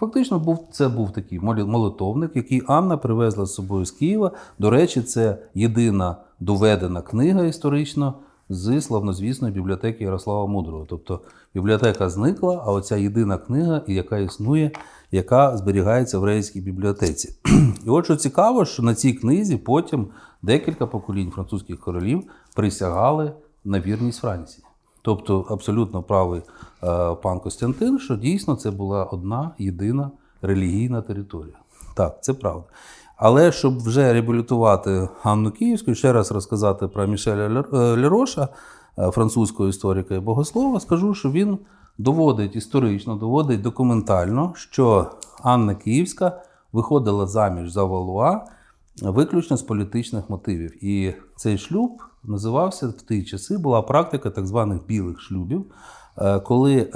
Фактично, 0.00 0.38
був, 0.38 0.68
це 0.72 0.88
був 0.88 1.12
такий 1.12 1.40
молитовник, 1.40 2.36
який 2.36 2.62
Анна 2.66 2.96
привезла 2.96 3.46
з 3.46 3.54
собою 3.54 3.84
з 3.84 3.90
Києва. 3.90 4.30
До 4.58 4.70
речі, 4.70 5.02
це 5.02 5.38
єдина 5.54 6.16
доведена 6.40 7.02
книга 7.02 7.44
історично 7.44 8.14
з 8.48 8.80
славнозвісної 8.80 9.54
бібліотеки 9.54 10.04
Ярослава 10.04 10.46
Мудрого. 10.46 10.86
Тобто 10.88 11.20
бібліотека 11.54 12.10
зникла, 12.10 12.62
а 12.66 12.72
оця 12.72 12.96
єдина 12.96 13.38
книга, 13.38 13.82
яка 13.86 14.18
існує, 14.18 14.70
яка 15.10 15.56
зберігається 15.56 16.18
в 16.18 16.24
Рейській 16.24 16.60
бібліотеці. 16.60 17.34
І 17.86 17.90
от 17.90 18.04
що 18.04 18.16
цікаво, 18.16 18.64
що 18.64 18.82
на 18.82 18.94
цій 18.94 19.12
книзі 19.12 19.56
потім 19.56 20.06
декілька 20.42 20.86
поколінь 20.86 21.30
французьких 21.30 21.80
королів 21.80 22.22
присягали 22.54 23.32
на 23.64 23.80
вірність 23.80 24.20
Франції. 24.20 24.64
Тобто 25.02 25.46
абсолютно 25.50 26.02
правий 26.02 26.40
е, 26.40 27.14
пан 27.14 27.40
Костянтин, 27.40 27.98
що 27.98 28.16
дійсно 28.16 28.56
це 28.56 28.70
була 28.70 29.04
одна 29.04 29.50
єдина 29.58 30.10
релігійна 30.42 31.02
територія. 31.02 31.56
Так, 31.94 32.22
це 32.22 32.34
правда. 32.34 32.64
Але 33.16 33.52
щоб 33.52 33.82
вже 33.82 34.12
реабілітувати 34.12 35.08
Ганну 35.22 35.50
Київську, 35.50 35.94
ще 35.94 36.12
раз 36.12 36.32
розказати 36.32 36.88
про 36.88 37.06
Мішеля 37.06 37.64
е, 37.72 37.76
Лероша, 37.76 38.48
е, 38.98 39.10
французького 39.10 39.68
історика 39.68 40.14
і 40.14 40.20
богослова, 40.20 40.80
скажу, 40.80 41.14
що 41.14 41.30
він 41.30 41.58
доводить 41.98 42.56
історично, 42.56 43.16
доводить 43.16 43.62
документально, 43.62 44.52
що 44.56 45.10
Анна 45.42 45.74
Київська 45.74 46.42
виходила 46.72 47.26
заміж 47.26 47.72
за 47.72 47.84
Валуа 47.84 48.40
виключно 49.02 49.56
з 49.56 49.62
політичних 49.62 50.30
мотивів. 50.30 50.84
І 50.84 51.14
цей 51.36 51.58
шлюб 51.58 52.02
називався 52.24 52.88
в 52.88 52.92
ті 52.92 53.24
часи, 53.24 53.58
була 53.58 53.82
практика 53.82 54.30
так 54.30 54.46
званих 54.46 54.86
білих 54.86 55.20
шлюбів, 55.20 55.64
е, 56.18 56.40
коли 56.40 56.90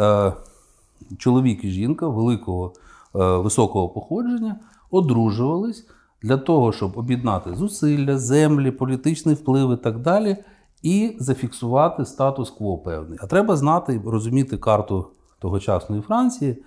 чоловік 1.18 1.64
і 1.64 1.70
жінка 1.70 2.08
великого 2.08 2.72
високого 3.14 3.88
походження 3.88 4.56
одружувались 4.90 5.86
для 6.22 6.36
того, 6.36 6.72
щоб 6.72 6.98
об'єднати 6.98 7.54
зусилля, 7.54 8.18
землі, 8.18 8.70
політичний 8.70 9.34
вплив 9.34 9.72
і 9.72 9.76
так 9.76 9.98
далі, 9.98 10.36
і 10.82 11.16
зафіксувати 11.20 12.04
статус-кво 12.04 12.78
певний. 12.78 13.18
А 13.22 13.26
треба 13.26 13.56
знати 13.56 13.94
і 13.94 14.08
розуміти 14.08 14.56
карту 14.56 15.06
тогочасної 15.38 16.02
Франції. 16.02 16.62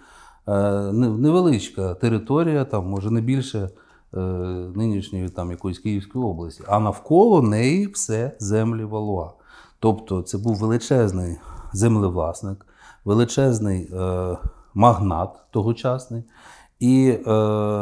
Е, 0.47 0.91
невеличка 0.91 1.93
територія, 1.93 2.65
там, 2.65 2.89
може 2.89 3.11
не 3.11 3.21
більше 3.21 3.69
е, 4.13 4.19
нинішньої 4.75 5.29
там, 5.29 5.51
якоїсь 5.51 5.79
Київської 5.79 6.25
області, 6.25 6.63
а 6.67 6.79
навколо 6.79 7.41
неї 7.41 7.87
все 7.87 8.31
землі 8.39 8.83
Валуа. 8.83 9.29
Тобто 9.79 10.21
це 10.21 10.37
був 10.37 10.55
величезний 10.55 11.37
землевласник, 11.73 12.65
величезний 13.05 13.89
е, 13.93 14.37
магнат 14.73 15.29
тогочасний. 15.51 16.23
І 16.81 17.07
е, 17.09 17.21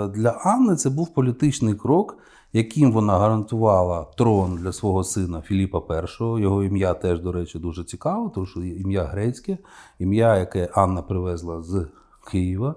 для 0.08 0.30
Анни 0.44 0.76
це 0.76 0.90
був 0.90 1.14
політичний 1.14 1.74
крок, 1.74 2.18
яким 2.54 2.92
вона 2.92 3.18
гарантувала 3.18 4.04
трон 4.18 4.56
для 4.56 4.74
свого 4.74 5.04
сина 5.04 5.42
Філіпа 5.42 5.82
І. 5.90 6.42
Його 6.42 6.64
ім'я 6.64 6.94
теж, 6.94 7.20
до 7.20 7.32
речі, 7.32 7.60
дуже 7.60 7.84
цікаве, 7.84 8.30
тому 8.36 8.46
що 8.46 8.62
ім'я 8.62 9.04
грецьке, 9.04 9.58
ім'я, 10.00 10.38
яке 10.38 10.70
Анна 10.74 11.02
привезла 11.02 11.62
з 11.62 11.88
Києва. 12.32 12.76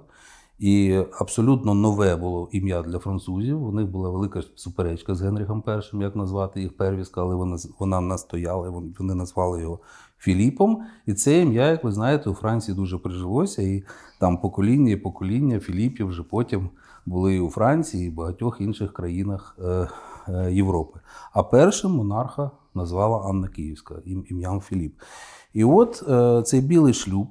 І 0.59 1.03
абсолютно 1.19 1.75
нове 1.75 2.17
було 2.17 2.49
ім'я 2.53 2.83
для 2.83 2.99
французів. 2.99 3.67
У 3.67 3.73
них 3.73 3.87
була 3.87 4.11
велика 4.11 4.43
суперечка 4.55 5.15
з 5.15 5.23
Генріхом 5.23 5.65
І, 5.93 5.97
як 5.97 6.17
назвати 6.17 6.61
їх 6.61 6.77
первіска, 6.77 7.21
але 7.21 7.35
вона 7.35 7.57
вона 7.79 8.01
настояла, 8.01 8.83
вони 8.99 9.15
назвали 9.15 9.61
його 9.61 9.79
Філіпом. 10.19 10.83
І 11.07 11.15
це 11.15 11.41
ім'я, 11.41 11.71
як 11.71 11.85
ви 11.85 11.93
знаєте, 11.93 12.31
у 12.31 12.35
Франції 12.35 12.75
дуже 12.75 12.99
прижилося. 12.99 13.63
І 13.63 13.85
там 14.23 14.39
покоління 14.39 14.93
і 14.93 14.97
покоління 14.97 15.61
Філіпів 15.61 16.09
вже 16.09 16.23
потім 16.23 16.71
були 17.07 17.35
і 17.35 17.41
у 17.41 17.51
Франції, 17.51 18.07
і 18.07 18.11
в 18.11 18.15
багатьох 18.15 18.61
інших 18.61 18.93
країнах 18.93 19.57
е, 19.59 19.89
е, 20.29 20.53
Європи. 20.53 21.01
А 21.33 21.43
першим 21.43 21.91
монарха 21.91 22.51
назвала 22.75 23.29
Анна 23.29 23.49
Київська 23.49 23.95
ім'ям 24.05 24.61
Філіп. 24.61 24.95
І 25.53 25.65
от 25.65 26.05
е, 26.09 26.43
цей 26.43 26.61
білий 26.61 26.95
шлюб, 26.95 27.29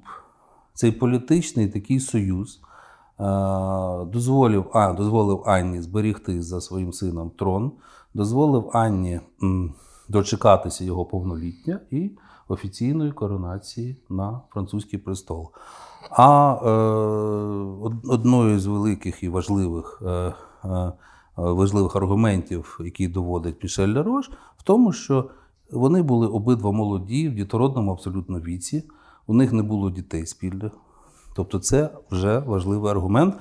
цей 0.74 0.92
політичний 0.92 1.68
такий 1.68 2.00
союз. 2.00 2.62
Дозволив 4.08 4.66
а, 4.74 4.94
дозволив 4.94 5.44
Анні 5.46 5.82
зберігти 5.82 6.42
за 6.42 6.62
своїм 6.62 6.94
сином 6.94 7.30
трон, 7.30 7.72
дозволив 8.14 8.70
Анні 8.74 9.20
дочекатися 10.10 10.84
його 10.84 11.06
повноліття 11.06 11.80
і 11.92 12.12
офіційної 12.48 13.12
коронації 13.12 13.98
на 14.10 14.42
французький 14.50 15.00
престол. 15.00 15.52
А 16.10 16.54
е, 16.54 16.70
одною 18.08 18.60
з 18.60 18.66
великих 18.66 19.24
і 19.24 19.30
важливих 19.30 20.02
е, 20.06 20.10
е, 20.10 20.34
важливих 21.36 21.96
аргументів, 21.96 22.80
які 22.84 23.08
доводить 23.08 23.64
Мішель 23.64 23.88
Лерош, 23.88 24.30
в 24.58 24.64
тому, 24.64 24.92
що 24.92 25.30
вони 25.72 26.02
були 26.02 26.28
обидва 26.28 26.72
молоді 26.72 27.30
в 27.30 27.36
дітородному 27.36 27.92
абсолютно 27.92 28.40
віці, 28.40 28.84
у 29.28 29.34
них 29.34 29.54
не 29.54 29.64
було 29.64 29.90
дітей 29.90 30.26
спільних. 30.26 30.72
Тобто, 31.36 31.60
це 31.60 31.90
вже 32.12 32.40
важливий 32.40 32.92
аргумент. 32.92 33.36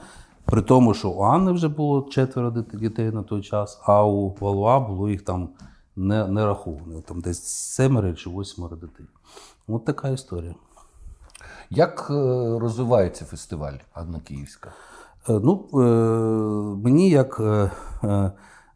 При 0.45 0.63
тому, 0.63 0.95
що 0.95 1.11
у 1.11 1.23
Анни 1.23 1.53
вже 1.53 1.69
було 1.69 2.03
четверо 2.11 2.65
дітей 2.73 3.11
на 3.11 3.23
той 3.23 3.43
час, 3.43 3.81
а 3.85 4.05
у 4.05 4.37
Валуа 4.41 4.81
було 4.81 5.09
їх 5.09 5.23
там 5.23 5.49
не 5.97 6.27
не 6.29 6.47
раховано. 6.47 7.03
Там 7.03 7.21
десь 7.21 7.43
семеро 7.45 8.13
чи 8.13 8.31
восьмеро 8.31 8.77
дітей. 8.77 9.07
От 9.69 9.85
така 9.85 10.09
історія. 10.09 10.55
Як 11.71 12.07
е, 12.11 12.15
розвивається 12.59 13.25
фестиваль 13.25 13.75
Анна 13.95 14.21
Київська? 14.21 14.71
Е, 15.29 15.41
ну, 15.45 15.67
е, 15.75 15.77
Мені, 16.85 17.11
як 17.11 17.43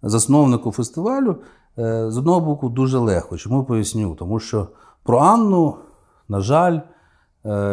засновнику 0.03 0.73
фестивалю, 0.73 1.37
з 1.77 2.19
одного 2.19 2.41
боку, 2.41 2.69
дуже 2.69 2.99
легко. 2.99 3.37
Чому 3.37 3.65
поясню? 3.65 4.15
Тому 4.15 4.41
що 4.41 4.69
про 5.03 5.19
Анну, 5.19 5.77
на 6.29 6.41
жаль, 6.41 6.81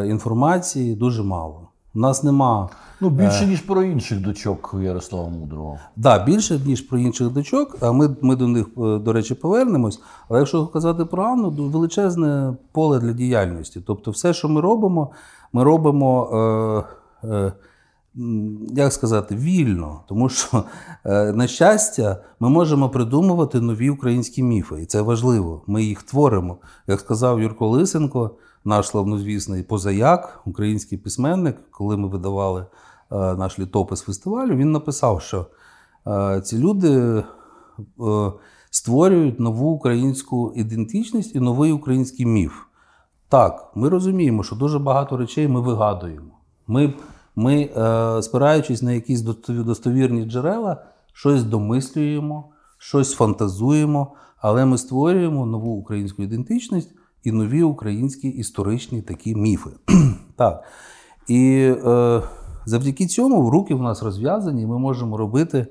інформації 0.06 0.96
дуже 0.96 1.24
мало. 1.24 1.71
У 1.96 2.00
нас 2.00 2.24
нема. 2.24 2.70
Ну, 3.02 3.10
більше, 3.10 3.48
ніж 3.48 3.62
про 3.62 3.84
інших 3.84 4.22
дочок 4.22 4.76
Ярослава 4.82 5.30
Мудрого. 5.30 5.74
Так, 5.74 5.92
да, 5.96 6.24
більше, 6.24 6.60
ніж 6.66 6.82
про 6.82 7.00
інших 7.00 7.30
дочок, 7.30 7.78
а 7.82 7.92
ми 7.92 8.16
ми 8.22 8.36
до 8.36 8.48
них, 8.48 8.68
до 8.76 9.14
речі, 9.14 9.36
повернемось. 9.36 10.02
Але 10.30 10.40
якщо 10.40 10.68
казати 10.68 11.06
про 11.06 11.24
Анну, 11.24 11.50
величезне 11.50 12.54
поле 12.72 13.00
для 13.00 13.14
діяльності. 13.14 13.82
Тобто, 13.88 14.12
все, 14.12 14.34
що 14.34 14.50
ми 14.50 14.62
робимо, 14.62 15.12
ми 15.54 15.64
робимо. 15.64 16.30
Е, 17.24 17.28
е, 17.28 17.54
як 18.76 18.94
сказати, 18.94 19.36
вільно, 19.36 20.02
тому 20.08 20.30
що, 20.30 20.64
е, 21.06 21.32
на 21.32 21.48
щастя, 21.48 22.18
ми 22.40 22.50
можемо 22.50 22.90
придумувати 22.90 23.62
нові 23.62 23.90
українські 23.90 24.44
міфи, 24.44 24.82
і 24.82 24.86
це 24.86 25.02
важливо. 25.02 25.62
Ми 25.68 25.84
їх 25.84 26.04
творимо. 26.04 26.58
Як 26.88 27.00
сказав 27.00 27.42
Юрко 27.42 27.70
Лисенко, 27.70 28.32
наш 28.66 28.88
славнозвісний 28.88 29.64
позаяк, 29.64 30.42
український 30.46 30.98
письменник, 30.98 31.58
коли 31.72 31.98
ми 31.98 32.08
видавали 32.08 32.62
е, 32.62 32.66
наш 33.36 33.60
літопис 33.60 34.02
фестивалю, 34.02 34.56
він 34.56 34.72
написав, 34.72 35.22
що 35.22 35.46
е, 36.08 36.42
ці 36.42 36.58
люди 36.58 37.24
створюють 38.72 39.40
нову 39.40 39.72
українську 39.72 40.54
ідентичність 40.56 41.36
і 41.36 41.40
новий 41.40 41.72
український 41.72 42.26
міф. 42.26 42.54
Так, 43.30 43.72
ми 43.76 43.90
розуміємо, 43.90 44.44
що 44.44 44.56
дуже 44.56 44.80
багато 44.80 45.18
речей 45.18 45.48
ми 45.48 45.62
вигадуємо. 45.62 46.32
Ми 46.68 46.94
ми, 47.36 47.62
е, 47.62 48.22
спираючись 48.22 48.82
на 48.82 48.92
якісь 48.92 49.22
достовірні 49.48 50.26
джерела, 50.26 50.84
щось 51.14 51.44
домислюємо, 51.44 52.50
щось 52.78 53.14
фантазуємо, 53.14 54.14
але 54.38 54.66
ми 54.66 54.78
створюємо 54.78 55.46
нову 55.46 55.72
українську 55.72 56.24
ідентичність 56.24 56.92
і 57.24 57.32
нові 57.32 57.64
українські 57.64 58.28
історичні 58.28 59.02
такі 59.02 59.36
міфи. 59.36 59.70
так. 60.36 60.64
І 61.28 61.74
е, 61.86 62.22
завдяки 62.66 63.08
цьому 63.08 63.50
руки 63.50 63.76
в 63.76 63.82
нас 63.82 64.04
розв'язані, 64.04 64.66
ми 64.66 64.80
можемо 64.80 65.18
робити 65.18 65.58
е, 65.58 65.68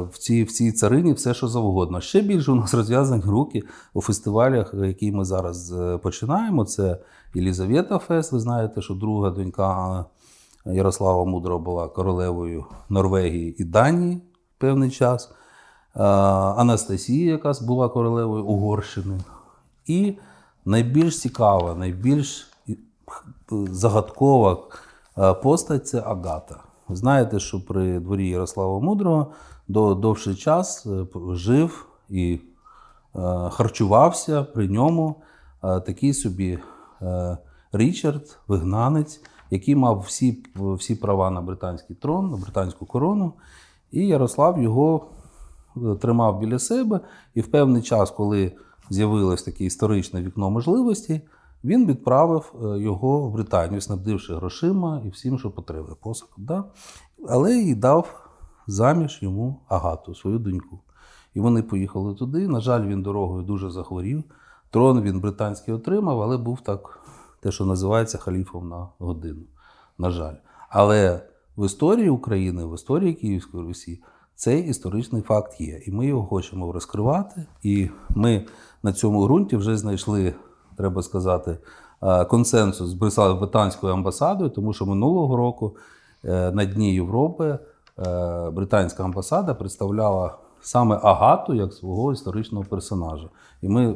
в 0.00 0.18
цій 0.18 0.44
в 0.44 0.52
цій 0.52 0.72
царині 0.72 1.12
все, 1.12 1.34
що 1.34 1.48
завгодно. 1.48 2.00
Ще 2.00 2.20
більше 2.20 2.52
у 2.52 2.54
нас 2.54 2.74
розв'язані 2.74 3.22
руки 3.22 3.62
у 3.94 4.00
фестивалях, 4.00 4.74
які 4.74 5.12
ми 5.12 5.24
зараз 5.24 5.72
е, 5.72 5.98
починаємо. 5.98 6.64
Це 6.64 6.98
Єлізавета 7.34 7.98
Фест. 7.98 8.32
Ви 8.32 8.40
знаєте, 8.40 8.82
що 8.82 8.94
друга 8.94 9.30
донька 9.30 10.04
Ярослава 10.66 11.24
Мудро 11.24 11.58
була 11.58 11.88
королевою 11.88 12.64
Норвегії 12.88 13.62
і 13.62 13.64
Данії 13.64 14.22
певний 14.58 14.90
час. 14.90 15.32
Анастасія, 16.56 17.32
яка 17.32 17.52
була 17.62 17.88
королевою 17.88 18.44
Угорщини. 18.44 19.20
І 19.86 20.14
найбільш 20.66 21.20
цікава, 21.20 21.74
найбільш 21.74 22.48
загадкова 23.50 24.58
постать 25.42 25.88
це 25.88 26.00
Агата. 26.00 26.56
Ви 26.88 26.96
знаєте, 26.96 27.40
що 27.40 27.64
при 27.66 28.00
дворі 28.00 28.28
Ярослава 28.28 28.80
Мудрого 28.80 29.32
до 29.68 29.94
довший 29.94 30.34
час 30.34 30.86
е, 30.86 31.06
жив 31.32 31.86
і 32.08 32.40
е, 33.14 33.18
харчувався 33.50 34.42
при 34.42 34.68
ньому 34.68 35.14
е, 35.64 35.80
такий 35.80 36.14
собі 36.14 36.58
Річард, 37.72 38.38
вигнанець, 38.48 39.20
який 39.50 39.74
мав 39.74 40.04
всі 40.06 40.44
всі 40.56 40.94
права 40.94 41.30
на 41.30 41.40
британський 41.40 41.96
трон, 41.96 42.30
на 42.30 42.36
британську 42.36 42.86
корону. 42.86 43.32
І 43.92 44.06
Ярослав 44.06 44.62
його 44.62 45.06
тримав 46.00 46.38
біля 46.38 46.58
себе. 46.58 47.00
І 47.34 47.40
в 47.40 47.50
певний 47.50 47.82
час, 47.82 48.10
коли 48.10 48.52
з'явилось 48.90 49.42
таке 49.42 49.64
історичне 49.64 50.22
вікно 50.22 50.50
можливості, 50.50 51.20
він 51.64 51.86
відправив 51.86 52.54
його 52.78 53.20
в 53.20 53.32
Британію, 53.32 53.80
снабдивши 53.80 54.34
грошима 54.34 55.02
і 55.04 55.08
всім, 55.08 55.38
що 55.38 55.50
потрібно, 55.50 55.96
посохом. 56.02 56.44
Да? 56.44 56.64
Але 57.28 57.56
і 57.56 57.74
дав 57.74 58.28
заміж 58.66 59.18
йому 59.22 59.60
Агату, 59.68 60.14
свою 60.14 60.38
доньку. 60.38 60.78
І 61.34 61.40
вони 61.40 61.62
поїхали 61.62 62.14
туди. 62.14 62.48
На 62.48 62.60
жаль, 62.60 62.86
він 62.86 63.02
дорогою 63.02 63.42
дуже 63.42 63.70
захворів. 63.70 64.24
Трон 64.70 65.02
він 65.02 65.20
британський 65.20 65.74
отримав, 65.74 66.22
але 66.22 66.36
був 66.36 66.60
так, 66.60 67.00
те, 67.40 67.50
що 67.50 67.64
називається 67.64 68.18
халіфом 68.18 68.68
на 68.68 68.88
годину. 68.98 69.42
На 69.98 70.10
жаль. 70.10 70.34
Але 70.68 71.20
в 71.56 71.66
історії 71.66 72.08
України, 72.08 72.64
в 72.64 72.74
історії 72.74 73.14
Київської 73.14 73.64
Русі, 73.64 74.02
цей 74.34 74.68
історичний 74.68 75.22
факт 75.22 75.60
є. 75.60 75.82
І 75.86 75.92
ми 75.92 76.06
його 76.06 76.26
хочемо 76.26 76.72
розкривати. 76.72 77.46
І 77.62 77.88
ми 78.10 78.46
на 78.82 78.92
цьому 78.92 79.24
ґрунті 79.24 79.56
вже 79.56 79.76
знайшли, 79.76 80.34
треба 80.76 81.02
сказати, 81.02 81.58
консенсус 82.30 82.88
з 82.88 82.94
британською 82.94 83.92
амбасадою, 83.92 84.50
тому 84.50 84.72
що 84.72 84.86
минулого 84.86 85.36
року 85.36 85.76
е, 86.24 86.50
на 86.52 86.64
дні 86.64 86.94
Європи. 86.94 87.58
Е, 87.98 88.50
британська 88.50 89.04
амбасада 89.04 89.54
представляла 89.54 90.38
саме 90.60 91.00
Агату 91.02 91.54
як 91.54 91.72
свого 91.72 92.12
історичного 92.12 92.64
персонажа. 92.64 93.28
І 93.62 93.68
ми 93.68 93.94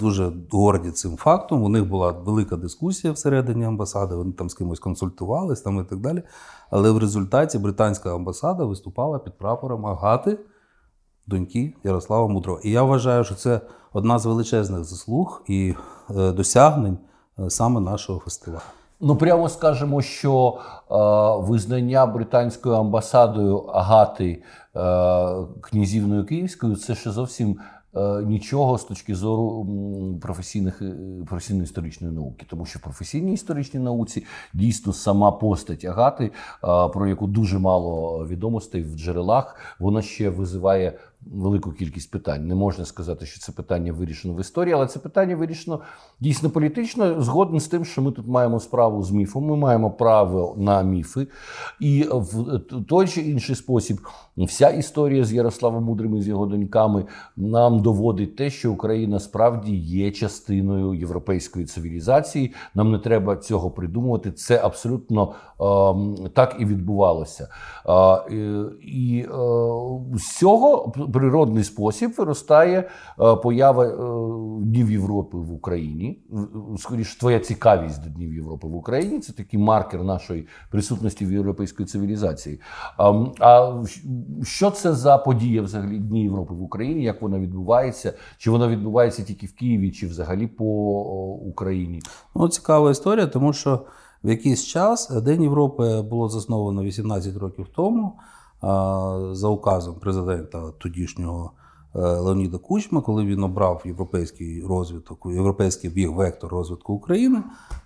дуже 0.00 0.32
горді 0.50 0.90
цим 0.90 1.16
фактом. 1.16 1.62
У 1.62 1.68
них 1.68 1.88
була 1.88 2.10
велика 2.10 2.56
дискусія 2.56 3.12
всередині 3.12 3.64
амбасади, 3.64 4.14
вони 4.14 4.32
там 4.32 4.50
з 4.50 4.54
кимось 4.54 4.78
консультувалися 4.78 5.64
там 5.64 5.80
і 5.80 5.84
так 5.84 5.98
далі. 5.98 6.22
Але 6.70 6.90
в 6.90 6.98
результаті 6.98 7.58
британська 7.58 8.14
амбасада 8.14 8.64
виступала 8.64 9.18
під 9.18 9.38
прапором 9.38 9.86
Агати, 9.86 10.38
доньки 11.26 11.74
Ярослава 11.84 12.28
Мудрого. 12.28 12.60
І 12.64 12.70
я 12.70 12.82
вважаю, 12.82 13.24
що 13.24 13.34
це 13.34 13.60
одна 13.92 14.18
з 14.18 14.26
величезних 14.26 14.84
заслуг 14.84 15.42
і 15.46 15.74
е, 16.16 16.32
досягнень 16.32 16.98
е, 17.38 17.50
саме 17.50 17.80
нашого 17.80 18.18
фестивалю. 18.18 18.62
Ну, 19.00 19.16
прямо 19.16 19.48
скажемо, 19.48 20.02
що 20.02 20.58
е, 20.90 20.94
визнання 21.50 22.06
британською 22.06 22.74
амбасадою 22.74 23.58
Агати 23.58 24.42
е, 24.76 24.82
князівною 25.60 26.26
Київською 26.26 26.76
це 26.76 26.94
ще 26.94 27.10
зовсім 27.10 27.58
е, 27.96 28.22
нічого 28.22 28.78
з 28.78 28.84
точки 28.84 29.14
зору 29.14 29.66
професійних 30.22 30.82
е, 30.82 30.94
професійно-історичної 31.26 32.14
науки, 32.14 32.46
тому 32.50 32.66
що 32.66 32.78
в 32.78 32.82
професійній 32.82 33.32
історичній 33.32 33.80
науці 33.80 34.24
дійсно 34.54 34.92
сама 34.92 35.32
постать 35.32 35.84
Агати, 35.84 36.24
е, 36.24 36.30
про 36.88 37.06
яку 37.06 37.26
дуже 37.26 37.58
мало 37.58 38.26
відомостей 38.26 38.82
в 38.82 38.96
джерелах, 38.98 39.56
вона 39.78 40.02
ще 40.02 40.30
визиває 40.30 40.98
велику 41.32 41.72
кількість 41.72 42.10
питань. 42.10 42.46
Не 42.46 42.54
можна 42.54 42.84
сказати, 42.84 43.26
що 43.26 43.40
це 43.40 43.52
питання 43.52 43.92
вирішено 43.92 44.34
в 44.34 44.40
історії, 44.40 44.74
але 44.74 44.86
це 44.86 44.98
питання 44.98 45.36
вирішено 45.36 45.80
дійсно 46.20 46.50
політично. 46.50 47.22
Згоден 47.22 47.60
з 47.60 47.68
тим, 47.68 47.84
що 47.84 48.02
ми 48.02 48.12
тут 48.12 48.26
маємо 48.26 48.60
справу 48.60 49.02
з 49.02 49.10
міфом. 49.10 49.44
Ми 49.44 49.56
маємо 49.56 49.90
право 49.90 50.54
на 50.58 50.82
міфи, 50.82 51.26
і 51.80 52.08
в 52.10 52.50
той 52.88 53.08
чи 53.08 53.20
інший 53.20 53.56
спосіб 53.56 54.00
вся 54.36 54.68
історія 54.68 55.24
з 55.24 55.32
Ярославом 55.32 55.84
Мудрим 55.84 56.16
і 56.16 56.22
з 56.22 56.28
його 56.28 56.46
доньками 56.46 57.04
нам 57.36 57.82
доводить 57.82 58.36
те, 58.36 58.50
що 58.50 58.72
Україна 58.72 59.20
справді 59.20 59.76
є 59.76 60.10
частиною 60.10 60.94
європейської 60.94 61.66
цивілізації. 61.66 62.54
Нам 62.74 62.92
не 62.92 62.98
треба 62.98 63.36
цього 63.36 63.70
придумувати. 63.70 64.32
Це 64.32 64.60
абсолютно 64.64 65.34
так 66.34 66.56
і 66.58 66.64
відбувалося. 66.64 67.48
І 68.82 69.26
е, 69.28 69.28
з 70.14 70.38
цього 70.38 70.92
природний 71.12 71.64
спосіб 71.64 72.14
виростає 72.18 72.78
е, 72.78 73.36
поява 73.36 73.84
е, 73.84 73.96
Днів 74.64 74.90
Європи 74.90 75.38
в 75.38 75.52
Україні. 75.52 76.18
Скоріше, 76.78 77.18
твоя 77.18 77.40
цікавість 77.40 78.04
до 78.04 78.10
Днів 78.10 78.34
Європи 78.34 78.68
в 78.68 78.76
Україні 78.76 79.20
це 79.20 79.32
такий 79.32 79.60
маркер 79.60 80.04
нашої 80.04 80.46
присутності 80.70 81.26
в 81.26 81.32
європейської 81.32 81.86
цивілізації. 81.86 82.60
А 83.40 83.82
що 84.42 84.70
це 84.70 84.92
за 84.92 85.18
подія 85.18 85.62
взагалі 85.62 85.98
Дні 85.98 86.22
Європи 86.22 86.54
в 86.54 86.62
Україні? 86.62 87.02
Як 87.02 87.22
вона 87.22 87.38
відбувається? 87.38 88.12
Чи 88.38 88.50
вона 88.50 88.68
відбувається 88.68 89.22
тільки 89.22 89.46
в 89.46 89.54
Києві, 89.54 89.90
чи 89.90 90.06
взагалі 90.06 90.46
по 90.46 90.64
Україні? 91.34 92.00
Ну, 92.34 92.48
цікава 92.48 92.90
історія, 92.90 93.26
тому 93.26 93.52
що 93.52 93.80
в 94.26 94.28
якийсь 94.28 94.64
час 94.64 95.10
День 95.10 95.42
Європи 95.42 96.02
було 96.02 96.28
засновано 96.28 96.82
18 96.82 97.36
років 97.36 97.66
тому 97.76 98.12
за 99.32 99.48
указом 99.48 99.94
президента 99.94 100.70
тодішнього 100.78 101.50
е, 101.94 101.98
Леоніда 101.98 102.58
Кучма, 102.58 103.00
коли 103.00 103.24
він 103.24 103.42
обрав 103.42 103.82
європейський 103.84 104.64
розвиток, 104.68 105.26
європейський 105.26 106.06
вектор 106.06 106.50
розвитку 106.50 106.94
України, 106.94 107.42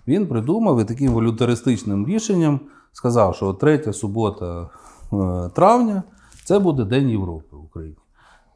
він 0.07 0.27
придумав 0.27 0.81
і 0.81 0.83
таким 0.83 1.11
волюнтаристичним 1.11 2.07
рішенням 2.07 2.59
сказав, 2.91 3.35
що 3.35 3.53
третя 3.53 3.93
субота 3.93 4.69
е, 5.13 5.49
травня 5.49 6.03
це 6.45 6.59
буде 6.59 6.83
День 6.83 7.09
Європи 7.09 7.55
в 7.55 7.63
Україні. 7.63 7.97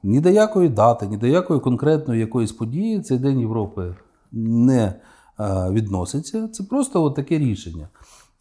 Ні 0.03 0.19
до 0.19 0.29
якої 0.29 0.69
дати, 0.69 1.07
ні 1.07 1.17
до 1.17 1.27
якої 1.27 1.59
конкретної 1.59 2.19
якоїсь 2.19 2.51
події 2.51 3.01
цей 3.01 3.17
День 3.17 3.39
Європи 3.39 3.95
не 4.31 4.93
відноситься. 5.71 6.47
Це 6.47 6.63
просто 6.63 7.03
от 7.03 7.15
таке 7.15 7.37
рішення. 7.37 7.87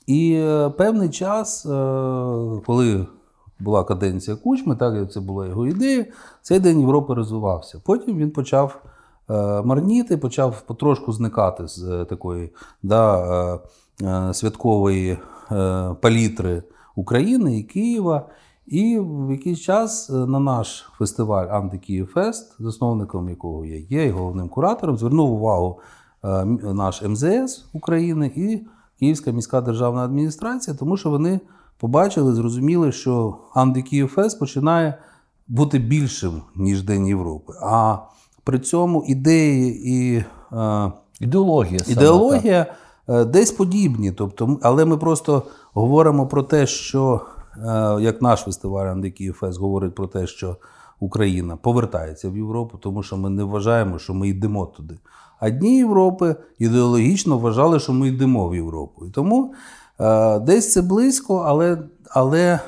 І 0.07 0.45
певний 0.77 1.11
час, 1.11 1.63
коли 2.67 3.07
була 3.59 3.85
каденція 3.85 4.37
Кучми, 4.37 4.77
так 4.77 5.13
це 5.13 5.21
була 5.21 5.47
його 5.47 5.67
ідея. 5.67 6.07
Цей 6.43 6.61
день 6.61 6.81
Європи 6.81 7.15
розвивався. 7.15 7.81
Потім 7.85 8.19
він 8.19 8.31
почав 8.31 8.83
е, 9.31 9.63
марніти, 9.63 10.17
почав 10.17 10.61
потрошку 10.61 11.13
зникати 11.13 11.69
з 11.69 11.83
е, 11.83 12.05
такої 12.05 12.53
да, 12.83 13.25
е, 14.03 14.35
святкової 14.35 15.19
палітри 16.01 16.63
України 16.97 17.59
і 17.59 17.63
Києва. 17.63 18.29
І 18.67 18.99
в 18.99 19.31
якийсь 19.31 19.61
час 19.61 20.11
на 20.11 20.41
наш 20.41 20.91
фестиваль 20.99 21.47
Антикиївфест, 21.47 22.57
засновником 22.59 23.29
якого 23.29 23.65
я 23.65 23.79
є, 23.79 24.07
і 24.07 24.11
головним 24.11 24.49
куратором, 24.49 24.99
звернув 24.99 25.33
увагу 25.33 25.81
наш 26.63 27.03
МЗС 27.03 27.65
України 27.73 28.33
і 28.37 28.67
Київська 28.99 29.31
міська 29.31 29.61
державна 29.61 30.05
адміністрація, 30.05 30.77
тому 30.77 30.97
що 30.97 31.11
вони 31.11 31.41
побачили, 31.79 32.35
зрозуміли, 32.35 32.93
що 32.93 33.37
Антикиївфест 33.55 34.39
починає 34.39 34.99
бути 35.49 35.79
більшим, 35.79 36.43
ніж 36.57 36.83
День 36.83 37.07
Європи. 37.07 37.53
А 37.63 37.97
при 38.45 38.59
цьому 38.59 39.05
ідеї 39.07 39.91
і 39.91 40.25
е, 40.57 40.93
ідеологія 41.21 41.81
ідеологія 41.89 42.67
е, 43.09 43.25
десь 43.25 43.53
подібні. 43.53 44.13
Тобто, 44.13 44.59
Але 44.63 44.85
ми 44.85 44.97
просто 44.97 45.43
говоримо 45.73 46.27
про 46.27 46.43
те, 46.43 46.67
що 46.67 47.21
е, 47.57 47.97
як 48.01 48.23
наш 48.23 48.41
фестиваль 48.41 48.87
Антикиївфест 48.87 49.61
говорить 49.61 49.95
про 49.95 50.07
те, 50.07 50.27
що 50.27 50.57
Україна 51.01 51.57
повертається 51.57 52.29
в 52.29 52.37
Європу, 52.37 52.79
тому 52.79 53.03
що 53.03 53.17
ми 53.17 53.31
не 53.31 53.45
вважаємо, 53.45 53.99
що 53.99 54.15
ми 54.15 54.29
йдемо 54.29 54.67
туди. 54.67 54.99
А 55.45 55.51
дні 55.51 55.77
Європи 55.77 56.37
ідеологічно 56.59 57.39
вважали, 57.39 57.81
що 57.81 57.93
ми 57.93 58.09
йдемо 58.09 58.49
в 58.49 58.55
Європу. 58.55 59.07
І 59.07 59.11
тому 59.11 59.55
Е, 60.01 60.39
десь 60.39 60.73
це 60.73 60.83
близько, 60.83 61.37
але 61.37 61.79
але 62.11 62.61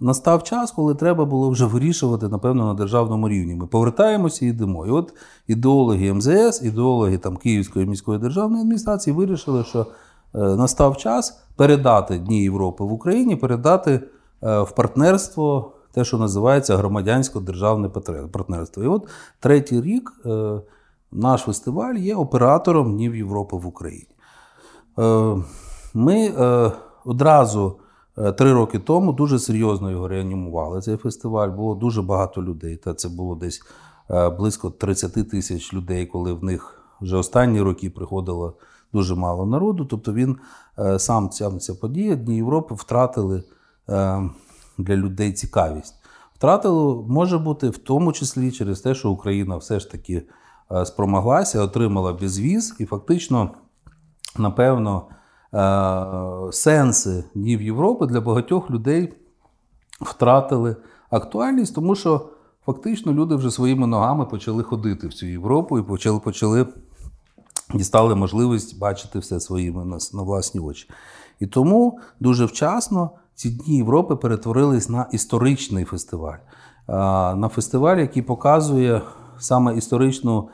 настав 0.00 0.42
час, 0.42 0.70
коли 0.70 0.94
треба 0.94 1.24
було 1.24 1.50
вже 1.50 1.64
вирішувати, 1.64 2.28
напевно, 2.28 2.66
на 2.66 2.74
державному 2.74 3.28
рівні. 3.28 3.54
Ми 3.54 3.66
повертаємося 3.66 4.46
і 4.46 4.48
йдемо. 4.48 4.86
І 4.86 4.90
от 4.90 5.14
ідеологи 5.46 6.12
МЗС, 6.12 6.62
ідеологи 6.62 7.18
там, 7.18 7.36
Київської 7.36 7.86
міської 7.86 8.18
державної 8.18 8.62
адміністрації 8.62 9.16
вирішили, 9.16 9.64
що 9.64 9.86
е, 10.34 10.38
настав 10.38 10.96
час 10.96 11.40
передати 11.56 12.18
Дні 12.18 12.42
Європи 12.42 12.84
в 12.84 12.92
Україні, 12.92 13.36
передати 13.36 14.00
е, 14.42 14.60
в 14.60 14.70
партнерство 14.70 15.72
те, 15.92 16.04
що 16.04 16.18
називається 16.18 16.76
громадянсько-державне 16.76 17.88
партнерство. 18.28 18.82
І 18.84 18.86
от 18.86 19.08
третій 19.40 19.80
рік 19.80 20.12
наш 21.16 21.40
фестиваль 21.40 21.94
є 21.94 22.14
оператором 22.14 22.92
Днів 22.92 23.16
Європи 23.16 23.56
в 23.56 23.66
Україні. 23.66 24.08
Ми 25.94 26.26
е, 26.26 26.72
одразу 27.04 27.78
е, 28.18 28.32
три 28.32 28.52
роки 28.52 28.78
тому 28.78 29.12
дуже 29.12 29.38
серйозно 29.38 29.90
його 29.90 30.08
реанімували. 30.08 30.80
Цей 30.80 30.96
фестиваль 30.96 31.48
було 31.48 31.74
дуже 31.74 32.02
багато 32.02 32.42
людей. 32.42 32.76
Та 32.76 32.94
це 32.94 33.08
було 33.08 33.34
десь 33.34 33.62
е, 34.10 34.30
близько 34.30 34.70
30 34.70 35.30
тисяч 35.30 35.74
людей, 35.74 36.06
коли 36.06 36.32
в 36.32 36.44
них 36.44 36.82
вже 37.00 37.16
останні 37.16 37.60
роки 37.60 37.90
приходило 37.90 38.54
дуже 38.92 39.14
мало 39.14 39.46
народу. 39.46 39.84
Тобто 39.84 40.12
він 40.12 40.36
е, 40.78 40.98
сам 40.98 41.30
ця, 41.30 41.74
подія 41.80 42.16
Дні 42.16 42.36
Європи 42.36 42.74
втратили 42.74 43.42
е, 43.88 44.22
для 44.78 44.96
людей 44.96 45.32
цікавість. 45.32 45.94
Втратило 46.34 47.06
може 47.08 47.38
бути 47.38 47.68
в 47.68 47.78
тому 47.78 48.12
числі 48.12 48.52
через 48.52 48.80
те, 48.80 48.94
що 48.94 49.10
Україна 49.10 49.56
все 49.56 49.80
ж 49.80 49.90
таки 49.90 50.14
е, 50.14 50.24
спромоглася, 50.84 51.62
отримала 51.62 52.12
безвіз, 52.12 52.76
і 52.78 52.84
фактично, 52.84 53.50
напевно, 54.38 55.06
е, 55.54 56.52
сенси 56.52 57.24
днів 57.34 57.62
Європи 57.62 58.06
для 58.06 58.20
багатьох 58.20 58.70
людей 58.70 59.14
втратили 60.00 60.76
актуальність, 61.10 61.74
тому 61.74 61.94
що 61.94 62.28
фактично 62.66 63.12
люди 63.12 63.34
вже 63.34 63.50
своїми 63.50 63.86
ногами 63.86 64.26
почали 64.26 64.62
ходити 64.62 65.08
в 65.08 65.14
цю 65.14 65.26
Європу 65.26 65.78
і 65.78 65.82
почали 65.82 66.20
почали 66.20 66.66
дістали 67.74 68.14
можливість 68.14 68.78
бачити 68.78 69.18
все 69.18 69.40
своїми 69.40 69.84
на, 69.84 69.98
на 70.12 70.22
власні 70.22 70.60
очі. 70.60 70.90
І 71.40 71.46
тому 71.46 72.00
дуже 72.20 72.44
вчасно 72.44 73.10
ці 73.34 73.50
дні 73.50 73.76
Європи 73.76 74.16
перетворились 74.16 74.88
на 74.88 75.06
історичний 75.12 75.84
фестиваль, 75.84 76.38
на 77.36 77.50
фестиваль, 77.54 77.96
який 77.96 78.22
показує 78.22 79.02
саме 79.38 79.76
історичну, 79.76 80.48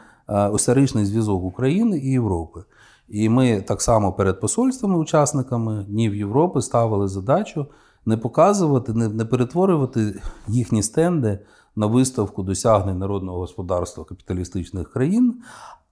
історичний 0.55 1.05
зв'язок 1.05 1.45
України 1.45 1.99
і 1.99 2.11
Європи. 2.11 2.65
І 3.09 3.29
ми 3.29 3.61
так 3.61 3.83
само 3.83 4.13
перед 4.13 4.41
посольствами, 4.41 4.99
учасниками 4.99 5.85
Днів 5.89 6.15
Європи 6.15 6.63
ставили 6.63 7.09
задачу 7.09 7.67
не 8.07 8.17
показувати, 8.17 8.93
не, 8.93 9.09
не 9.09 9.25
перетворювати 9.25 10.23
їхні 10.49 10.83
стенди 10.83 11.39
на 11.77 11.87
виставку 11.87 12.43
досягнень 12.43 12.99
народного 12.99 13.39
господарства 13.39 14.05
капіталістичних 14.05 14.93
країн, 14.93 15.43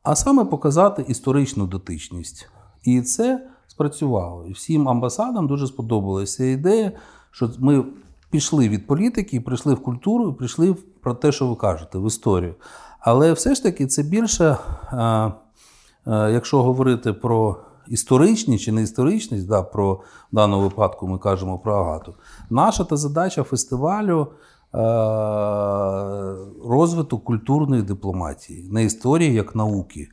а 0.03 0.17
саме 0.17 0.45
показати 0.45 1.05
історичну 1.09 1.67
дотичність. 1.67 2.49
І 2.85 3.03
це 3.03 3.49
спрацювало. 3.67 4.47
І 4.47 4.53
всім 4.53 4.89
амбасадам 4.89 5.47
дуже 5.47 5.67
сподобалася 5.67 6.45
ідея, 6.45 6.93
що 7.31 7.51
ми 7.59 7.85
пішли 8.31 8.69
від 8.69 8.87
політики, 8.87 9.41
прийшли 9.41 9.75
в 9.75 9.83
культуру, 9.83 10.35
прийшли 10.35 10.77
про 11.03 11.15
те, 11.15 11.33
що 11.33 11.47
ви 11.47 11.57
кажете, 11.57 11.99
в 11.99 12.07
історію. 12.07 12.55
Але 13.01 13.33
все 13.33 13.55
ж 13.55 13.63
таки 13.63 13.87
це 13.87 14.03
більше, 14.03 14.57
якщо 16.07 16.63
говорити 16.63 17.13
про 17.13 17.57
історичність 17.89 18.65
чи 18.65 18.73
не 18.73 18.83
історичність, 18.83 19.49
да, 19.49 19.63
про 19.63 19.95
в 19.95 20.03
даному 20.33 20.63
випадку 20.63 21.09
ми 21.09 21.19
кажемо 21.19 21.59
про 21.59 21.77
агату. 21.77 22.15
Наша 22.51 22.85
та 22.85 22.97
задача 22.97 23.43
фестивалю. 23.43 24.27
Розвиток 26.65 27.25
культурної 27.25 27.83
дипломатії, 27.83 28.69
не 28.71 28.85
історії 28.85 29.35
як 29.35 29.55
науки. 29.55 30.09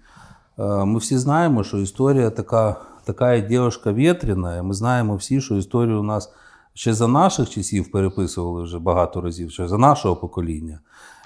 Ми 0.58 0.98
всі 0.98 1.18
знаємо, 1.18 1.64
що 1.64 1.78
історія 1.78 2.30
така 2.30 2.76
така 3.06 3.40
дівчинка 3.40 3.94
вітряна. 3.94 4.64
Ми 4.64 4.74
знаємо 4.74 5.16
всі, 5.16 5.42
що 5.42 5.56
історію 5.56 6.00
у 6.00 6.04
нас 6.04 6.34
ще 6.78 6.94
за 6.94 7.08
наших 7.08 7.50
часів 7.50 7.92
переписували 7.92 8.64
вже 8.64 8.80
багато 8.80 9.22
разів, 9.22 9.52
ще 9.52 9.68
за 9.68 9.78
нашого 9.78 10.16
покоління. 10.16 10.80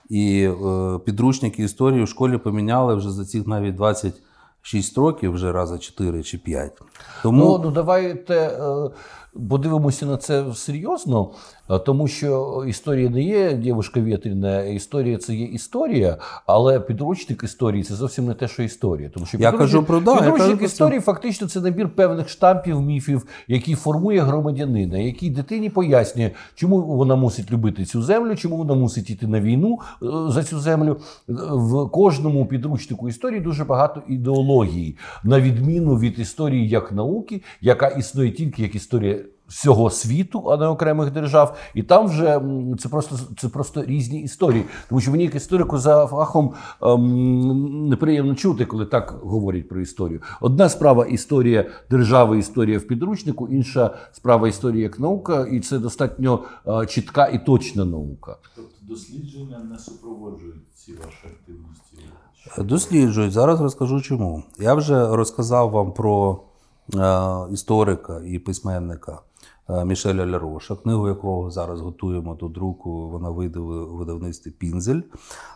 І 0.09 0.43
е, 0.43 0.99
підручники 1.05 1.63
історії 1.63 2.03
в 2.03 2.07
школі 2.07 2.37
поміняли 2.37 2.95
вже 2.95 3.11
за 3.11 3.25
цих 3.25 3.47
навіть 3.47 3.75
26 3.75 4.97
років, 4.97 5.33
вже 5.33 5.51
рази 5.51 5.77
4 5.77 6.23
чи 6.23 6.37
5. 6.37 6.81
Тому 7.23 7.45
ну, 7.45 7.61
ну 7.63 7.71
давайте 7.71 8.35
е, 8.35 8.89
подивимося 9.49 10.05
на 10.05 10.17
це 10.17 10.45
серйозно. 10.55 11.31
Тому 11.85 12.07
що 12.07 12.63
історія 12.67 13.09
не 13.09 13.23
є 13.23 13.53
дівушка 13.53 14.01
вітряна, 14.01 14.63
історія 14.63 15.17
це 15.17 15.35
є 15.35 15.45
історія, 15.45 16.17
але 16.45 16.79
підручник 16.79 17.43
історії 17.43 17.83
це 17.83 17.95
зовсім 17.95 18.25
не 18.25 18.33
те, 18.33 18.47
що 18.47 18.63
історія. 18.63 19.09
Тому 19.09 19.25
що 19.25 19.37
я 19.37 19.51
кажу 19.51 19.83
про 19.83 19.99
да, 19.99 20.15
підручник 20.15 20.49
я 20.49 20.55
кажу 20.55 20.65
історії 20.65 20.99
про 20.99 21.13
фактично 21.13 21.47
це 21.47 21.61
набір 21.61 21.89
певних 21.89 22.29
штампів, 22.29 22.81
міфів, 22.81 23.25
які 23.47 23.75
формує 23.75 24.21
громадянина, 24.21 24.97
який 24.97 25.29
дитині 25.29 25.69
пояснює, 25.69 26.31
чому 26.55 26.81
вона 26.81 27.15
мусить 27.15 27.51
любити 27.51 27.85
цю 27.85 28.01
землю, 28.01 28.35
чому 28.35 28.57
вона 28.57 28.73
мусить 28.73 29.09
йти 29.09 29.27
на 29.27 29.41
війну 29.41 29.79
е, 30.03 30.07
за 30.27 30.43
цю 30.43 30.59
землю. 30.59 30.97
В 31.51 31.89
кожному 31.89 32.45
підручнику 32.45 33.09
історії 33.09 33.41
дуже 33.41 33.63
багато 33.63 34.01
ідеології, 34.07 34.97
на 35.23 35.41
відміну 35.41 35.99
від 35.99 36.19
історії 36.19 36.69
як 36.69 36.91
науки, 36.91 37.41
яка 37.61 37.87
існує 37.87 38.31
тільки 38.31 38.61
як 38.61 38.75
історія 38.75 39.20
всього 39.51 39.89
світу, 39.89 40.51
а 40.51 40.57
не 40.57 40.67
окремих 40.67 41.11
держав. 41.11 41.57
І 41.75 41.83
там 41.83 42.07
вже 42.07 42.41
це 42.79 42.89
просто 42.89 43.15
це 43.37 43.49
просто 43.49 43.83
різні 43.83 44.21
історії. 44.21 44.65
Тому 44.89 45.01
що 45.01 45.11
мені 45.11 45.23
як 45.23 45.35
історику 45.35 45.77
за 45.77 46.07
фахом 46.07 46.53
ем, 46.81 47.89
неприємно 47.89 48.35
чути, 48.35 48.65
коли 48.65 48.85
так 48.85 49.19
говорять 49.23 49.69
про 49.69 49.81
історію. 49.81 50.21
Одна 50.41 50.69
справа 50.69 51.05
історія 51.05 51.69
держави, 51.89 52.37
історія 52.37 52.77
в 52.77 52.81
підручнику, 52.81 53.47
інша 53.47 53.95
справа 54.11 54.47
історія 54.47 54.83
як 54.83 54.99
наука, 54.99 55.47
і 55.51 55.59
це 55.59 55.79
достатньо 55.79 56.43
е, 56.67 56.85
чітка 56.85 57.27
і 57.27 57.45
точна 57.45 57.85
наука. 57.85 58.37
Тобто 58.55 58.71
дослідження 58.81 59.59
не 59.71 59.79
супроводжують 59.79 60.73
ці 60.73 60.91
ваші 60.91 61.27
активності. 61.27 61.97
Досліджують. 62.57 63.31
Зараз 63.31 63.61
розкажу 63.61 64.01
чому. 64.01 64.43
Я 64.59 64.73
вже 64.73 65.15
розказав 65.15 65.69
вам 65.69 65.93
про 65.93 66.43
е, 66.95 67.53
історика 67.53 68.21
і 68.25 68.39
письменника 68.39 69.19
Мішеля 69.85 70.25
Ляроша, 70.25 70.75
книгу 70.75 71.07
якого 71.07 71.51
зараз 71.51 71.81
готуємо 71.81 72.35
до 72.35 72.47
друку, 72.47 73.09
вона 73.09 73.29
вийде 73.29 73.59
у 73.59 73.97
видавництві 73.97 74.51
Пінзель. 74.51 75.01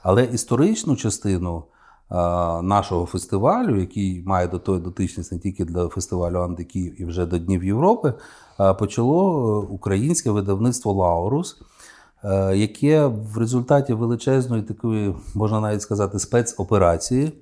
Але 0.04 0.24
історичну 0.24 0.96
частину 0.96 1.64
е, 2.12 2.16
нашого 2.62 3.06
фестивалю, 3.06 3.80
який 3.80 4.24
має 4.26 4.48
до 4.48 4.60
тої 4.60 4.80
дотичність 4.80 5.32
не 5.32 5.40
тільки 5.40 5.66
для 5.66 5.88
фестивалю 5.88 6.42
Анди 6.42 6.64
і 6.74 7.06
вже 7.06 7.26
до 7.26 7.38
Днів 7.38 7.64
Європи, 7.64 8.14
е, 8.60 8.74
почало 8.74 9.62
українське 9.62 10.32
видавництво 10.32 10.94
Лаурус. 10.94 11.62
Яке 12.54 13.06
в 13.06 13.38
результаті 13.38 13.94
величезної 13.94 14.64
такої, 14.64 15.16
можна 15.36 15.60
навіть 15.60 15.82
сказати, 15.82 16.20
спецоперації 16.20 17.34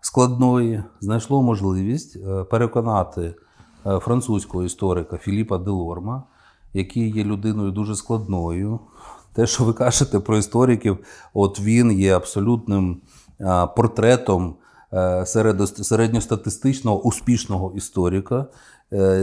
складної 0.00 0.82
знайшло 1.00 1.42
можливість 1.42 2.18
переконати 2.50 3.34
Е, 3.47 3.47
французького 3.84 4.64
історика 4.64 5.18
Філіпа 5.18 5.58
Делорма, 5.58 6.22
який 6.74 7.10
є 7.10 7.24
людиною 7.24 7.70
дуже 7.70 7.94
складною. 7.94 8.80
Те, 9.32 9.46
що 9.46 9.64
ви 9.64 9.72
кажете 9.72 10.20
про 10.20 10.36
істориків, 10.36 10.98
от 11.34 11.60
він 11.60 11.92
є 11.92 12.16
абсолютним 12.16 13.00
е, 13.40 13.66
портретом 13.76 14.54
е, 14.92 15.26
середньостатистичного 15.66 17.02
успішного 17.02 17.72
історика. 17.76 18.46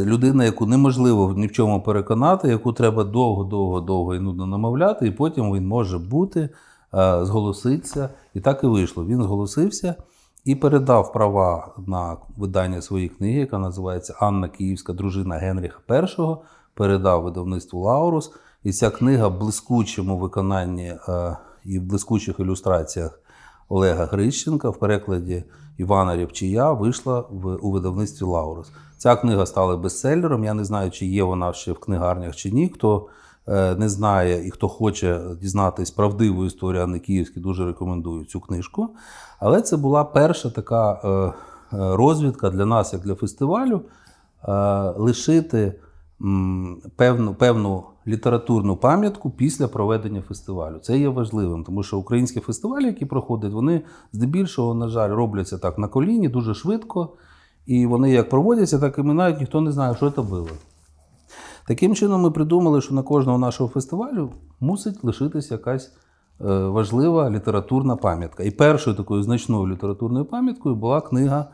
Людина, 0.06 0.46
яку 0.46 0.66
неможливо 0.66 1.34
ні 1.38 1.48
в 1.48 1.52
чому 1.52 1.82
переконати, 1.82 2.48
яку 2.48 2.74
треба 2.74 3.04
довго-довго-довго 3.04 4.16
і 4.16 4.20
нудно 4.20 4.48
намовляти, 4.48 5.08
і 5.08 5.12
потім 5.12 5.54
він 5.54 5.68
може 5.68 5.98
бути, 5.98 6.50
зголоситися. 7.22 8.10
І 8.34 8.40
так 8.40 8.64
і 8.64 8.68
вийшло. 8.68 9.06
Він 9.06 9.24
зголосився 9.24 9.96
і 10.46 10.56
передав 10.56 11.14
права 11.14 11.74
на 11.88 12.18
видання 12.38 12.82
своєї 12.82 13.10
книги, 13.10 13.40
яка 13.40 13.58
називається 13.58 14.16
Анна 14.20 14.50
Київська 14.50 14.94
дружина 14.94 15.36
Генріха 15.36 15.80
І, 15.90 16.36
передав 16.74 17.24
видавництву 17.24 17.82
Лаурус. 17.82 18.32
І 18.64 18.72
ця 18.72 18.90
книга 18.90 19.28
в 19.28 19.40
блискучому 19.40 20.18
виконанні 20.18 20.96
е, 21.10 21.38
і 21.66 21.80
в 21.80 21.84
блискучих 21.84 22.40
ілюстраціях 22.40 23.20
Олега 23.70 24.06
Грищенка 24.06 24.70
в 24.70 24.80
перекладі 24.80 25.44
Івана 25.78 26.18
Рябчія 26.18 26.72
вийшла 26.72 27.20
в, 27.30 27.56
у 27.56 27.72
видавництві 27.72 28.26
Лаурус. 28.26 28.72
Ця 28.98 29.16
книга 29.16 29.46
стала 29.46 29.78
бестселером. 29.78 30.44
Я 30.44 30.54
не 30.54 30.66
знаю, 30.66 30.92
чи 30.92 31.06
є 31.06 31.24
вона 31.24 31.54
ще 31.54 31.72
в 31.72 31.80
книгарнях 31.80 32.36
чи 32.36 32.52
ні. 32.52 32.70
Хто 32.70 33.08
не 33.48 33.90
знає 33.90 34.48
і 34.48 34.52
хто 34.52 34.68
хоче 34.68 35.22
дізнатись 35.42 35.92
правдиву 35.92 36.46
історію 36.46 36.84
Анни 36.84 37.00
Київської, 37.00 37.44
дуже 37.44 37.66
рекомендую 37.66 38.26
цю 38.26 38.40
книжку. 38.40 38.90
Але 39.40 39.62
це 39.62 39.78
була 39.78 40.04
перша 40.04 40.50
така 40.50 40.94
е, 41.04 41.08
е, 41.08 41.34
розвідка 41.72 42.50
для 42.50 42.66
нас, 42.66 42.94
як 42.94 43.02
для 43.02 43.16
фестивалю, 43.16 43.82
е, 44.44 44.54
лишити 44.98 45.74
певну 46.96 47.36
певну 47.36 47.84
літературну 48.08 48.78
пам'ятку 48.78 49.30
після 49.30 49.68
проведення 49.68 50.22
фестивалю. 50.22 50.80
Це 50.80 50.98
є 50.98 51.10
важливим, 51.10 51.64
тому 51.64 51.84
що 51.84 51.98
українські 51.98 52.40
фестивалі, 52.40 52.86
які 52.86 53.06
проходять, 53.06 53.54
вони 53.54 53.82
здебільшого, 54.14 54.74
на 54.74 54.88
жаль, 54.88 55.10
робляться 55.10 55.58
так 55.58 55.78
на 55.78 55.88
коліні 55.88 56.30
дуже 56.30 56.54
швидко. 56.54 57.10
І 57.66 57.86
вони 57.86 58.12
як 58.12 58.30
проводяться, 58.30 58.80
так 58.80 58.98
і 58.98 59.02
минають, 59.02 59.40
ніхто 59.40 59.62
не 59.62 59.72
знає, 59.72 59.96
що 59.96 60.12
це 60.12 60.22
було. 60.22 60.48
Таким 61.68 61.96
чином, 61.96 62.22
ми 62.22 62.32
придумали, 62.32 62.82
що 62.82 62.94
на 62.94 63.04
кожного 63.04 63.38
нашого 63.38 63.70
фестивалю 63.70 64.32
мусить 64.60 65.04
лишитися 65.04 65.54
якась 65.54 65.92
Е, 66.42 66.46
важлива 66.54 67.30
літературна 67.30 67.96
пам'ятка. 67.96 68.44
І 68.44 68.52
першою 68.52 68.96
такою 68.96 69.24
значною 69.24 69.74
літературною 69.74 70.26
пам'яткою 70.26 70.76
була 70.76 71.02
книга 71.02 71.48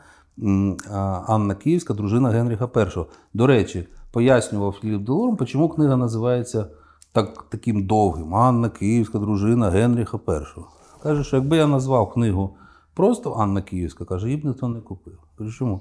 Анна 1.26 1.54
Київська, 1.54 1.94
дружина 1.94 2.30
Генріха 2.30 2.68
І. 2.76 3.00
До 3.34 3.46
речі, 3.46 3.88
пояснював 4.10 4.76
Філіп 4.80 5.02
Делорм, 5.02 5.46
чому 5.46 5.68
книга 5.68 5.96
називається 5.96 6.66
так, 7.12 7.44
таким 7.48 7.86
довгим 7.86 8.34
Анна 8.34 8.68
Київська, 8.68 9.18
дружина 9.18 9.70
Генріха 9.70 10.18
І. 10.28 10.60
Каже, 11.02 11.24
що 11.24 11.36
якби 11.36 11.56
я 11.56 11.66
назвав 11.66 12.12
книгу 12.12 12.56
просто 12.94 13.32
Анна 13.32 13.62
Київська, 13.62 14.04
каже, 14.04 14.26
її 14.26 14.40
б 14.40 14.44
ніхто 14.44 14.68
не 14.68 14.80
купив. 14.80 15.18
Чому? 15.58 15.80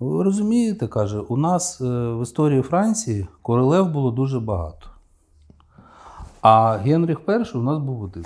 Ви 0.00 0.24
розумієте, 0.24 0.86
каже, 0.86 1.18
у 1.18 1.36
нас 1.36 1.80
е, 1.80 1.84
в 2.12 2.22
історії 2.22 2.62
Франції 2.62 3.26
королев 3.42 3.90
було 3.90 4.10
дуже 4.10 4.40
багато. 4.40 4.86
А 6.42 6.76
Генріх 6.76 7.18
І 7.28 7.58
у 7.58 7.62
нас 7.62 7.78
був 7.78 8.02
один. 8.02 8.24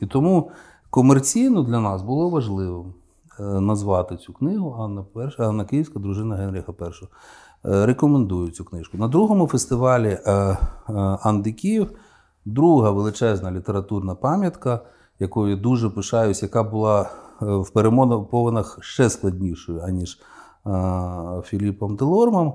І 0.00 0.06
тому 0.06 0.50
комерційно 0.90 1.62
для 1.62 1.80
нас 1.80 2.02
було 2.02 2.30
важливо 2.30 2.86
е, 3.40 3.42
назвати 3.42 4.16
цю 4.16 4.32
книгу 4.32 4.76
Анна 4.80 5.04
Перша, 5.14 5.48
Анна 5.48 5.64
Київська, 5.64 5.98
дружина 5.98 6.36
Генріха 6.36 6.72
І. 6.80 6.84
Е, 7.68 7.86
рекомендую 7.86 8.50
цю 8.50 8.64
книжку. 8.64 8.98
На 8.98 9.08
другому 9.08 9.46
фестивалі 9.46 10.18
Анди 11.22 11.52
Київ 11.52 11.90
друга 12.44 12.90
величезна 12.90 13.52
літературна 13.52 14.14
пам'ятка, 14.14 14.80
якою 15.18 15.56
дуже 15.56 15.90
пишаюсь, 15.90 16.42
яка 16.42 16.62
була 16.62 17.10
в 17.40 17.70
перемовинах 17.70 18.78
ще 18.80 19.10
складнішою, 19.10 19.80
аніж 19.80 20.18
Філіпом 21.44 21.96
Делормом. 21.96 22.54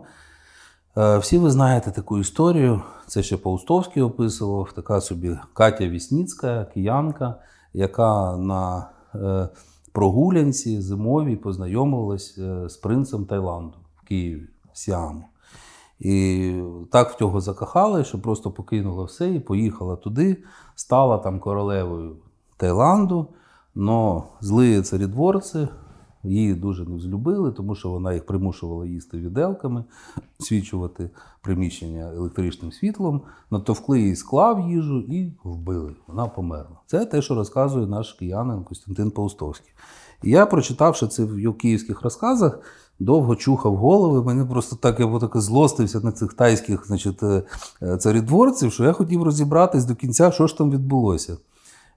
Всі 1.19 1.37
ви 1.37 1.51
знаєте 1.51 1.91
таку 1.91 2.17
історію. 2.17 2.81
Це 3.07 3.23
ще 3.23 3.37
Паустовський 3.37 4.03
описував, 4.03 4.71
така 4.75 5.01
собі 5.01 5.37
Катя 5.53 5.87
Вісніцька, 5.87 6.65
киянка, 6.65 7.35
яка 7.73 8.37
на 8.37 8.89
е, 9.15 9.49
прогулянці 9.91 10.81
зимовій 10.81 11.35
познайомилась 11.35 12.37
е, 12.37 12.69
з 12.69 12.77
принцем 12.77 13.25
Таїланду 13.25 13.77
в 13.95 14.07
Києві, 14.07 14.49
Сіаму. 14.73 15.23
І 15.99 16.53
так 16.91 17.09
в 17.09 17.17
цього 17.17 17.41
закохали, 17.41 18.03
що 18.03 18.21
просто 18.21 18.51
покинула 18.51 19.03
все 19.03 19.29
і 19.29 19.39
поїхала 19.39 19.95
туди, 19.95 20.43
стала 20.75 21.17
там 21.17 21.39
королевою 21.39 22.15
Таїланду. 22.57 23.27
Но 23.75 24.23
злі 24.41 24.81
царідворці 24.81 25.67
Її 26.23 26.53
дуже 26.53 26.85
не 26.85 26.95
взлюбили, 26.95 27.51
тому 27.51 27.75
що 27.75 27.89
вона 27.89 28.13
їх 28.13 28.25
примушувала 28.25 28.85
їсти 28.85 29.17
віделками, 29.17 29.83
освічувати 30.39 31.09
приміщення 31.41 32.13
електричним 32.13 32.71
світлом, 32.71 33.21
натовкли 33.51 34.01
їй 34.01 34.15
скла 34.15 34.53
в 34.53 34.69
їжу 34.69 34.99
і 34.99 35.33
вбили. 35.43 35.95
Вона 36.07 36.27
померла. 36.27 36.77
Це 36.85 37.05
те, 37.05 37.21
що 37.21 37.35
розказує 37.35 37.87
наш 37.87 38.13
киянин 38.13 38.63
Костянтин 38.63 39.11
Паустовський. 39.11 39.73
Я, 40.23 40.45
прочитавши 40.45 41.07
це 41.07 41.23
в 41.23 41.53
київських 41.53 42.01
розказах, 42.01 42.59
довго 42.99 43.35
чухав 43.35 43.75
голови. 43.75 44.23
Мене 44.23 44.45
просто 44.45 44.75
так 44.75 44.99
я 44.99 45.19
так 45.19 45.37
злостився 45.37 45.99
на 45.99 46.11
цих 46.11 46.33
тайських 46.33 46.87
значить, 46.87 47.23
е, 47.23 47.43
царідворців, 47.99 48.73
що 48.73 48.83
я 48.83 48.93
хотів 48.93 49.23
розібратись 49.23 49.85
до 49.85 49.95
кінця, 49.95 50.31
що 50.31 50.47
ж 50.47 50.57
там 50.57 50.71
відбулося. 50.71 51.37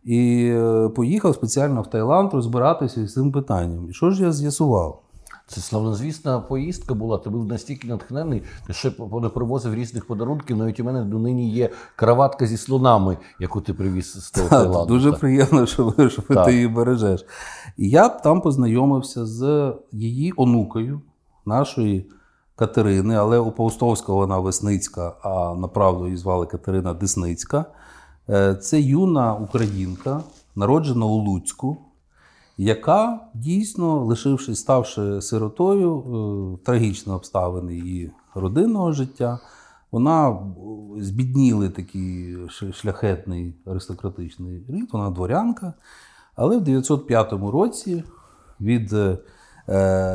І 0.05 0.51
е, 0.55 0.89
поїхав 0.89 1.35
спеціально 1.35 1.83
в 1.83 1.91
Таїланд 1.91 2.35
розбиратися 2.35 3.07
з 3.07 3.13
цим 3.13 3.33
питанням. 3.33 3.91
І 3.91 3.93
що 3.93 4.11
ж 4.11 4.23
я 4.23 4.33
з'ясував? 4.33 5.03
Це 5.47 5.61
славнозвісна 5.61 6.41
поїздка 6.41 6.95
була. 6.95 7.19
Ти 7.19 7.31
був 7.31 7.47
настільки 7.47 7.89
натхнений, 7.89 8.43
ти 8.67 8.73
ще 8.73 8.91
привозив 9.35 9.75
різних 9.75 10.07
подарунків. 10.07 10.57
Навіть 10.57 10.81
у 10.81 10.85
мене 10.85 11.05
до 11.05 11.19
нині 11.19 11.51
є 11.51 11.71
краватка 11.97 12.47
зі 12.47 12.57
слонами, 12.57 13.17
яку 13.41 13.61
ти 13.61 13.75
привіз 13.75 14.25
з 14.25 14.31
того 14.31 14.49
Таїланду. 14.49 14.95
Дуже 14.95 15.11
так. 15.11 15.21
приємно, 15.21 15.67
що 15.67 15.95
ви 15.97 16.11
що 16.11 16.23
ти 16.23 16.53
її 16.53 16.69
бережеш. 16.69 17.25
І 17.77 17.91
я 17.91 18.09
там 18.09 18.41
познайомився 18.41 19.27
з 19.27 19.73
її 19.93 20.33
онукою, 20.37 21.01
нашої 21.47 22.11
Катерини, 22.57 23.15
але 23.15 23.39
у 23.39 23.53
Паустовського 23.53 24.19
вона 24.19 24.39
Весницька, 24.39 25.17
а 25.23 25.55
направду 25.55 26.05
її 26.05 26.17
звали 26.17 26.47
Катерина 26.47 26.95
Десницька. 26.95 27.65
Е, 28.31 28.55
це 28.55 28.81
юна 28.81 29.35
українка, 29.35 30.23
народжена 30.57 31.07
у 31.07 31.15
Луцьку, 31.15 31.77
яка 32.59 33.21
дійсно, 33.35 34.05
лишившись, 34.05 34.59
ставши 34.59 35.23
сиротою, 35.23 35.99
е, 35.99 36.65
трагічно 36.65 37.15
обставини 37.15 37.75
її 37.75 38.11
родинного 38.35 38.93
життя, 38.93 39.39
вона 39.93 40.39
збідніли 40.99 41.69
такий 41.69 42.37
шляхетний 42.73 43.55
аристократичний 43.67 44.65
рід, 44.69 44.89
вона 44.93 45.11
дворянка. 45.11 45.75
Але 46.37 46.57
в 46.57 46.61
905 46.61 47.33
році 47.33 48.05
від 48.61 48.93
е, 48.93 49.19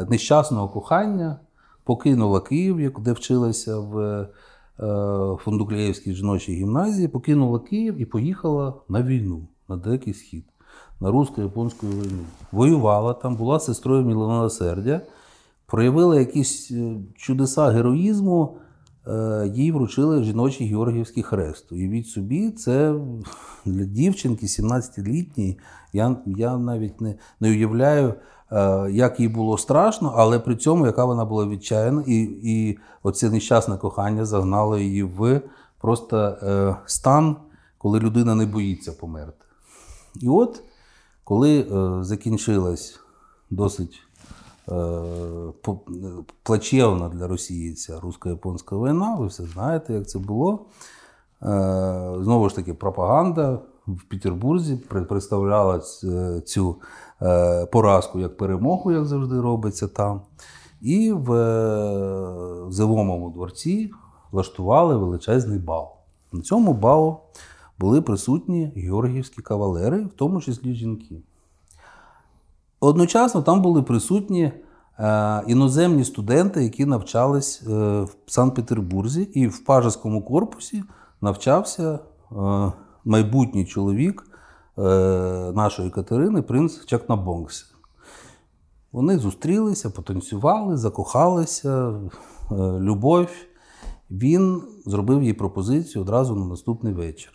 нещасного 0.09 0.70
кохання 0.70 1.39
покинула 1.84 2.41
Київ, 2.41 2.93
де 2.99 3.11
вчилася 3.11 3.80
в 3.80 3.97
Е, 3.99 4.28
Фундуклеївській 5.40 6.14
жіночій 6.14 6.54
гімназії, 6.54 7.08
покинула 7.08 7.60
Київ 7.60 8.02
і 8.02 8.06
поїхала 8.06 8.74
на 8.90 9.04
війну, 9.04 9.48
на 9.70 9.78
Далекий 9.78 10.14
Схід, 10.14 10.44
на 11.00 11.12
русько-японську 11.12 11.88
війну. 11.88 12.24
Воювала 12.52 13.14
там, 13.14 13.36
була 13.36 13.60
сестрою 13.60 14.06
милосердя, 14.06 15.02
проявила 15.66 16.20
якісь 16.20 16.72
е, 16.72 16.96
чудеса 17.16 17.68
героїзму, 17.68 18.58
е, 19.08 19.52
їй 19.56 19.72
вручили 19.72 20.24
жіночий 20.24 20.68
Георгіївський 20.68 21.24
хрест. 21.24 21.72
Уявіть 21.72 22.08
собі, 22.08 22.52
це 22.52 22.96
для 23.66 23.86
дівчинки 23.86 24.46
17-літньої. 24.46 25.60
Я 25.94 26.18
я 26.26 26.58
навіть 26.58 27.02
не, 27.02 27.16
не 27.40 27.50
уявляю. 27.50 28.14
Е, 28.56 28.91
як 28.91 29.20
їй 29.20 29.28
було 29.28 29.58
страшно, 29.58 30.14
але 30.16 30.39
при 30.39 30.56
цьому 30.56 30.86
яка 30.86 31.06
вона 31.06 31.26
була 31.26 31.47
відчаяна, 31.47 32.03
і 32.08 32.22
і 32.43 32.78
оце 33.03 33.30
нещасне 33.30 33.78
кохання 33.78 34.26
загнало 34.26 34.78
її 34.78 35.03
в 35.03 35.41
просто 35.82 36.18
е, 36.18 36.76
стан, 36.86 37.36
коли 37.78 37.99
людина 37.99 38.36
не 38.36 38.45
боїться 38.45 38.91
померти. 38.91 39.45
І 40.22 40.30
от, 40.30 40.64
коли 41.24 41.60
е, 41.60 42.03
закінчилась 42.03 42.99
досить 43.49 44.01
плачевна 46.43 47.10
для 47.10 47.28
Росії 47.28 47.74
ця 47.74 47.99
русько-японська 47.99 48.76
війна, 48.76 49.16
ви 49.16 49.28
все 49.28 49.43
знаєте, 49.43 49.93
як 49.93 50.10
це 50.10 50.20
було. 50.20 50.66
Знову 52.22 52.49
ж 52.49 52.56
таки, 52.56 52.74
пропаганда 52.74 53.60
в 53.88 54.04
Петербурзі 54.04 54.76
представляла 54.76 55.82
цю 56.46 56.76
Е, 57.22 57.66
поразку 57.66 58.20
як 58.20 58.38
перемогу, 58.38 58.92
як 58.92 59.06
завжди 59.06 59.42
робиться 59.42 59.88
там. 59.88 60.22
І 60.82 61.12
в 61.12 61.34
е, 61.34 62.72
Зимовому 62.72 63.30
дворці 63.30 63.92
влаштували 64.32 64.98
величезний 64.98 65.60
бал. 65.60 65.88
На 66.32 66.42
цьому 66.42 66.74
балу 66.74 67.18
були 67.80 68.02
присутні 68.02 68.72
георгіївські 68.76 69.42
кавалери, 69.42 70.06
в 70.06 70.14
тому 70.14 70.42
числі 70.42 70.74
жінки. 70.74 71.22
Одночасно 72.80 73.42
там 73.42 73.62
були 73.62 73.84
присутні 73.84 74.52
е, 75.00 75.44
іноземні 75.48 76.04
студенти, 76.04 76.64
які 76.64 76.86
навчались 76.86 77.64
в 77.66 78.10
Санкт-Петербурзі, 78.28 79.22
і 79.22 79.48
в 79.48 79.66
пажеському 79.66 80.22
корпусі 80.22 80.84
навчався 81.22 82.00
майбутній 83.06 83.66
чоловік 83.66 84.26
Е, 84.78 84.82
нашої 85.56 85.89
Катерини 85.89 86.41
принц 86.41 86.86
Чакнабонгс. 86.86 87.74
Вони 88.91 89.18
зустрілися, 89.18 89.89
потанцювали, 89.89 90.78
закохалися, 90.78 91.89
е, 91.89 92.56
любов. 92.80 93.28
Він 94.12 94.62
зробив 94.86 95.24
їй 95.24 95.34
пропозицію 95.34 96.01
одразу 96.01 96.36
на 96.36 96.45
наступний 96.45 96.93
вечір. 96.93 97.32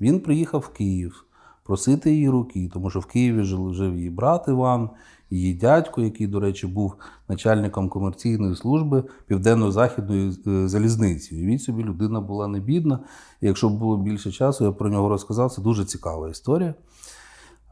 Він 0.00 0.20
приїхав 0.20 0.60
в 0.60 0.68
Київ 0.68 1.24
просити 1.64 2.10
її 2.10 2.28
руки, 2.28 2.70
тому 2.72 2.90
що 2.90 3.00
в 3.00 3.06
Києві 3.06 3.42
жив 3.72 3.96
її 3.96 4.10
брат 4.10 4.48
Іван, 4.48 4.90
її 5.30 5.54
дядько, 5.54 6.00
який, 6.00 6.26
до 6.26 6.40
речі, 6.40 6.66
був 6.66 6.94
начальником 7.28 7.88
комерційної 7.88 8.56
служби 8.56 9.04
Південно-Західної 9.26 10.32
е, 10.46 10.68
залізниці. 10.68 11.34
Уявіть 11.34 11.62
собі, 11.62 11.82
людина 11.82 12.20
була 12.20 12.48
не 12.48 12.60
бідна. 12.60 13.00
І 13.40 13.46
якщо 13.46 13.68
б 13.68 13.78
було 13.78 13.96
більше 13.96 14.32
часу, 14.32 14.64
я 14.64 14.72
про 14.72 14.90
нього 14.90 15.08
розказав. 15.08 15.52
Це 15.52 15.62
дуже 15.62 15.84
цікава 15.84 16.30
історія. 16.30 16.74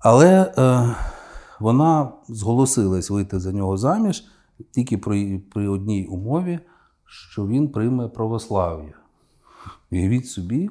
Але 0.02 0.52
е, 0.58 0.94
вона 1.60 2.12
зголосилась 2.28 3.10
вийти 3.10 3.40
за 3.40 3.52
нього 3.52 3.76
заміж 3.76 4.24
тільки 4.70 4.98
при, 4.98 5.42
при 5.50 5.68
одній 5.68 6.06
умові, 6.06 6.58
що 7.06 7.46
він 7.46 7.68
прийме 7.68 8.08
православ'я. 8.08 8.94
Уявіть 9.92 10.26
собі. 10.26 10.70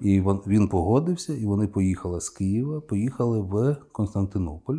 І 0.00 0.20
він 0.46 0.68
погодився, 0.68 1.34
і 1.34 1.44
вони 1.44 1.66
поїхали 1.66 2.20
з 2.20 2.30
Києва, 2.30 2.80
поїхали 2.80 3.40
в 3.40 3.76
Константинополь. 3.92 4.78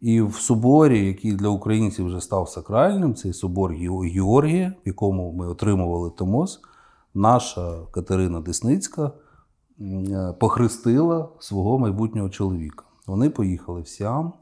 І 0.00 0.20
в 0.22 0.34
соборі, 0.34 1.06
який 1.06 1.32
для 1.32 1.48
українців 1.48 2.06
вже 2.06 2.20
став 2.20 2.48
сакральним, 2.48 3.14
цей 3.14 3.32
собор 3.32 3.72
Георгія, 4.14 4.74
в 4.84 4.88
якому 4.88 5.32
ми 5.32 5.48
отримували 5.48 6.10
Томос, 6.10 6.60
наша 7.14 7.78
Катерина 7.90 8.40
Десницька 8.40 9.12
е, 9.80 10.34
похрестила 10.40 11.28
свого 11.38 11.78
майбутнього 11.78 12.28
чоловіка. 12.28 12.84
Вони 13.06 13.30
поїхали 13.30 13.80
в 13.80 13.88
Сіам. 13.88 14.32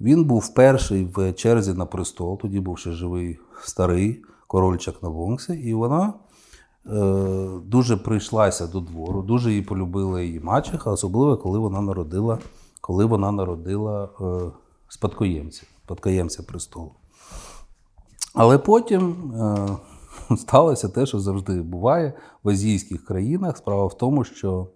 Він 0.00 0.24
був 0.24 0.54
перший 0.54 1.04
в 1.04 1.32
черзі 1.32 1.74
на 1.74 1.86
престол, 1.86 2.38
тоді 2.38 2.60
був 2.60 2.78
ще 2.78 2.92
живий 2.92 3.38
старий 3.62 4.22
король 4.46 4.76
Чакнавонгси, 4.76 5.56
і 5.56 5.74
вона 5.74 6.12
е, 6.86 7.48
дуже 7.64 7.96
прийшлася 7.96 8.66
до 8.66 8.80
двору, 8.80 9.22
дуже 9.22 9.50
її 9.50 9.62
полюбила 9.62 10.20
її 10.20 10.40
мачеха, 10.40 10.90
особливо 10.90 11.36
коли 11.36 11.58
вона 11.58 11.80
народила 11.80 12.38
коли 12.86 13.04
вона 13.04 13.32
народила 13.32 14.08
е, 14.20 14.24
спадкоємця, 14.88 15.62
спадкоємця 15.84 16.42
престолу. 16.42 16.92
Але 18.34 18.58
потім 18.58 19.32
е, 20.30 20.36
сталося 20.36 20.88
те, 20.88 21.06
що 21.06 21.20
завжди 21.20 21.62
буває 21.62 22.12
в 22.42 22.48
азійських 22.48 23.04
країнах. 23.04 23.56
Справа 23.56 23.86
в 23.86 23.98
тому, 23.98 24.24
що 24.24 24.68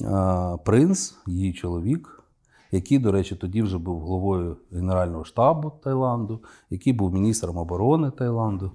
е, 0.00 0.58
принц, 0.64 1.14
її 1.26 1.52
чоловік, 1.52 2.22
який, 2.72 2.98
до 2.98 3.12
речі, 3.12 3.36
тоді 3.36 3.62
вже 3.62 3.78
був 3.78 4.00
головою 4.00 4.56
Генерального 4.72 5.24
штабу 5.24 5.72
Таїланду, 5.84 6.40
який 6.70 6.92
був 6.92 7.14
міністром 7.14 7.56
оборони 7.56 8.10
Таїланду, 8.10 8.72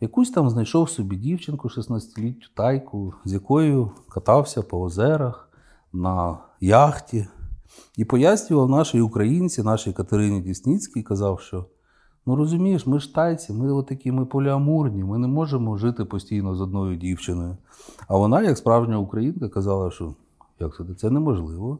якусь 0.00 0.30
там 0.30 0.50
знайшов 0.50 0.90
собі 0.90 1.16
дівчинку 1.16 1.68
16-літню 1.68 2.46
тайку, 2.54 3.14
з 3.24 3.32
якою 3.32 3.90
катався 4.08 4.62
по 4.62 4.80
озерах 4.80 5.48
на 5.92 6.38
яхті. 6.60 7.26
І 7.96 8.04
пояснював 8.04 8.70
нашій 8.70 9.00
українці, 9.00 9.62
нашій 9.62 9.92
Катерині 9.92 10.40
Дісніцькій, 10.40 11.02
казав, 11.02 11.40
що 11.40 11.66
ну 12.26 12.36
розумієш, 12.36 12.86
ми 12.86 12.98
ж 12.98 13.14
тайці, 13.14 13.52
ми 13.52 13.72
отакі, 13.72 14.12
ми 14.12 14.26
поліамурні, 14.26 15.04
ми 15.04 15.18
не 15.18 15.28
можемо 15.28 15.76
жити 15.76 16.04
постійно 16.04 16.54
з 16.54 16.60
одною 16.60 16.96
дівчиною. 16.96 17.56
А 18.08 18.16
вона, 18.16 18.42
як 18.42 18.58
справжня 18.58 18.98
українка, 18.98 19.48
казала, 19.48 19.90
що 19.90 20.14
як 20.60 20.76
це, 20.76 20.94
це 20.94 21.10
неможливо. 21.10 21.78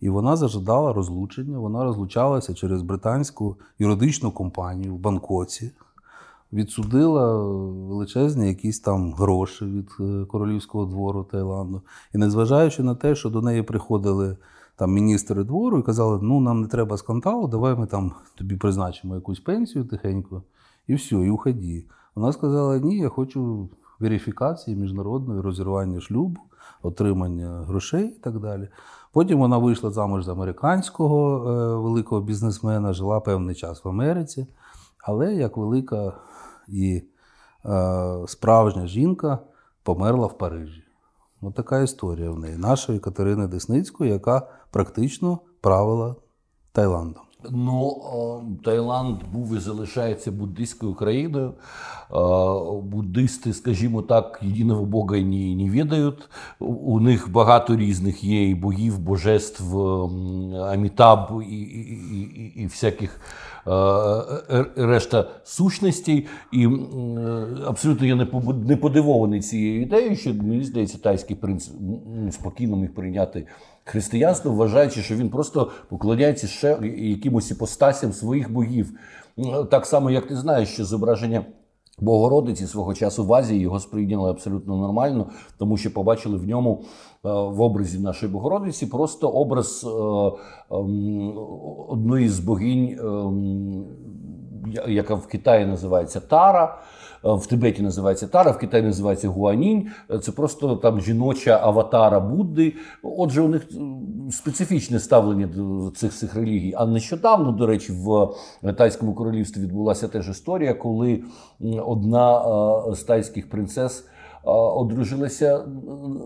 І 0.00 0.08
вона 0.08 0.36
зажадала 0.36 0.92
розлучення. 0.92 1.58
Вона 1.58 1.84
розлучалася 1.84 2.54
через 2.54 2.82
британську 2.82 3.56
юридичну 3.78 4.30
компанію 4.30 4.94
в 4.94 4.98
Бангкоці, 4.98 5.70
відсудила 6.52 7.44
величезні 7.88 8.48
якісь 8.48 8.80
там 8.80 9.12
гроші 9.12 9.64
від 9.64 9.88
е, 10.00 10.24
королівського 10.24 10.84
двору 10.84 11.24
Таїланду. 11.24 11.82
І 12.14 12.18
незважаючи 12.18 12.82
на 12.82 12.94
те, 12.94 13.14
що 13.14 13.30
до 13.30 13.42
неї 13.42 13.62
приходили 13.62 14.36
там 14.76 14.92
міністри 14.92 15.44
двору 15.44 15.78
і 15.78 15.82
казали, 15.82 16.18
ну 16.22 16.40
нам 16.40 16.60
не 16.60 16.68
треба 16.68 16.96
скандалу, 16.96 17.48
давай 17.48 17.74
ми 17.74 17.86
там 17.86 18.12
тобі 18.34 18.56
призначимо 18.56 19.14
якусь 19.14 19.40
пенсію 19.40 19.84
тихенько, 19.84 20.42
і 20.86 20.94
все, 20.94 21.16
і 21.16 21.30
уході. 21.30 21.86
Вона 22.14 22.32
сказала: 22.32 22.78
ні, 22.78 22.98
я 22.98 23.08
хочу 23.08 23.68
верифікації 24.00 24.76
міжнародної 24.76 25.40
розірвання 25.40 26.00
шлюбу, 26.00 26.40
отримання 26.82 27.64
грошей 27.68 28.06
і 28.06 28.20
так 28.20 28.40
далі. 28.40 28.68
Потім 29.12 29.38
вона 29.38 29.58
вийшла 29.58 29.90
замуж 29.90 30.24
з 30.24 30.28
американського 30.28 31.50
е, 31.50 31.76
великого 31.76 32.20
бізнесмена, 32.20 32.92
жила 32.92 33.20
певний 33.20 33.54
час 33.54 33.84
в 33.84 33.88
Америці, 33.88 34.46
але 34.98 35.34
як 35.34 35.56
велика 35.56 36.12
і 36.68 37.02
е, 37.66 38.24
справжня 38.26 38.86
жінка 38.86 39.38
померла 39.82 40.26
в 40.26 40.38
Парижі. 40.38 40.84
Ось 41.42 41.54
така 41.54 41.80
історія 41.80 42.30
в 42.30 42.38
неї, 42.38 42.56
нашої 42.56 42.98
Катерини 42.98 43.46
Десницької, 43.46 44.10
яка 44.10 44.48
практично 44.74 45.38
правила 45.60 46.16
Таїландом. 46.72 47.22
Ну, 47.50 47.96
Таїланд 48.64 49.16
був 49.32 49.56
і 49.56 49.60
залишається 49.60 50.32
буддистською 50.32 50.94
країною. 50.94 51.54
Буддисти, 52.82 53.52
скажімо 53.52 54.02
так, 54.02 54.40
єдиного 54.42 54.84
Бога 54.84 55.16
не, 55.16 55.54
не 55.54 55.70
відають. 55.70 56.28
У 56.58 57.00
них 57.00 57.32
багато 57.32 57.76
різних 57.76 58.24
є 58.24 58.48
і 58.48 58.54
богів, 58.54 58.98
божеств, 58.98 59.78
амітаб 60.60 61.42
і, 61.50 61.60
і, 61.60 62.20
і, 62.20 62.52
і 62.62 62.66
всяких 62.66 63.20
решта 64.76 65.30
сущностей. 65.44 66.26
І 66.52 66.68
абсолютно 67.66 68.06
я 68.06 68.14
не 68.66 68.76
подивований 68.76 69.40
цією 69.40 69.82
ідеєю, 69.82 70.16
що 70.16 70.34
мені 70.34 70.64
здається, 70.64 70.98
тайський 70.98 71.36
принц 71.36 71.70
спокійно 72.30 72.76
міг 72.76 72.94
прийняти 72.94 73.46
християнство, 73.84 74.52
вважаючи, 74.52 75.02
що 75.02 75.14
він 75.14 75.30
просто 75.30 75.70
поклоняється 75.88 76.46
ще 76.46 76.78
якимось 76.96 77.50
іпостасям 77.50 78.12
своїх 78.12 78.52
богів. 78.52 78.92
Так 79.70 79.86
само, 79.86 80.10
як 80.10 80.26
ти 80.26 80.36
знаєш, 80.36 80.68
що 80.68 80.84
зображення. 80.84 81.44
Богородиці 81.98 82.66
свого 82.66 82.94
часу 82.94 83.24
в 83.24 83.34
Азії 83.34 83.60
його 83.60 83.80
сприйняли 83.80 84.30
абсолютно 84.30 84.76
нормально, 84.76 85.26
тому 85.58 85.76
що 85.76 85.94
побачили 85.94 86.36
в 86.36 86.46
ньому 86.46 86.82
е, 86.82 87.28
в 87.28 87.60
образі 87.60 87.98
нашої 87.98 88.32
Богородиці 88.32 88.86
просто 88.86 89.28
образ 89.28 89.84
е, 89.84 89.88
ем, 90.76 91.38
одної 91.88 92.28
з 92.28 92.40
богинь, 92.40 92.98
ем, 93.00 93.84
яка 94.88 95.14
в 95.14 95.26
Китаї 95.26 95.66
називається 95.66 96.20
Тара. 96.20 96.78
В 97.24 97.46
Тибеті 97.46 97.82
називається 97.82 98.26
Тара, 98.26 98.50
в 98.50 98.58
Китаї 98.58 98.82
називається 98.82 99.28
Гуанінь. 99.28 99.90
Це 100.22 100.32
просто 100.32 100.76
там 100.76 101.00
жіноча 101.00 101.60
аватара 101.62 102.20
Будди. 102.20 102.74
Отже, 103.02 103.42
у 103.42 103.48
них 103.48 103.66
специфічне 104.30 105.00
ставлення 105.00 105.46
до 105.46 105.90
цих 105.90 106.12
цих 106.12 106.34
релігій. 106.34 106.74
А 106.76 106.86
нещодавно, 106.86 107.52
до 107.52 107.66
речі, 107.66 107.92
в 107.92 108.28
тайському 108.72 109.14
королівстві 109.14 109.60
відбулася 109.60 110.08
теж 110.08 110.28
історія, 110.28 110.74
коли 110.74 111.22
одна 111.86 112.42
з 112.94 113.02
тайських 113.02 113.50
принцес 113.50 114.06
одружилися 114.52 115.64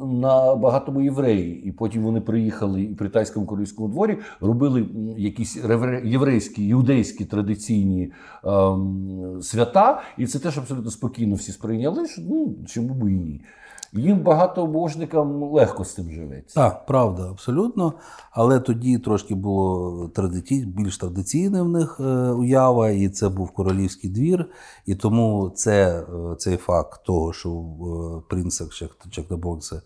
на 0.02 0.54
багатому 0.54 1.00
євреї, 1.00 1.62
і 1.64 1.72
потім 1.72 2.02
вони 2.02 2.20
приїхали 2.20 2.82
і 2.82 2.94
при 2.94 3.08
тайському 3.08 3.46
королівському 3.46 3.88
дворі 3.88 4.18
робили 4.40 4.86
якісь 5.16 5.58
єврейські, 6.04 6.68
іудейські 6.68 7.24
традиційні 7.24 8.12
ем, 8.44 9.38
свята, 9.42 10.02
і 10.18 10.26
це 10.26 10.38
теж 10.38 10.58
абсолютно 10.58 10.90
спокійно 10.90 11.34
всі 11.34 11.52
сприйняли. 11.52 12.08
що 12.08 12.22
ну 12.22 12.56
чому 12.66 12.94
б 12.94 13.10
і 13.10 13.14
ні. 13.14 13.40
Їм 13.92 14.20
багатообожникам 14.20 15.42
легко 15.42 15.84
з 15.84 15.94
цим 15.94 16.10
живеться. 16.10 16.54
Так, 16.54 16.86
правда, 16.86 17.30
абсолютно. 17.30 17.92
Але 18.30 18.60
тоді 18.60 18.98
трошки 18.98 19.34
було 19.34 20.08
традиці... 20.08 20.66
більш 20.66 20.98
традиційне 20.98 21.62
в 21.62 21.68
них 21.68 21.96
е, 22.00 22.02
уява, 22.30 22.90
і 22.90 23.08
це 23.08 23.28
був 23.28 23.50
королівський 23.50 24.10
двір. 24.10 24.46
І 24.86 24.94
тому 24.94 25.52
це, 25.54 26.00
е, 26.00 26.36
цей 26.36 26.56
факт 26.56 27.00
того, 27.04 27.32
що 27.32 27.50
е, 27.50 28.22
принцек 28.28 28.68
Чекнебоксе 29.10 29.80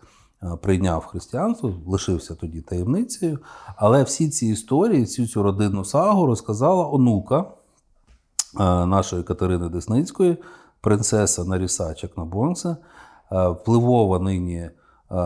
прийняв 0.61 1.05
християнство, 1.05 1.73
лишився 1.85 2.35
тоді 2.35 2.61
таємницею. 2.61 3.39
Але 3.75 4.03
всі 4.03 4.29
ці 4.29 4.47
історії, 4.47 5.01
всю 5.01 5.27
цю 5.27 5.43
родинну 5.43 5.85
сагу 5.85 6.25
розказала 6.25 6.89
онука 6.89 7.45
нашої 8.85 9.23
Катерини 9.23 9.69
Десницької, 9.69 10.37
принцеса 10.81 11.43
Наріса 11.43 11.93
Чекнабонса. 11.93 12.77
Е, 13.31 13.47
впливова 13.47 14.19
нині 14.19 14.55
е, 14.55 14.71
е, 15.11 15.19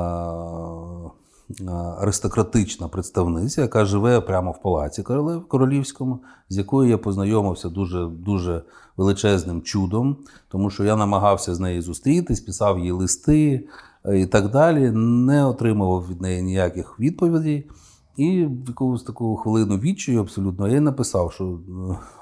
аристократична 2.00 2.88
представниця, 2.88 3.62
яка 3.62 3.86
живе 3.86 4.22
прямо 4.22 4.52
в 4.52 4.62
палаці 4.62 5.04
королівському, 5.48 6.20
з 6.50 6.58
якою 6.58 6.89
я 6.89 6.98
познайомився 6.98 7.70
дуже 7.70 8.06
дуже 8.06 8.64
величезним 8.98 9.62
чудом, 9.62 10.18
тому 10.48 10.70
що 10.70 10.84
я 10.84 10.95
намагався 10.95 11.56
з 11.56 11.60
нею 11.60 11.82
зустрітись, 11.82 12.41
писав 12.41 12.80
їй 12.80 12.91
листи 12.91 13.68
і 14.14 14.26
так 14.26 14.52
далі. 14.52 14.91
Не 14.91 15.45
отримував 15.45 16.08
від 16.10 16.22
неї 16.22 16.41
ніяких 16.41 17.00
відповідей. 17.00 17.70
І 18.18 18.45
в 18.45 18.68
якусь 18.68 19.04
таку 19.04 19.36
хвилину 19.36 19.78
відчую 19.78 20.20
абсолютно 20.20 20.68
я 20.68 20.82
написав, 20.82 21.32
що 21.32 21.60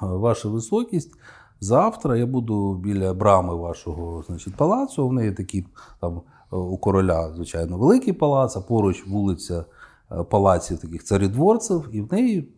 ваша 0.01 0.49
високість. 0.49 1.11
Завтра 1.59 2.17
я 2.17 2.25
буду 2.25 2.73
біля 2.73 3.13
брами 3.13 3.55
вашого 3.55 4.23
значить, 4.27 4.55
палацу. 4.55 5.07
В 5.07 5.13
неї 5.13 5.31
такі 5.31 5.65
там 6.01 6.21
е, 6.53 6.55
у 6.55 6.77
короля, 6.77 7.33
звичайно, 7.35 7.77
великий 7.77 8.13
палац, 8.13 8.55
а 8.55 8.61
поруч 8.61 9.07
вулиця 9.07 9.65
е, 10.11 10.23
палаців 10.23 10.79
таких 10.79 11.03
царідворців, 11.03 11.89
і 11.91 12.01
в 12.01 12.13
неї 12.13 12.53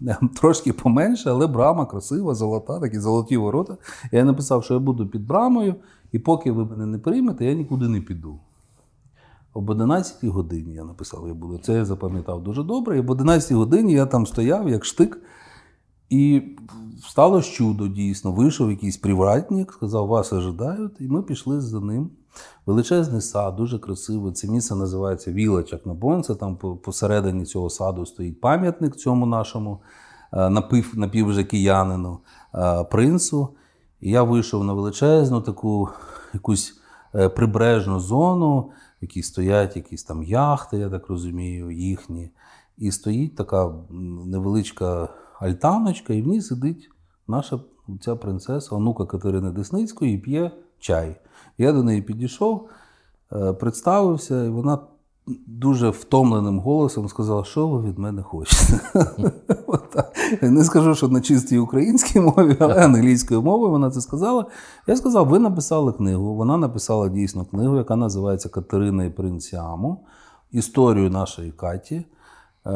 трошки 0.40 0.72
поменше, 0.72 1.30
але 1.30 1.46
брама 1.46 1.86
красива, 1.86 2.34
золота, 2.34 2.80
такі 2.80 2.98
золоті 2.98 3.36
ворота. 3.36 3.76
Я 4.12 4.24
написав, 4.24 4.64
що 4.64 4.74
я 4.74 4.80
буду 4.80 5.06
під 5.06 5.26
брамою, 5.26 5.74
і 6.12 6.18
поки 6.18 6.52
ви 6.52 6.64
мене 6.64 6.86
не 6.86 6.98
приймете, 6.98 7.44
я 7.44 7.54
нікуди 7.54 7.88
не 7.88 8.00
піду. 8.00 8.38
Об 9.54 9.70
11 9.70 10.24
годині 10.24 10.74
я 10.74 10.84
написав, 10.84 11.28
я 11.28 11.34
буду. 11.34 11.58
Це 11.58 11.72
я 11.72 11.84
запам'ятав 11.84 12.42
дуже 12.44 12.62
добре. 12.62 12.96
І 12.96 13.00
об 13.00 13.10
11 13.10 13.52
годині 13.52 13.92
я 13.92 14.06
там 14.06 14.26
стояв, 14.26 14.68
як 14.68 14.84
штик. 14.84 15.20
І 16.10 16.42
сталося 17.08 17.52
чудо 17.52 17.88
дійсно. 17.88 18.32
Вийшов 18.32 18.70
якийсь 18.70 18.96
привратник, 18.96 19.72
сказав, 19.72 20.06
вас 20.06 20.32
ожидають, 20.32 21.00
і 21.00 21.08
ми 21.08 21.22
пішли 21.22 21.60
за 21.60 21.80
ним. 21.80 22.10
Величезний 22.66 23.20
сад, 23.20 23.56
дуже 23.56 23.78
красивий. 23.78 24.32
Це 24.32 24.48
місце 24.48 24.74
називається 24.74 25.32
Віла 25.32 25.62
Чакнабонця. 25.62 26.34
Там 26.34 26.56
посередині 26.56 27.44
цього 27.44 27.70
саду 27.70 28.06
стоїть 28.06 28.40
пам'ятник 28.40 28.96
цьому 28.96 29.26
нашому 29.26 29.80
е, 30.32 30.50
напів, 30.50 30.92
напів 30.96 31.48
киянину 31.48 32.18
е, 32.54 32.84
принцу. 32.84 33.48
І 34.00 34.10
я 34.10 34.22
вийшов 34.22 34.64
на 34.64 34.72
величезну 34.72 35.40
таку 35.40 35.88
якусь 36.34 36.80
е, 37.14 37.28
прибережну 37.28 38.00
зону, 38.00 38.60
в 38.60 38.70
якій 39.00 39.22
стоять 39.22 39.76
якісь 39.76 40.04
там 40.04 40.22
яхти, 40.22 40.78
я 40.78 40.90
так 40.90 41.08
розумію, 41.08 41.70
їхні. 41.70 42.30
І 42.78 42.90
стоїть 42.90 43.36
така 43.36 43.72
невеличка 44.26 45.08
альтаночка, 45.40 46.14
і 46.14 46.22
в 46.22 46.26
ній 46.26 46.40
сидить 46.40 46.90
наша 47.28 47.60
ця 48.00 48.16
принцеса, 48.16 48.74
онука 48.74 49.06
Катерини 49.06 49.50
Десницької, 49.50 50.14
і 50.14 50.18
п'є 50.18 50.50
чай. 50.78 51.20
Я 51.58 51.72
до 51.72 51.82
неї 51.82 52.02
підійшов, 52.02 52.68
е, 53.32 53.52
представився, 53.52 54.44
і 54.44 54.48
вона 54.48 54.78
дуже 55.46 55.90
втомленим 55.90 56.58
голосом 56.58 57.08
сказала, 57.08 57.44
що 57.44 57.68
ви 57.68 57.88
від 57.88 57.98
мене 57.98 58.22
хочете. 58.22 58.80
Не 60.42 60.64
скажу, 60.64 60.94
що 60.94 61.08
на 61.08 61.20
чистій 61.20 61.58
українській 61.58 62.20
мові, 62.20 62.56
але 62.60 62.74
англійською 62.74 63.42
мовою 63.42 63.70
вона 63.70 63.90
це 63.90 64.00
сказала. 64.00 64.46
Я 64.86 64.96
сказав, 64.96 65.28
ви 65.28 65.38
написали 65.38 65.92
книгу. 65.92 66.34
Вона 66.34 66.56
написала 66.56 67.08
дійсно 67.08 67.44
книгу, 67.44 67.76
яка 67.76 67.96
називається 67.96 68.48
Катерина 68.48 69.04
і 69.04 69.10
принц 69.10 69.44
Сіаму. 69.44 70.04
Історію 70.52 71.10
нашої 71.10 71.50
Каті. 71.50 72.04
Е, 72.68 72.72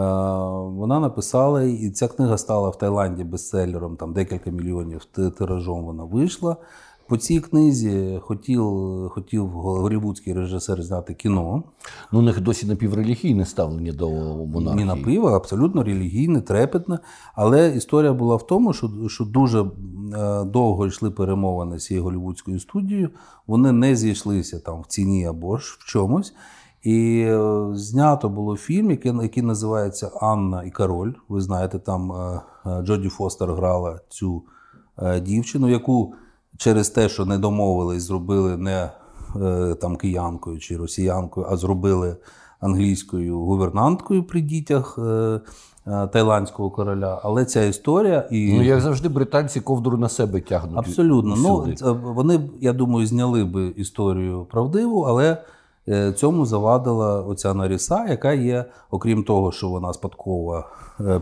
вона 0.76 1.00
написала, 1.00 1.62
і 1.62 1.90
ця 1.90 2.08
книга 2.08 2.38
стала 2.38 2.68
в 2.68 2.78
Таїланді 2.78 3.24
бестселером, 3.24 3.96
там 3.96 4.12
декілька 4.12 4.50
мільйонів 4.50 5.04
тиражом 5.38 5.84
вона 5.84 6.04
вийшла. 6.04 6.56
По 7.08 7.16
цій 7.16 7.40
книзі 7.40 8.18
хотів 8.22 8.64
хотів 9.10 9.48
голівудський 9.48 10.32
режисер 10.32 10.82
зняти 10.82 11.14
кіно. 11.14 11.62
Ну, 12.12 12.18
у 12.18 12.22
них 12.22 12.40
досі 12.40 12.66
напіврелігійне 12.66 13.46
ставлення 13.46 13.92
до 13.92 14.10
монархії. 14.46 14.74
Ні, 14.74 14.84
напиво, 14.84 15.28
абсолютно 15.28 15.82
релігійне, 15.82 16.40
трепетне. 16.40 16.98
Але 17.34 17.76
історія 17.76 18.12
була 18.12 18.36
в 18.36 18.46
тому, 18.46 18.72
що 18.72 18.90
що 19.08 19.24
дуже 19.24 19.60
е, 19.62 19.66
довго 20.44 20.86
йшли 20.86 21.10
перемовини 21.10 21.78
з 21.78 21.84
цією 21.84 22.04
голівудською 22.04 22.60
студією. 22.60 23.10
Вони 23.46 23.72
не 23.72 23.96
зійшлися 23.96 24.58
там 24.58 24.80
в 24.80 24.86
ціні 24.86 25.26
або 25.26 25.56
ж 25.56 25.76
в 25.80 25.84
чомусь. 25.84 26.34
І 26.82 27.24
е, 27.28 27.66
знято 27.72 28.28
було 28.28 28.56
фільм, 28.56 28.90
який 28.90 29.12
який 29.22 29.42
називається 29.42 30.10
Анна 30.20 30.62
і 30.64 30.70
Король. 30.70 31.12
Ви 31.28 31.40
знаєте, 31.40 31.78
там 31.78 32.12
е, 32.12 32.40
Джоді 32.82 33.08
Фостер 33.08 33.52
грала 33.52 34.00
цю 34.08 34.42
дівчину, 35.22 35.68
яку 35.68 36.14
через 36.56 36.90
те, 36.90 37.08
що 37.08 37.24
не 37.24 37.38
домовились, 37.38 38.02
зробили 38.02 38.56
не 38.56 38.90
е, 39.42 39.74
там 39.74 39.96
киянкою 39.96 40.58
чи 40.58 40.76
росіянкою, 40.76 41.46
а 41.50 41.56
зробили 41.56 42.16
англійською 42.60 43.38
гувернанткою 43.38 44.24
при 44.24 44.40
дітях 44.40 44.98
е, 44.98 45.40
е, 45.86 46.06
тайландського 46.06 46.70
короля. 46.70 47.20
Але 47.24 47.44
ця 47.44 47.64
історія 47.64 48.28
і 48.30 48.52
ну 48.52 48.62
як 48.62 48.80
завжди, 48.80 49.08
британці 49.08 49.60
ковдру 49.60 49.96
на 49.96 50.08
себе 50.08 50.40
тягнуть. 50.40 50.78
Абсолютно. 50.78 51.36
Ну 51.36 51.74
вони 52.14 52.50
я 52.60 52.72
думаю, 52.72 53.06
зняли 53.06 53.44
би 53.44 53.66
історію 53.66 54.46
правдиву, 54.50 55.00
але. 55.00 55.44
Цьому 56.16 56.46
завадила 56.46 57.22
оця 57.22 57.54
Наріса, 57.54 58.06
яка 58.08 58.32
є, 58.32 58.64
окрім 58.90 59.24
того, 59.24 59.52
що 59.52 59.68
вона 59.68 59.92
спадкова 59.92 60.68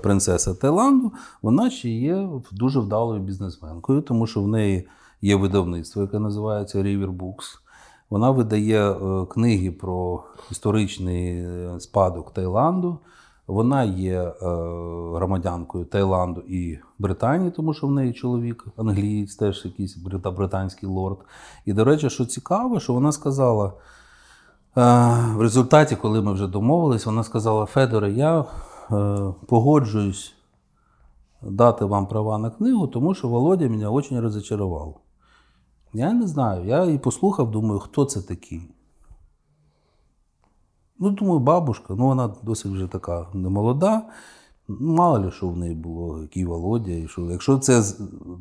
принцеса 0.02 0.54
Таїланду, 0.54 1.12
вона 1.42 1.70
ще 1.70 1.88
є 1.88 2.28
дуже 2.52 2.80
вдалою 2.80 3.20
бізнесменкою, 3.20 4.02
тому 4.02 4.26
що 4.26 4.42
в 4.42 4.48
неї 4.48 4.88
є 5.22 5.36
видавництво, 5.36 6.02
яке 6.02 6.18
називається 6.18 6.78
River 6.78 7.16
Books. 7.16 7.60
Вона 8.10 8.30
видає 8.30 8.90
е, 8.90 9.26
книги 9.26 9.70
про 9.70 10.24
історичний 10.50 11.38
е, 11.38 11.80
спадок 11.80 12.32
Таїланду. 12.32 12.98
Вона 13.46 13.84
є 13.84 14.22
е, 14.22 14.32
громадянкою 15.14 15.84
Таїланду 15.84 16.40
і 16.40 16.78
Британії, 16.98 17.50
тому 17.50 17.74
що 17.74 17.86
в 17.86 17.92
неї 17.92 18.12
чоловік 18.12 18.66
англієць, 18.76 19.34
теж 19.36 19.64
якийсь 19.64 19.96
британський 20.36 20.88
лорд. 20.88 21.18
І, 21.66 21.72
до 21.72 21.84
речі, 21.84 22.10
що 22.10 22.26
цікаво, 22.26 22.80
що 22.80 22.92
вона 22.92 23.12
сказала 23.12 23.72
в 24.76 25.40
результаті, 25.40 25.96
коли 25.96 26.22
ми 26.22 26.32
вже 26.32 26.46
домовились, 26.46 27.06
вона 27.06 27.24
сказала: 27.24 27.66
Федоре, 27.66 28.12
я 28.12 28.44
погоджуюсь 29.46 30.34
дати 31.42 31.84
вам 31.84 32.06
права 32.06 32.38
на 32.38 32.50
книгу, 32.50 32.86
тому 32.86 33.14
що 33.14 33.28
Володя 33.28 33.68
мене 33.68 33.90
дуже 33.90 34.20
розчарував. 34.20 35.00
Я 35.92 36.12
не 36.12 36.26
знаю. 36.26 36.66
Я 36.66 36.84
і 36.84 36.98
послухав, 36.98 37.50
думаю, 37.50 37.80
хто 37.80 38.04
це 38.04 38.22
такий. 38.22 38.70
Ну, 40.98 41.10
думаю, 41.10 41.38
бабушка, 41.38 41.94
ну 41.94 42.06
вона 42.06 42.34
досить 42.42 42.72
вже 42.72 42.86
така 42.86 43.26
немолода. 43.34 44.02
Мало 44.68 45.18
ли, 45.18 45.30
що 45.30 45.48
в 45.48 45.56
неї 45.56 45.74
було, 45.74 46.22
який 46.22 46.44
Володя. 46.44 46.92
І 46.92 47.08
що. 47.08 47.30
Якщо 47.30 47.58
це 47.58 47.82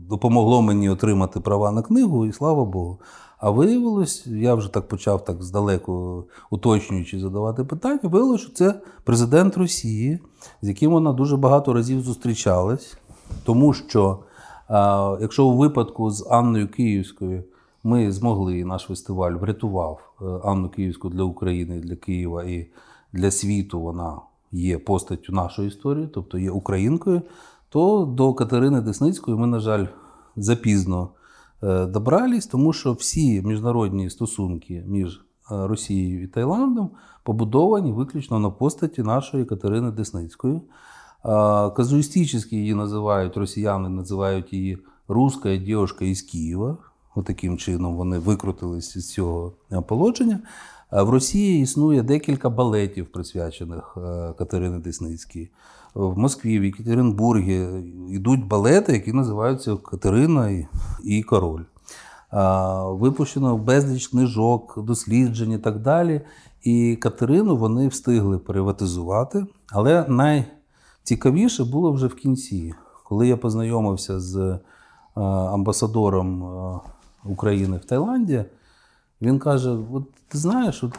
допомогло 0.09 0.61
мені 0.61 0.89
отримати 0.89 1.39
права 1.39 1.71
на 1.71 1.81
книгу, 1.81 2.25
і 2.25 2.33
слава 2.33 2.65
Богу. 2.65 2.99
А 3.39 3.49
виявилось, 3.49 4.27
я 4.27 4.55
вже 4.55 4.73
так 4.73 4.87
почав 4.87 5.25
так 5.25 5.43
здалеку 5.43 6.23
уточнюючи 6.49 7.19
задавати 7.19 7.63
питання, 7.63 7.99
виявилося, 8.03 8.43
що 8.43 8.53
це 8.53 8.81
президент 9.03 9.57
Росії, 9.57 10.19
з 10.61 10.67
яким 10.67 10.91
вона 10.91 11.13
дуже 11.13 11.37
багато 11.37 11.73
разів 11.73 12.01
зустрічалась, 12.01 12.97
тому 13.43 13.73
що 13.73 14.19
Якщо 15.21 15.45
у 15.45 15.57
випадку 15.57 16.11
з 16.11 16.27
Анною 16.29 16.67
Київською 16.67 17.43
ми 17.83 18.11
змогли, 18.11 18.65
наш 18.65 18.81
фестиваль 18.81 19.31
врятував 19.31 20.13
е, 20.21 20.25
Анну 20.43 20.69
Київську 20.69 21.09
для 21.09 21.23
України, 21.23 21.79
для 21.79 21.95
Києва 21.95 22.43
і 22.43 22.67
для 23.13 23.31
світу 23.31 23.81
вона 23.81 24.17
є 24.51 24.77
постаттю 24.77 25.33
нашої 25.33 25.67
історії, 25.67 26.09
тобто 26.13 26.37
є 26.37 26.51
українкою, 26.51 27.21
то 27.69 28.05
до 28.05 28.33
Катерини 28.33 28.81
Десницької 28.81 29.37
ми, 29.37 29.47
на 29.47 29.59
жаль, 29.59 29.85
запізно 30.35 31.09
добрались, 31.61 32.47
тому 32.47 32.73
що 32.73 32.93
всі 32.93 33.41
міжнародні 33.41 34.09
стосунки 34.09 34.83
між 34.87 35.15
е, 35.15 35.21
Росією 35.49 36.23
і 36.23 36.27
Таїландом 36.27 36.89
побудовані 37.23 37.91
виключно 37.91 38.39
на 38.39 38.49
постаті 38.49 39.03
нашої 39.03 39.45
Катерини 39.45 39.91
Десницької. 39.91 40.61
Казуїстично 41.75 42.57
її 42.57 42.75
називають 42.75 43.37
росіяни, 43.37 43.89
називають 43.89 44.53
її 44.53 44.77
руська 45.07 45.55
дівчинка 45.55 46.05
із 46.05 46.21
Києва. 46.21 46.77
Отаким 47.15 47.57
чином 47.57 47.95
вони 47.95 48.19
викрутились 48.19 48.97
з 48.97 49.09
цього 49.13 49.53
положення. 49.87 50.39
В 50.91 51.09
Росії 51.09 51.61
існує 51.61 52.01
декілька 52.01 52.49
балетів, 52.49 53.11
присвячених 53.11 53.97
е, 53.97 54.33
Катерині 54.37 54.79
Десницькій. 54.79 55.49
В 55.99 56.17
Москві, 56.17 56.59
в 56.59 56.63
Екатеринбургі 56.63 57.67
йдуть 58.09 58.47
балети, 58.47 58.93
які 58.93 59.13
називаються 59.13 59.75
Катерина 59.75 60.65
і 61.03 61.23
Король. 61.23 61.63
Випущено 62.85 63.57
безліч 63.57 64.07
книжок, 64.07 64.79
досліджень 64.83 65.51
і 65.51 65.57
так 65.57 65.81
далі. 65.81 66.21
І 66.63 66.95
Катерину 66.95 67.57
вони 67.57 67.87
встигли 67.87 68.37
приватизувати. 68.37 69.45
Але 69.71 70.05
най 70.07 70.45
Цікавіше 71.03 71.63
було 71.63 71.91
вже 71.91 72.07
в 72.07 72.15
кінці, 72.15 72.73
коли 73.03 73.27
я 73.27 73.37
познайомився 73.37 74.19
з 74.19 74.37
е, 74.37 74.59
амбасадором 75.21 76.43
е, 76.43 76.79
України 77.25 77.77
в 77.77 77.85
Таїланді, 77.85 78.45
він 79.21 79.39
каже: 79.39 79.77
от 79.91 80.03
ти 80.27 80.37
знаєш, 80.37 80.83
от 80.83 80.93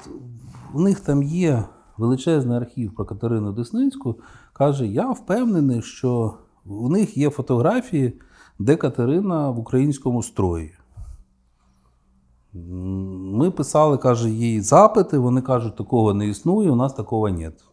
у 0.74 0.80
них 0.80 1.00
там 1.00 1.22
є 1.22 1.64
величезний 1.98 2.56
архів 2.56 2.94
про 2.94 3.04
Катерину 3.04 3.52
Десницьку. 3.52 4.16
Каже, 4.60 4.86
я 4.86 5.10
впевнений, 5.10 5.82
що 5.82 6.34
у 6.66 6.88
них 6.88 7.16
є 7.16 7.30
фотографії, 7.30 8.12
де 8.58 8.76
Катерина 8.76 9.50
в 9.50 9.58
українському 9.58 10.22
строї. 10.22 10.72
Ми 12.52 13.50
писали, 13.50 13.98
каже, 13.98 14.30
їй 14.30 14.60
запити, 14.60 15.18
вони 15.18 15.40
кажуть, 15.40 15.76
такого 15.76 16.14
не 16.14 16.28
існує, 16.28 16.70
у 16.70 16.76
нас 16.76 16.92
такого 16.92 17.28
нет. 17.28 17.64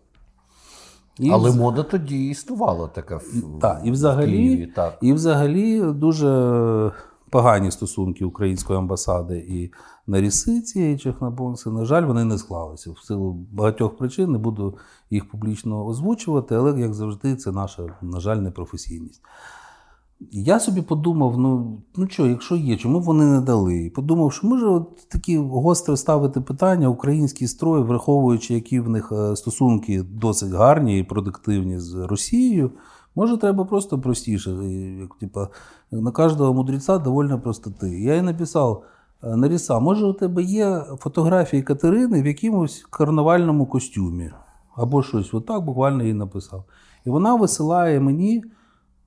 І 1.19 1.29
Але 1.31 1.51
мода 1.51 1.83
тоді 1.83 2.29
існувала 2.29 2.87
така 2.87 3.17
в, 3.17 3.59
так, 3.61 3.81
і 3.83 3.91
взагалі, 3.91 4.31
в 4.31 4.55
Києві. 4.55 4.71
Так. 4.75 4.97
І 5.01 5.13
взагалі 5.13 5.81
дуже 5.81 6.91
погані 7.29 7.71
стосунки 7.71 8.25
української 8.25 8.79
амбасади 8.79 9.37
і 9.37 9.71
Наріси 10.07 10.61
цієї 10.61 10.97
Чехнабонси, 10.97 11.69
на 11.69 11.85
жаль, 11.85 12.05
вони 12.05 12.23
не 12.23 12.37
склалися. 12.37 12.91
В 12.91 12.99
силу 12.99 13.33
багатьох 13.51 13.97
причин 13.97 14.31
не 14.31 14.37
буду 14.37 14.77
їх 15.09 15.29
публічно 15.29 15.85
озвучувати, 15.85 16.55
але, 16.55 16.79
як 16.79 16.93
завжди, 16.93 17.35
це 17.35 17.51
наша, 17.51 17.97
на 18.01 18.19
жаль, 18.19 18.37
непрофесійність. 18.37 19.21
Я 20.31 20.59
собі 20.59 20.81
подумав: 20.81 21.37
ну 21.37 21.81
ну 21.95 22.07
що, 22.09 22.27
якщо 22.27 22.55
є, 22.55 22.77
чому 22.77 22.99
вони 22.99 23.25
не 23.25 23.41
дали? 23.41 23.77
І 23.77 23.89
подумав, 23.89 24.33
що 24.33 24.47
може 24.47 24.67
от 24.67 25.09
такі 25.09 25.37
гостро 25.37 25.97
ставити 25.97 26.41
питання, 26.41 26.87
український 26.87 27.47
строй, 27.47 27.81
враховуючи, 27.81 28.53
які 28.53 28.79
в 28.79 28.89
них 28.89 29.11
е, 29.11 29.35
стосунки 29.35 30.03
досить 30.03 30.51
гарні 30.51 30.99
і 30.99 31.03
продуктивні 31.03 31.79
з 31.79 31.93
Росією, 31.93 32.71
може, 33.15 33.37
треба 33.37 33.65
просто 33.65 33.99
простіше. 33.99 34.51
Як, 34.99 35.15
типа, 35.15 35.49
На 35.91 36.11
кожного 36.11 36.53
мудреця 36.53 36.97
довольно 36.97 37.41
простоти. 37.41 37.99
Я 37.99 38.15
їй 38.15 38.21
написав. 38.21 38.83
«Е, 39.23 39.35
Наріса, 39.35 39.79
може, 39.79 40.05
у 40.05 40.13
тебе 40.13 40.43
є 40.43 40.83
фотографії 40.99 41.63
Катерини 41.63 42.21
в 42.21 42.25
якомусь 42.25 42.85
карнавальному 42.89 43.65
костюмі? 43.65 44.31
Або 44.75 45.03
щось, 45.03 45.33
отак 45.33 45.61
буквально 45.61 46.03
їй 46.03 46.13
написав. 46.13 46.63
І 47.05 47.09
вона 47.09 47.35
висилає 47.35 47.99
мені 47.99 48.43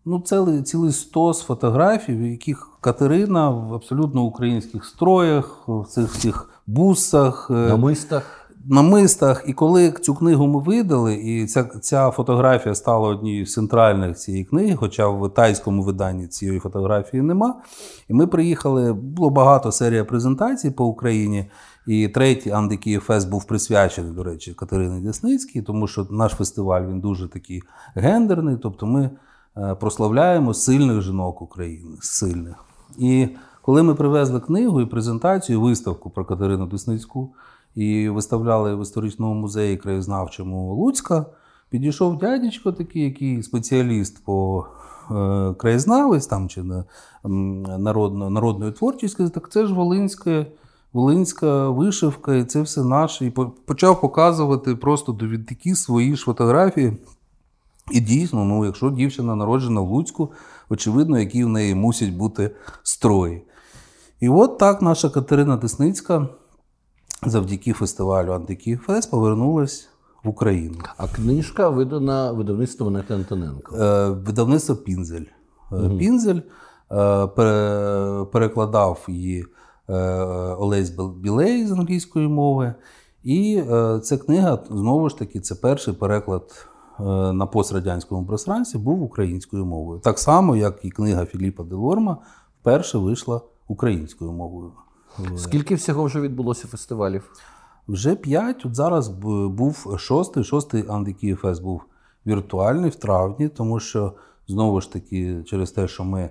Ну, 0.04 0.20
цілий 0.20 0.62
цілий 0.62 0.92
стос 0.92 1.42
фотографій, 1.42 2.16
в 2.16 2.22
яких 2.22 2.68
Катерина 2.80 3.50
в 3.50 3.74
абсолютно 3.74 4.22
українських 4.22 4.84
строях, 4.84 5.68
в 5.68 5.86
цих 5.86 6.08
всіх 6.08 6.50
бусах, 6.66 7.48
е, 7.50 7.54
намистах. 7.54 8.39
Намистах. 8.68 9.44
І 9.46 9.52
коли 9.52 9.92
цю 9.92 10.14
книгу 10.14 10.46
ми 10.46 10.60
видали, 10.60 11.14
і 11.14 11.46
ця 11.46 11.64
ця 11.64 12.10
фотографія 12.10 12.74
стала 12.74 13.08
однією 13.08 13.46
з 13.46 13.52
центральних 13.52 14.16
цієї 14.16 14.44
книги, 14.44 14.76
хоча 14.76 15.08
в 15.08 15.34
тайському 15.34 15.82
виданні 15.82 16.26
цієї 16.26 16.58
фотографії 16.58 17.22
нема. 17.22 17.54
І 18.08 18.14
ми 18.14 18.26
приїхали, 18.26 18.92
було 18.92 19.30
багато 19.30 19.72
серія 19.72 20.04
презентацій 20.04 20.70
по 20.70 20.84
Україні. 20.86 21.50
І 21.86 22.08
третій 22.08 22.50
Андикіїв 22.50 23.08
був 23.30 23.44
присвячений, 23.44 24.12
до 24.12 24.22
речі, 24.22 24.54
Катерині 24.54 25.00
Десницькій, 25.00 25.62
тому 25.62 25.86
що 25.86 26.06
наш 26.10 26.32
фестиваль 26.32 26.82
він 26.82 27.00
дуже 27.00 27.28
такий 27.28 27.62
гендерний. 27.94 28.56
Тобто 28.62 28.86
ми 28.86 29.10
е, 29.56 29.74
прославляємо 29.74 30.54
сильних 30.54 31.02
жінок 31.02 31.42
України. 31.42 31.96
сильних. 32.00 32.64
І 32.98 33.28
коли 33.62 33.82
ми 33.82 33.94
привезли 33.94 34.40
книгу 34.40 34.80
і 34.80 34.86
презентацію, 34.86 35.60
виставку 35.60 36.10
про 36.10 36.24
Катерину 36.24 36.66
Десницьку 36.66 37.30
і 37.74 38.08
виставляли 38.08 38.74
в 38.74 38.82
історичному 38.82 39.34
музеї 39.34 39.76
краєзнавчому 39.76 40.74
Луцька, 40.74 41.26
підійшов 41.70 42.18
дядечко, 42.18 42.72
такий, 42.72 43.02
який 43.02 43.42
спеціаліст 43.42 44.24
по 44.24 44.66
е, 45.10 45.54
краєзнавець 45.58 46.26
там 46.26 46.48
чи 46.48 46.62
на 46.62 46.84
народно, 47.78 48.30
народної 48.30 48.72
творчості, 48.72 49.28
так 49.28 49.50
це 49.50 49.66
ж 49.66 49.74
Волинське. 49.74 50.46
Волинська 50.92 51.68
вишивка, 51.68 52.34
і 52.34 52.44
це 52.44 52.62
все 52.62 52.84
наше. 52.84 53.26
І 53.26 53.30
почав 53.66 54.00
показувати 54.00 54.76
просто 54.76 55.12
довідки 55.12 55.74
свої 55.74 56.16
ж 56.16 56.24
фотографії. 56.24 56.92
І 57.90 58.00
дійсно, 58.00 58.44
ну, 58.44 58.64
якщо 58.64 58.90
дівчина 58.90 59.36
народжена 59.36 59.80
в 59.80 59.88
Луцьку, 59.88 60.32
очевидно, 60.68 61.18
які 61.18 61.44
в 61.44 61.48
неї 61.48 61.74
мусять 61.74 62.10
бути 62.10 62.50
строї. 62.82 63.42
І 64.20 64.28
от 64.28 64.58
так 64.58 64.82
наша 64.82 65.08
Катерина 65.10 65.56
Десницька 65.56 66.28
завдяки 67.26 67.72
фестивалю 67.72 68.32
Антикіфест 68.32 69.10
повернулась 69.10 69.88
в 70.24 70.28
Україну. 70.28 70.78
А 70.96 71.08
книжка 71.08 71.68
видана 71.68 72.32
видавництвом 72.32 72.88
Анети 72.88 73.14
Антоненко. 73.14 73.76
Е, 73.76 74.10
Видавництво 74.10 74.76
Пінзель. 74.76 75.24
Угу. 75.72 75.98
Пінзель 75.98 76.40
е, 76.92 77.26
перекладав 78.32 79.04
її 79.08 79.46
Олесь 80.58 80.90
Білей 80.90 81.66
з 81.66 81.72
англійської 81.72 82.28
мови. 82.28 82.74
І 83.24 83.62
ця 84.02 84.18
книга, 84.18 84.58
знову 84.70 85.08
ж 85.08 85.18
таки, 85.18 85.40
це 85.40 85.54
перший 85.54 85.94
переклад 85.94 86.68
на 87.32 87.46
пострадянському 87.46 88.26
пространстві 88.26 88.78
був 88.78 89.02
українською 89.02 89.66
мовою. 89.66 90.00
Так 90.00 90.18
само, 90.18 90.56
як 90.56 90.84
і 90.84 90.90
книга 90.90 91.24
Філіпа 91.24 91.62
Делорма 91.62 92.16
вперше 92.60 92.98
вийшла 92.98 93.40
українською 93.68 94.32
мовою. 94.32 94.72
Скільки 95.36 95.74
всього 95.74 96.04
вже 96.04 96.20
відбулося 96.20 96.68
фестивалів? 96.68 97.30
Вже 97.88 98.14
п'ять. 98.14 98.66
От 98.66 98.74
зараз 98.74 99.08
був 99.48 99.96
шостий. 99.98 100.44
Шостий 100.44 100.84
Андикіфест 100.88 101.62
був 101.62 101.82
віртуальний 102.26 102.90
в 102.90 102.94
травні, 102.94 103.48
тому 103.48 103.80
що 103.80 104.12
знову 104.48 104.80
ж 104.80 104.92
таки, 104.92 105.44
через 105.46 105.70
те, 105.70 105.88
що 105.88 106.04
ми 106.04 106.30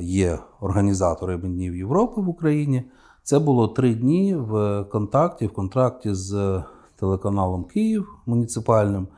є 0.00 0.38
організаторами 0.60 1.48
Днів 1.48 1.76
Європи 1.76 2.20
в 2.20 2.28
Україні. 2.28 2.84
Це 3.22 3.38
було 3.38 3.68
три 3.68 3.94
дні 3.94 4.36
в 4.36 4.84
контакті, 4.84 5.46
в 5.46 5.52
контракті 5.52 6.14
з 6.14 6.62
телеканалом 6.96 7.64
Київ 7.64 8.08
муніципальним. 8.26 9.08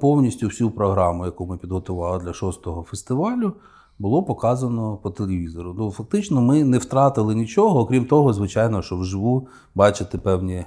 Повністю 0.00 0.46
всю 0.46 0.70
програму, 0.70 1.24
яку 1.24 1.46
ми 1.46 1.56
підготували 1.56 2.24
для 2.24 2.32
шостого 2.32 2.82
фестивалю, 2.82 3.52
було 3.98 4.22
показано 4.22 4.96
по 4.96 5.10
телевізору. 5.10 5.74
Ну, 5.78 5.90
Фактично, 5.90 6.42
ми 6.42 6.64
не 6.64 6.78
втратили 6.78 7.34
нічого, 7.34 7.80
окрім 7.80 8.04
того, 8.04 8.32
звичайно, 8.32 8.82
що 8.82 8.96
вживу 8.96 9.48
бачити 9.74 10.18
певні 10.18 10.64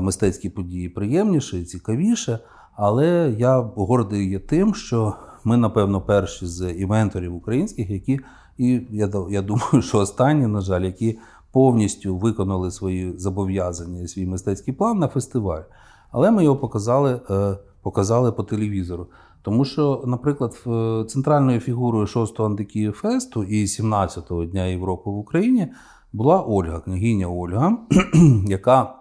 мистецькі 0.00 0.50
події 0.50 0.88
приємніше 0.88 1.58
і 1.58 1.64
цікавіше. 1.64 2.38
Але 2.76 3.34
я 3.38 3.58
гордий 3.60 4.30
є 4.30 4.38
тим, 4.38 4.74
що 4.74 5.14
ми, 5.44 5.56
напевно, 5.56 6.00
перші 6.00 6.46
з 6.46 6.72
івенторів 6.72 7.34
українських, 7.34 7.90
які, 7.90 8.20
і 8.58 8.80
я 8.90 9.10
я 9.30 9.42
думаю, 9.42 9.82
що 9.82 9.98
останні, 9.98 10.46
на 10.46 10.60
жаль, 10.60 10.82
які 10.82 11.18
повністю 11.52 12.16
виконали 12.16 12.70
свої 12.70 13.18
зобов'язання 13.18 14.00
і 14.00 14.08
свій 14.08 14.26
мистецький 14.26 14.74
план 14.74 14.98
на 14.98 15.08
фестиваль. 15.08 15.62
Але 16.10 16.30
ми 16.30 16.44
його 16.44 16.56
показали, 16.56 17.20
е, 17.30 17.56
показали 17.82 18.32
по 18.32 18.42
телевізору. 18.42 19.06
Тому 19.44 19.64
що, 19.64 20.04
наприклад, 20.06 20.64
центральною 21.10 21.60
фігурою 21.60 22.06
6-го 22.06 22.44
антикієфесту 22.44 23.44
і 23.44 23.64
17-го 23.64 24.44
дня 24.44 24.64
Європи 24.64 25.10
в 25.10 25.18
Україні 25.18 25.68
була 26.12 26.42
Ольга, 26.42 26.80
княгиня 26.80 27.26
Ольга, 27.28 27.78
яка 28.46 28.94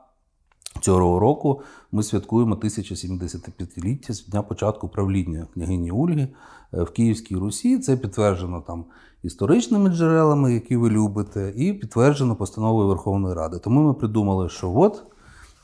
цього 0.82 1.20
року 1.20 1.62
ми 1.92 2.04
святкуємо 2.04 2.56
1075-ліття 2.56 4.14
з 4.14 4.26
дня 4.26 4.42
початку 4.42 4.88
правління 4.88 5.48
княгині 5.54 5.92
Ольги 5.92 6.28
е, 6.74 6.84
в 6.84 6.92
Київській 6.92 7.36
Русі. 7.36 7.80
Це 7.80 7.98
підтверджено 7.98 8.64
там 8.68 8.86
історичними 9.24 9.90
джерелами, 9.90 10.54
які 10.54 10.76
ви 10.78 10.90
любите, 10.90 11.54
і 11.56 11.74
підтверджено 11.74 12.36
постановою 12.36 12.88
Верховної 12.88 13.36
Ради. 13.36 13.60
Тому 13.60 13.82
ми 13.82 13.94
придумали, 13.94 14.50
що 14.50 14.74
от 14.76 15.04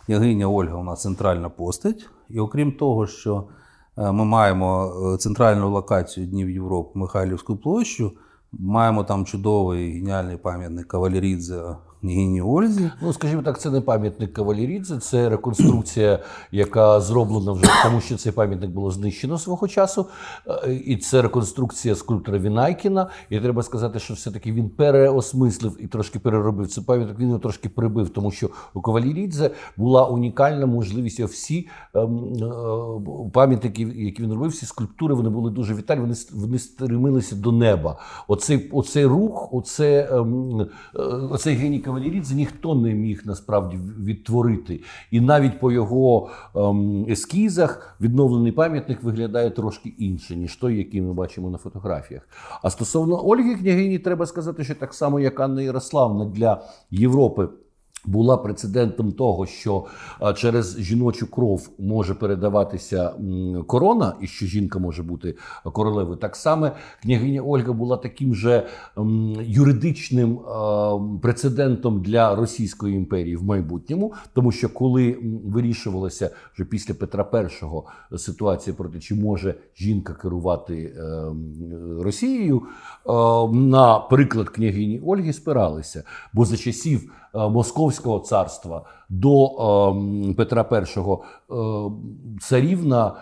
княгиня 0.05 0.47
Ольга 0.47 0.75
у 0.75 0.83
нас 0.83 1.01
центральна 1.01 1.49
постать, 1.49 2.09
і 2.29 2.39
окрім 2.39 2.71
того, 2.71 3.07
що 3.07 3.47
е, 3.49 3.58
ми 3.97 4.25
маємо 4.25 4.93
е, 5.13 5.17
центральну 5.17 5.69
локацію 5.69 6.27
Днів 6.27 6.49
Європи 6.49 6.99
Михайлівську 6.99 7.57
площу, 7.57 8.11
маємо 8.51 9.03
там 9.03 9.25
чудовий 9.25 9.91
геніальний 9.91 10.37
пам'ятник 10.37 10.87
Кавалерідзе 10.87 11.75
княгині 12.01 12.41
Ользі. 12.41 12.91
Ну, 13.01 13.13
скажімо 13.13 13.41
так, 13.41 13.59
це 13.59 13.69
не 13.69 13.81
пам'ятник 13.81 14.33
Кавалерідзе, 14.33 14.97
це 14.97 15.29
реконструкція, 15.29 16.19
яка 16.51 17.01
зроблена 17.01 17.51
вже 17.51 17.65
тому, 17.83 18.01
що 18.01 18.17
цей 18.17 18.31
пам'ятник 18.31 18.71
було 18.71 18.91
знищено 18.91 19.37
свого 19.37 19.67
часу. 19.67 20.05
Е, 20.47 20.73
і 20.73 20.97
це 20.97 21.21
реконструкція 21.21 21.95
скульптора 21.95 22.39
Вінайкіна. 22.39 23.09
І 23.29 23.39
треба 23.39 23.63
сказати, 23.63 23.99
що 23.99 24.13
все-таки 24.13 24.51
він 24.51 24.69
переосмислив 24.69 25.77
і 25.79 25.87
трошки 25.87 26.19
переробив 26.19 26.67
цей 26.67 26.83
пам'ятник. 26.83 27.19
Він 27.19 27.27
його 27.27 27.39
трошки 27.39 27.69
прибив, 27.69 28.09
тому 28.09 28.31
що 28.31 28.49
у 28.73 28.81
Кавалерідзе 28.81 29.51
була 29.77 30.05
унікальна 30.05 30.65
можливість 30.65 31.19
всі 31.19 31.67
ем, 31.93 32.33
е, 32.33 33.31
пам'ятники, 33.33 33.81
які 33.81 34.23
він 34.23 34.33
робив, 34.33 34.49
всі 34.49 34.65
скульптури, 34.65 35.13
вони 35.13 35.29
були 35.29 35.51
дуже 35.51 35.75
вітальні, 35.75 36.01
вони 36.01 36.15
вони 36.33 36.59
стремилися 36.59 37.35
до 37.35 37.51
неба. 37.51 37.97
Оцей, 38.27 38.69
оцей 38.71 39.05
рух, 39.05 39.49
оце, 39.51 40.09
ем, 40.11 40.61
е, 40.95 40.99
оцей 41.03 41.55
геній 41.55 41.79
Кавалерідзе 41.89 42.35
ніхто 42.35 42.75
не 42.75 42.93
міг 42.93 43.21
насправді 43.25 43.79
відтворити. 43.99 44.81
І 45.11 45.21
навіть 45.21 45.59
по 45.59 45.71
його 45.71 46.29
ем, 46.55 47.05
ескізах 47.09 47.97
відновлений 48.01 48.51
пам'ятник 48.51 49.03
виглядає 49.03 49.49
трошки 49.49 49.89
інше, 49.89 50.35
ніж 50.35 50.55
той, 50.55 50.77
який 50.77 51.01
ми 51.01 51.13
бачимо 51.13 51.49
на 51.49 51.57
фотографіях. 51.57 52.27
А 52.63 52.69
стосовно 52.69 53.27
Ольги 53.27 53.55
Княгині, 53.55 53.99
треба 53.99 54.25
сказати, 54.25 54.63
що 54.63 54.75
так 54.75 54.93
само, 54.93 55.19
як 55.19 55.39
Анна 55.39 55.61
Ярославна 55.61 56.25
для 56.25 56.61
Європи 56.91 57.47
була 58.05 58.37
прецедентом 58.37 59.11
того, 59.11 59.45
що 59.45 59.85
через 60.35 60.79
жіночу 60.79 61.31
кров 61.31 61.69
може 61.79 62.13
передаватися 62.13 63.13
корона, 63.67 64.15
і 64.21 64.27
що 64.27 64.45
жінка 64.45 64.79
може 64.79 65.03
бути 65.03 65.35
королевою. 65.73 66.17
Так 66.17 66.35
само 66.35 66.71
княгиня 67.01 67.41
Ольга 67.41 67.73
була 67.73 67.97
таким 67.97 68.35
же 68.35 68.67
юридичним 69.41 70.39
прецедентом 71.21 72.01
для 72.01 72.35
Російської 72.35 72.95
імперії 72.95 73.35
в 73.35 73.43
майбутньому, 73.43 74.13
тому 74.33 74.51
що 74.51 74.69
коли 74.69 75.17
вирішувалася 75.45 76.29
вже 76.53 76.65
після 76.65 76.93
Петра 76.93 77.25
І 78.11 78.17
ситуація 78.17 78.75
про 78.75 78.89
те, 78.89 78.99
чи 78.99 79.15
може 79.15 79.55
жінка 79.77 80.13
керувати 80.13 80.75
е, 80.75 81.23
Росією, 82.03 82.61
на 83.51 83.99
приклад 84.09 84.49
княгині 84.49 85.01
Ольги 85.05 85.33
спиралися, 85.33 86.03
бо 86.33 86.45
за 86.45 86.57
часів. 86.57 87.11
Е, 87.35 87.49
Московського 87.49 88.19
царства 88.19 88.85
до 89.09 89.45
е, 90.29 90.33
Петра 90.33 90.65
І 90.71 90.75
е, 90.75 91.15
царівна, 92.41 93.13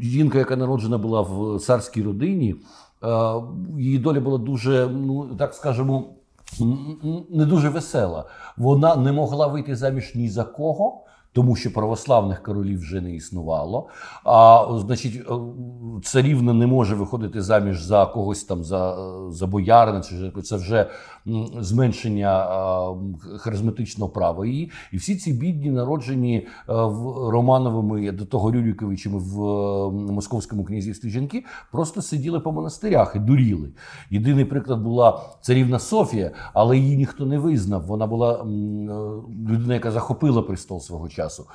жінка, 0.00 0.38
яка 0.38 0.56
народжена 0.56 0.98
була 0.98 1.20
в 1.20 1.60
царській 1.60 2.02
родині, 2.02 2.54
її 3.78 3.98
доля 3.98 4.20
була 4.20 4.38
дуже, 4.38 4.86
ну 4.86 5.36
так 5.38 5.54
скажемо, 5.54 6.04
не 7.30 7.46
дуже 7.46 7.68
весела. 7.68 8.24
Вона 8.56 8.96
не 8.96 9.12
могла 9.12 9.46
вийти 9.46 9.76
заміж 9.76 10.14
ні 10.14 10.28
за 10.28 10.44
кого. 10.44 11.04
тому 11.34 11.56
що 11.56 11.72
православних 11.72 12.42
королів 12.42 12.80
вже 12.80 13.00
не 13.00 13.14
існувало. 13.14 13.88
А 14.24 14.66
значить, 14.78 15.14
е, 15.14 15.34
царівна 16.04 16.52
не 16.52 16.66
може 16.66 16.94
виходити 16.94 17.42
заміж 17.42 17.82
за 17.82 18.06
когось 18.06 18.44
там 18.44 18.64
за 18.64 18.96
за 19.30 19.46
боярина, 19.46 20.00
чи 20.00 20.42
це 20.42 20.56
вже 20.56 20.90
зменшення 21.60 22.46
харизматичного 23.38 24.12
права 24.12 24.46
її. 24.46 24.70
І 24.92 24.96
всі 24.96 25.16
ці 25.16 25.32
бідні 25.32 25.70
народжені 25.70 26.36
е, 26.36 26.46
в 26.68 27.28
Романовими 27.30 28.12
до 28.12 28.24
того 28.24 28.52
Рюріковичами 28.52 29.18
в 29.18 29.40
московському 30.12 30.64
князівстві 30.64 31.10
жінки 31.10 31.44
просто 31.72 32.02
сиділи 32.02 32.40
по 32.40 32.52
монастирях 32.52 33.16
і 33.16 33.18
дуріли. 33.18 33.72
Єдиний 34.10 34.44
приклад 34.44 34.82
була 34.82 35.22
царівна 35.40 35.78
Софія, 35.78 36.30
але 36.54 36.78
її 36.78 36.96
ніхто 36.96 37.26
не 37.26 37.38
визнав. 37.38 37.86
Вона 37.86 38.06
була 38.06 38.34
е, 38.34 38.44
людина, 39.50 39.74
яка 39.74 39.90
захопила 39.90 40.42
престол 40.42 40.80
свого 40.80 41.08
часу. 41.08 41.46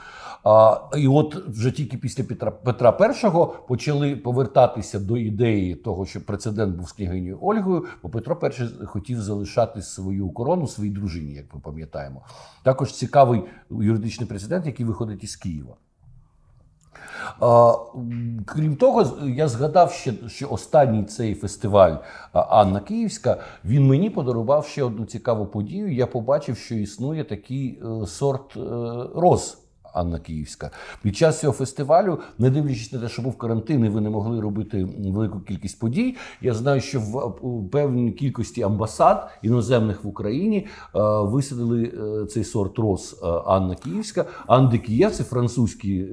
І 0.98 1.08
от 1.08 1.36
вже 1.48 1.72
тільки 1.72 1.98
після 1.98 2.24
Петра 2.24 2.52
Петра 2.52 2.98
І 3.24 3.68
почали 3.68 4.16
повертатися 4.16 5.00
до 5.00 5.18
ідеї 5.18 5.76
того, 5.76 6.06
що 6.06 6.26
прецедент 6.26 6.76
був 6.76 6.90
з 6.90 6.92
княгинею 6.92 7.40
Ольгою, 7.42 7.86
бо 8.04 8.10
Петро 8.10 8.40
І 8.44 8.86
хотів 8.86 9.22
залишати 9.22 9.82
свою 9.82 10.30
корону 10.30 10.68
своїй 10.68 10.92
дружині, 10.92 11.34
як 11.34 11.56
ми 11.56 11.62
пам'ятаємо. 11.62 12.22
Також 12.64 12.94
цікавий 12.94 13.44
юридичний 13.70 14.30
прецедент, 14.30 14.66
який 14.66 14.86
виходить 14.86 15.24
із 15.24 15.36
Києва. 15.36 15.76
Крім 18.46 18.76
того, 18.76 19.06
я 19.28 19.48
згадав 19.48 19.92
ще, 19.92 20.14
що 20.28 20.50
останній 20.50 21.04
цей 21.04 21.36
фестиваль 21.36 21.96
Анна 22.34 22.80
Київська 22.80 23.38
він 23.66 23.88
мені 23.88 24.10
подарував 24.10 24.66
ще 24.66 24.84
одну 24.84 25.06
цікаву 25.06 25.46
подію. 25.46 25.94
Я 25.94 26.08
побачив, 26.08 26.58
що 26.58 26.76
існує 26.76 27.24
такий 27.24 27.82
е, 27.84 28.08
сорт 28.08 28.58
е, 28.58 28.60
роз. 29.16 29.59
Анна 29.94 30.20
Київська. 30.20 30.72
Під 31.02 31.18
час 31.18 31.40
цього 31.40 31.54
фестивалю, 31.54 32.20
не 32.38 32.50
дивлячись 32.50 32.94
на 32.94 33.00
те, 33.00 33.10
що 33.10 33.22
був 33.22 33.38
карантин, 33.38 33.86
і 33.86 33.90
ви 33.90 34.02
не 34.02 34.10
могли 34.10 34.42
робити 34.42 34.88
велику 35.14 35.40
кількість 35.40 35.80
подій. 35.80 36.16
Я 36.42 36.54
знаю, 36.54 36.82
що 36.82 37.00
в 37.00 37.70
певній 37.72 38.12
кількості 38.12 38.62
амбасад 38.62 39.30
іноземних 39.42 40.04
в 40.04 40.08
Україні 40.08 40.58
е, 40.58 41.00
висадили 41.22 41.84
е, 41.84 42.26
цей 42.26 42.44
сорт 42.44 42.80
роз 42.80 43.20
е, 43.24 43.28
Анна 43.28 43.76
Київська. 43.76 44.26
Андекія 44.48 45.10
це 45.10 45.24
французький 45.24 46.10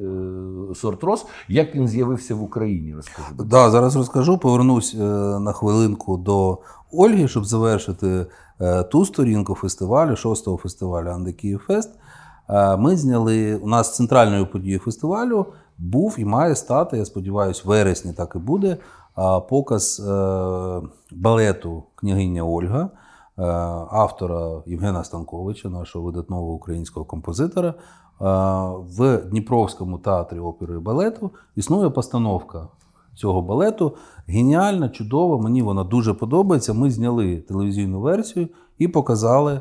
сорт 0.74 1.04
роз. 1.04 1.26
Як 1.48 1.74
він 1.74 1.88
з'явився 1.88 2.34
в 2.34 2.42
Україні? 2.42 2.94
Розкажи. 2.94 3.28
Да, 3.38 3.70
зараз 3.70 3.96
розкажу. 3.96 4.38
Повернусь 4.38 4.94
на 5.40 5.52
хвилинку 5.52 6.16
до 6.16 6.58
Ольги, 6.92 7.28
щоб 7.28 7.44
завершити 7.44 8.26
ту 8.90 9.04
сторінку 9.04 9.54
фестивалю, 9.54 10.16
шостого 10.16 10.56
фестивалю 10.56 11.08
Анде 11.08 11.32
Київ 11.32 11.62
Фест. 11.66 11.90
Е, 12.48 12.76
ми 12.76 12.96
зняли 12.96 13.56
у 13.56 13.68
нас 13.68 13.96
центральною 13.96 14.46
подією 14.46 14.78
фестивалю 14.80 15.46
був 15.78 16.14
і 16.18 16.24
має 16.24 16.54
стати, 16.54 16.98
я 16.98 17.04
сподіваюся, 17.04 17.62
вересні 17.64 18.12
так 18.12 18.32
і 18.36 18.38
буде. 18.38 18.68
Е, 18.68 18.78
показ 19.48 20.00
е, 20.08 20.82
балету 21.12 21.82
княгиня 21.94 22.42
Ольга, 22.42 22.90
автора 23.90 24.62
Євгена 24.66 25.04
Станковича, 25.04 25.68
нашого 25.68 26.04
видатного 26.04 26.52
українського 26.52 27.06
композитора. 27.06 27.74
В 28.78 29.16
Дніпровському 29.16 29.98
театрі 29.98 30.38
опери 30.38 30.74
і 30.74 30.78
балету 30.78 31.30
існує 31.56 31.90
постановка 31.90 32.68
цього 33.14 33.42
балету. 33.42 33.94
Геніальна, 34.26 34.88
чудова. 34.88 35.38
Мені 35.38 35.62
вона 35.62 35.84
дуже 35.84 36.14
подобається. 36.14 36.72
Ми 36.72 36.90
зняли 36.90 37.36
телевізійну 37.36 38.00
версію 38.00 38.48
і 38.78 38.88
показали 38.88 39.60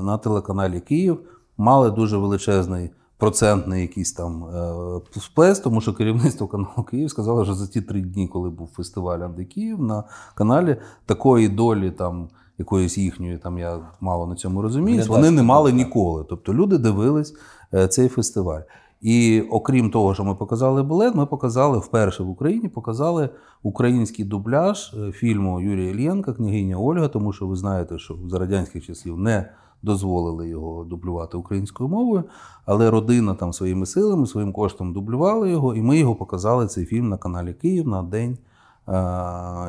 на 0.00 0.18
телеканалі 0.18 0.80
Київ 0.80 1.18
мали 1.58 1.90
дуже 1.90 2.16
величезний 2.16 2.90
процентний 3.18 3.82
якийсь 3.82 4.12
там 4.12 4.44
е, 4.44 5.20
сплес, 5.20 5.60
тому 5.60 5.80
що 5.80 5.94
керівництво 5.94 6.46
каналу 6.46 6.82
Київ 6.90 7.10
сказало, 7.10 7.44
що 7.44 7.54
за 7.54 7.66
ті 7.66 7.80
три 7.80 8.00
дні, 8.00 8.28
коли 8.28 8.50
був 8.50 8.68
фестиваль 8.68 9.20
Анди 9.20 9.44
Київ 9.44 9.82
на 9.82 10.04
каналі, 10.34 10.76
такої 11.06 11.48
долі 11.48 11.90
там. 11.90 12.28
Якоїсь 12.60 12.98
їхньої, 12.98 13.38
там 13.38 13.58
я 13.58 13.78
мало 14.00 14.26
на 14.26 14.34
цьому 14.34 14.62
розумію, 14.62 15.04
вони 15.08 15.30
не 15.30 15.42
мали 15.42 15.72
ніколи. 15.72 16.24
Тобто 16.28 16.54
люди 16.54 16.78
дивились 16.78 17.34
е, 17.74 17.88
цей 17.88 18.08
фестиваль. 18.08 18.60
І 19.00 19.40
окрім 19.50 19.90
того, 19.90 20.14
що 20.14 20.24
ми 20.24 20.34
показали 20.34 20.82
балет, 20.82 21.14
ми 21.14 21.26
показали 21.26 21.78
вперше 21.78 22.22
в 22.22 22.28
Україні 22.28 22.68
показали 22.68 23.28
український 23.62 24.24
дубляж 24.24 24.94
е, 24.94 25.12
фільму 25.12 25.60
Юрія 25.60 25.90
Ільєнка, 25.90 26.32
княгиня 26.32 26.76
Ольга, 26.76 27.08
тому 27.08 27.32
що 27.32 27.46
ви 27.46 27.56
знаєте, 27.56 27.98
що 27.98 28.16
за 28.28 28.38
радянських 28.38 28.86
часів 28.86 29.18
не 29.18 29.50
дозволили 29.82 30.48
його 30.48 30.84
дублювати 30.84 31.36
українською 31.36 31.88
мовою, 31.88 32.24
але 32.66 32.90
родина 32.90 33.34
там 33.34 33.52
своїми 33.52 33.86
силами, 33.86 34.26
своїм 34.26 34.52
коштом 34.52 34.92
дублювала 34.92 35.48
його, 35.48 35.74
і 35.74 35.82
ми 35.82 35.98
його 35.98 36.14
показали 36.14 36.66
цей 36.66 36.84
фільм 36.84 37.08
на 37.08 37.16
каналі 37.16 37.54
Київ 37.54 37.88
на 37.88 38.02
День 38.02 38.38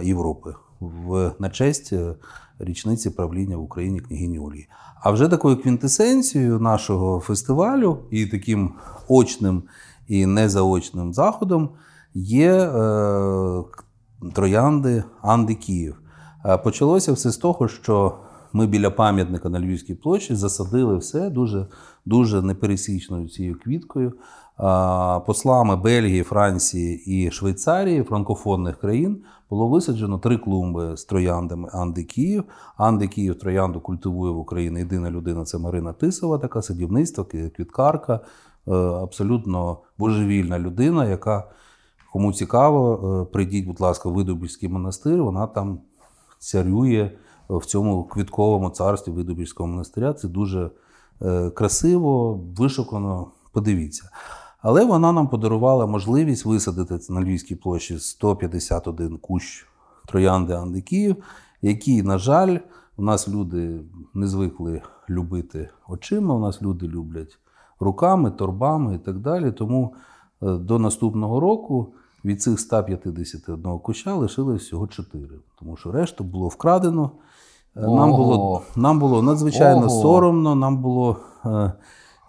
Європи 0.03 0.53
в 0.80 1.31
на 1.40 1.49
честь 1.49 1.94
е, 1.94 2.15
річниці 2.60 3.10
правління 3.10 3.57
в 3.57 3.61
Україні 3.61 3.99
княгині 3.99 4.40
Ольги. 4.40 4.68
А 5.02 5.11
вже 5.11 5.27
такою 5.27 5.61
квінтесенцією 5.61 6.60
нашого 6.60 7.19
фестивалю 7.19 7.98
і 8.11 8.26
таким 8.26 8.73
очним 9.07 9.64
і 10.07 10.26
незаочним 10.26 11.14
заходом 11.14 11.69
є 12.14 12.52
е, 12.53 13.64
троянди 14.34 15.03
Анди 15.22 15.56
Київ. 15.56 16.02
Е, 16.45 16.57
почалося 16.57 17.14
все 17.14 17.31
з 17.31 17.38
того, 17.38 17.68
що 17.68 18.18
ми 18.53 18.67
біля 18.67 18.89
пам'ятника 18.89 19.49
на 19.49 19.59
Львівській 19.59 19.95
площі 19.95 20.35
засадили 20.35 20.97
все 20.97 21.30
дуже 21.30 21.67
дуже 22.05 22.41
непересічною 22.41 23.30
цією 23.30 23.59
квіткою. 23.59 24.13
Послами 25.26 25.76
Бельгії, 25.76 26.23
Франції 26.23 27.03
і 27.05 27.31
Швейцарії, 27.31 28.03
франкофонних 28.03 28.80
країн, 28.80 29.23
було 29.49 29.67
висаджено 29.67 30.19
три 30.19 30.38
клумби 30.38 30.97
з 30.97 31.05
трояндами 31.05 31.69
Анди 31.73 32.03
Київ. 32.03 32.43
Анди 32.77 33.07
Київ 33.07 33.39
троянду 33.39 33.80
культивує 33.80 34.34
в 34.34 34.38
Україні 34.38 34.80
єдина 34.80 35.11
людина 35.11 35.45
це 35.45 35.57
Марина 35.57 35.93
Тисова, 35.93 36.38
така 36.38 36.61
садівництво, 36.61 37.26
квіткарка, 37.26 38.19
е, 38.67 38.71
абсолютно 38.76 39.77
божевільна 39.97 40.59
людина, 40.59 41.09
яка 41.09 41.51
кому 42.13 42.34
цікаво, 42.34 42.99
е, 43.21 43.34
прийдіть, 43.34 43.65
будь 43.65 43.81
ласка, 43.81 44.09
в 44.09 44.13
Видобільський 44.13 44.69
монастир. 44.69 45.23
Вона 45.23 45.47
там 45.47 45.80
царює 46.39 47.11
в 47.49 47.65
цьому 47.65 48.03
квітковому 48.03 48.69
царстві 48.69 49.11
Видобільського 49.11 49.67
монастиря. 49.67 50.13
Це 50.13 50.27
дуже 50.27 50.71
е, 51.21 51.49
красиво, 51.49 52.39
вишукано. 52.57 53.27
Подивіться. 53.51 54.09
Але 54.61 54.85
вона 54.85 55.11
нам 55.11 55.27
подарувала 55.27 55.85
можливість 55.85 56.45
висадити 56.45 56.99
на 57.09 57.21
Львівській 57.21 57.55
площі 57.55 57.99
151 57.99 59.17
кущ 59.17 59.65
троянди 60.07 60.53
Анди 60.53 60.81
Київ, 60.81 61.15
які, 61.61 62.03
на 62.03 62.17
жаль, 62.17 62.57
у 62.97 63.01
нас 63.03 63.27
люди 63.27 63.81
не 64.13 64.27
звикли 64.27 64.81
любити 65.09 65.69
очима, 65.88 66.35
у 66.35 66.39
нас 66.39 66.61
люди 66.61 66.88
люблять 66.88 67.39
руками, 67.80 68.31
торбами 68.31 68.95
і 68.95 68.97
так 68.97 69.19
далі. 69.19 69.51
Тому 69.51 69.93
е, 70.41 70.53
до 70.53 70.80
наступного 70.80 71.39
року 71.39 71.93
від 72.26 72.41
цих 72.41 72.59
151 72.59 73.80
куща 73.80 74.15
лишилось 74.15 74.61
всього 74.61 74.88
4, 74.88 75.27
тому 75.59 75.77
що 75.77 75.91
решту 75.91 76.23
було 76.23 76.47
вкрадено. 76.47 77.11
Нам 77.75 78.11
було 78.11 78.61
нам 78.75 78.99
було 78.99 79.21
надзвичайно 79.21 79.85
Ого. 79.85 80.01
соромно, 80.01 80.55
нам 80.55 80.77
було 80.77 81.17
е, 81.45 81.71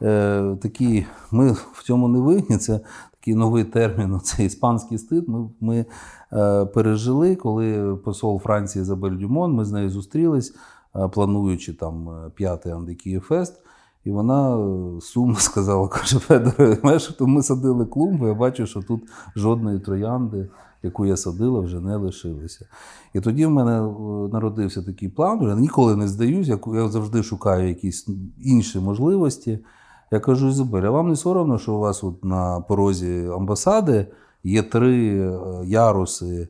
е, 0.03 0.57
такі, 0.63 1.07
ми 1.31 1.53
в 1.53 1.83
цьому 1.85 2.09
не 2.09 2.19
винні, 2.19 2.57
це 2.57 2.81
такий 3.11 3.35
новий 3.35 3.65
термін, 3.65 4.21
це 4.25 4.45
іспанський 4.45 4.99
стид. 4.99 5.29
Ми 5.29 5.49
ми 5.61 5.87
е, 6.33 6.65
пережили, 6.65 7.37
коли 7.37 7.97
посол 7.97 8.41
Франції 8.41 8.83
Ізабель 8.83 9.19
Дюмон, 9.19 9.53
ми 9.53 9.65
з 9.65 9.73
нею 9.73 9.91
зустрілись, 9.91 10.55
е, 10.97 11.09
плануючи 11.09 11.73
там 11.73 12.09
е, 12.09 12.31
п'ятий 12.35 12.73
Андикіє 12.73 13.21
Фест. 13.21 13.63
І 14.05 14.11
вона 14.11 14.59
е, 14.59 15.01
сумно 15.01 15.35
сказала, 15.39 15.89
каже, 15.89 16.19
Федоре, 16.19 16.79
ми 17.21 17.43
садили 17.43 17.87
клумбу, 17.87 18.27
я 18.27 18.35
бачу, 18.35 18.67
що 18.67 18.83
тут 18.83 19.03
жодної 19.37 19.81
троянди 19.81 20.49
яку 20.83 21.07
я 21.07 21.17
садила, 21.17 21.61
вже 21.61 21.81
не 21.81 21.97
лишилася. 21.97 22.67
І 23.15 23.21
тоді 23.21 23.47
в 23.47 23.51
мене 23.51 23.73
е, 23.73 23.93
народився 24.33 24.83
такий 24.83 25.09
план, 25.09 25.43
я 25.43 25.55
ніколи 25.55 25.97
не 25.97 26.09
здаюсь, 26.09 26.49
я 26.75 26.89
завжди 26.89 27.23
шукаю 27.23 27.69
якісь 27.69 28.09
інші 28.39 28.79
можливості. 28.79 29.59
Я 30.11 30.21
кажу, 30.21 30.49
Ізабель, 30.49 30.83
а 30.83 30.91
вам 30.91 31.09
не 31.09 31.17
соромно, 31.17 31.59
що 31.59 31.75
у 31.75 31.79
вас 31.79 32.05
от 32.05 32.25
на 32.25 32.61
порозі 32.61 33.31
амбасади 33.35 34.07
є 34.45 34.63
три 34.63 35.21
е, 35.21 35.41
яруси 35.65 36.49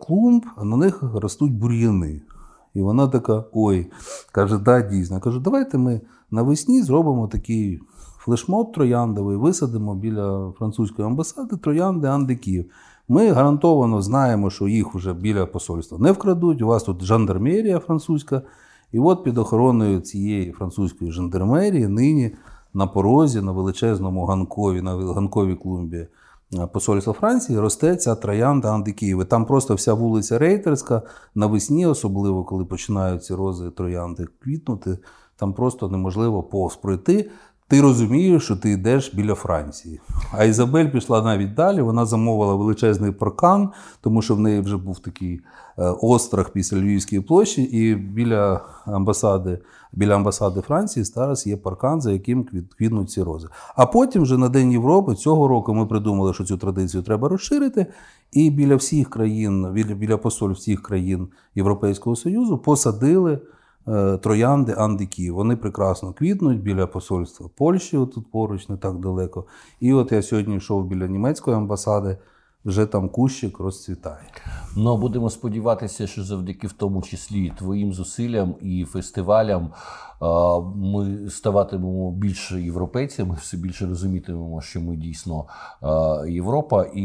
клумб, 0.00 0.46
а 0.56 0.64
на 0.64 0.76
них 0.76 1.02
ростуть 1.14 1.52
бур'яни. 1.52 2.22
І 2.76 2.82
вона 2.82 3.08
така: 3.08 3.44
ой, 3.52 3.86
каже, 4.32 4.58
да, 4.58 4.82
дійсно. 4.82 5.16
Я 5.16 5.22
кажу, 5.22 5.40
давайте 5.40 5.78
ми 5.78 6.00
навесні 6.30 6.82
зробимо 6.82 7.28
такий 7.28 7.80
флешмоб 8.18 8.72
трояндовий, 8.72 9.36
висадимо 9.36 9.94
біля 9.94 10.52
французької 10.58 11.08
амбасади 11.08 11.56
троянди 11.56 12.08
Анди 12.08 12.36
Київ. 12.36 12.70
Ми 13.08 13.30
гарантовано 13.30 14.02
знаємо, 14.02 14.50
що 14.50 14.68
їх 14.68 14.94
вже 14.94 15.12
біля 15.12 15.46
посольства 15.46 15.98
не 15.98 16.12
вкрадуть. 16.12 16.62
У 16.62 16.66
вас 16.66 16.82
тут 16.82 17.02
жандармерія 17.02 17.78
французька. 17.78 18.42
І 18.92 18.98
от 18.98 19.24
під 19.24 19.38
охороною 19.38 20.00
цієї 20.00 20.52
французької 20.52 21.12
жандармерії 21.12 21.88
нині 21.88 22.34
на 22.74 22.86
порозі, 22.86 23.40
на 23.40 23.52
величезному 23.52 24.24
ганкові, 24.24 24.82
на 24.82 24.96
ганковій 24.96 25.54
клумбі 25.54 26.06
посольства 26.72 27.12
Франції 27.12 27.58
росте 27.58 27.96
ця 27.96 28.14
троянда 28.14 28.74
Анди 28.74 28.92
Києва. 28.92 29.24
Там 29.24 29.46
просто 29.46 29.74
вся 29.74 29.94
вулиця 29.94 30.38
Рейтерська 30.38 31.02
навесні, 31.34 31.86
особливо 31.86 32.44
коли 32.44 32.64
починають 32.64 33.24
ці 33.24 33.34
рози 33.34 33.70
троянди 33.70 34.26
квітнути, 34.42 34.98
там 35.36 35.52
просто 35.52 35.88
неможливо 35.88 36.42
повз 36.42 36.76
пройти. 36.76 37.30
Ти 37.68 37.80
розумієш, 37.80 38.44
що 38.44 38.56
ти 38.56 38.70
йдеш 38.70 39.14
біля 39.14 39.34
Франції. 39.34 40.00
А 40.32 40.44
Ізабель 40.44 40.88
пішла 40.88 41.22
навіть 41.22 41.54
далі. 41.54 41.82
Вона 41.82 42.06
замовила 42.06 42.54
величезний 42.54 43.12
паркан, 43.12 43.70
тому 44.00 44.22
що 44.22 44.34
в 44.34 44.40
неї 44.40 44.60
вже 44.60 44.76
був 44.76 44.98
такий 44.98 45.34
е, 45.34 45.40
острах 45.76 46.50
після 46.50 46.78
Львівської 46.78 47.20
площі, 47.20 47.62
і 47.62 47.94
біля 47.94 48.60
амбасади, 48.84 49.58
біля 49.92 50.14
амбасади 50.14 50.60
Франції 50.60 51.04
зараз 51.04 51.46
є 51.46 51.56
паркан, 51.56 52.00
за 52.00 52.12
яким 52.12 52.44
квіт- 52.44 52.74
квітнуть 52.78 53.10
ці 53.10 53.22
рози. 53.22 53.48
А 53.76 53.86
потім, 53.86 54.22
вже 54.22 54.38
на 54.38 54.48
День 54.48 54.72
Європи, 54.72 55.14
цього 55.14 55.48
року 55.48 55.74
ми 55.74 55.86
придумали, 55.86 56.34
що 56.34 56.44
цю 56.44 56.56
традицію 56.56 57.02
треба 57.02 57.28
розширити. 57.28 57.86
І 58.32 58.50
біля 58.50 58.76
всіх 58.76 59.10
країн, 59.10 59.72
біля, 59.72 59.94
біля 59.94 60.16
посоль 60.16 60.50
всіх 60.52 60.82
країн 60.82 61.28
Європейського 61.54 62.16
Союзу 62.16 62.58
посадили 62.58 63.38
е, 63.88 64.16
троянди 64.18 64.74
Андики. 64.78 65.32
Вони 65.32 65.56
прекрасно 65.56 66.12
квітнуть 66.12 66.60
біля 66.62 66.86
посольства 66.86 67.50
Польщі, 67.56 67.96
тут 67.96 68.30
поруч, 68.30 68.68
не 68.68 68.76
так 68.76 68.98
далеко. 68.98 69.44
І 69.80 69.92
от 69.92 70.12
я 70.12 70.22
сьогодні 70.22 70.56
йшов 70.56 70.86
біля 70.86 71.06
німецької 71.06 71.56
амбасади, 71.56 72.18
вже 72.66 72.86
там 72.86 73.08
кущик 73.08 73.58
розцвітає. 73.58 74.24
Ну, 74.76 74.96
будемо 74.96 75.30
сподіватися, 75.30 76.06
що 76.06 76.24
завдяки 76.24 76.66
в 76.66 76.72
тому 76.72 77.02
числі 77.02 77.52
твоїм 77.58 77.92
зусиллям 77.92 78.54
і 78.60 78.84
фестивалям 78.84 79.72
ми 80.76 81.30
ставатимемо 81.30 82.10
більше 82.10 82.62
європейцями, 82.62 83.34
все 83.40 83.56
більше 83.56 83.86
розумітимемо, 83.86 84.60
що 84.60 84.80
ми 84.80 84.96
дійсно 84.96 85.46
Європа, 86.28 86.84
і, 86.94 87.02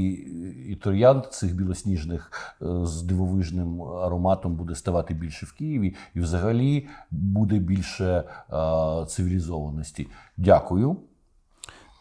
і 0.69 0.75
троянд 0.75 1.25
цих 1.25 1.55
білосніжних 1.55 2.31
е, 2.61 2.65
з 2.83 3.01
дивовижним 3.01 3.81
ароматом 3.83 4.55
буде 4.55 4.75
ставати 4.75 5.13
більше 5.13 5.45
в 5.45 5.53
Києві, 5.53 5.95
і 6.15 6.19
взагалі 6.19 6.87
буде 7.11 7.59
більше 7.59 8.23
цивілізованості. 9.07 10.07
Дякую. 10.37 10.97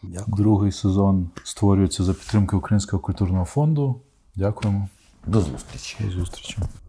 Дякую. 0.03 0.37
Другий 0.37 0.71
сезон 0.71 1.29
створюється 1.43 2.03
за 2.03 2.13
підтримки 2.13 2.55
Українського 2.55 3.01
культурного 3.03 3.45
фонду. 3.45 4.01
Дякуємо. 4.35 4.87
До 5.27 5.41
зустрічі. 5.41 5.97
До 5.99 6.11
зустрічі. 6.11 6.57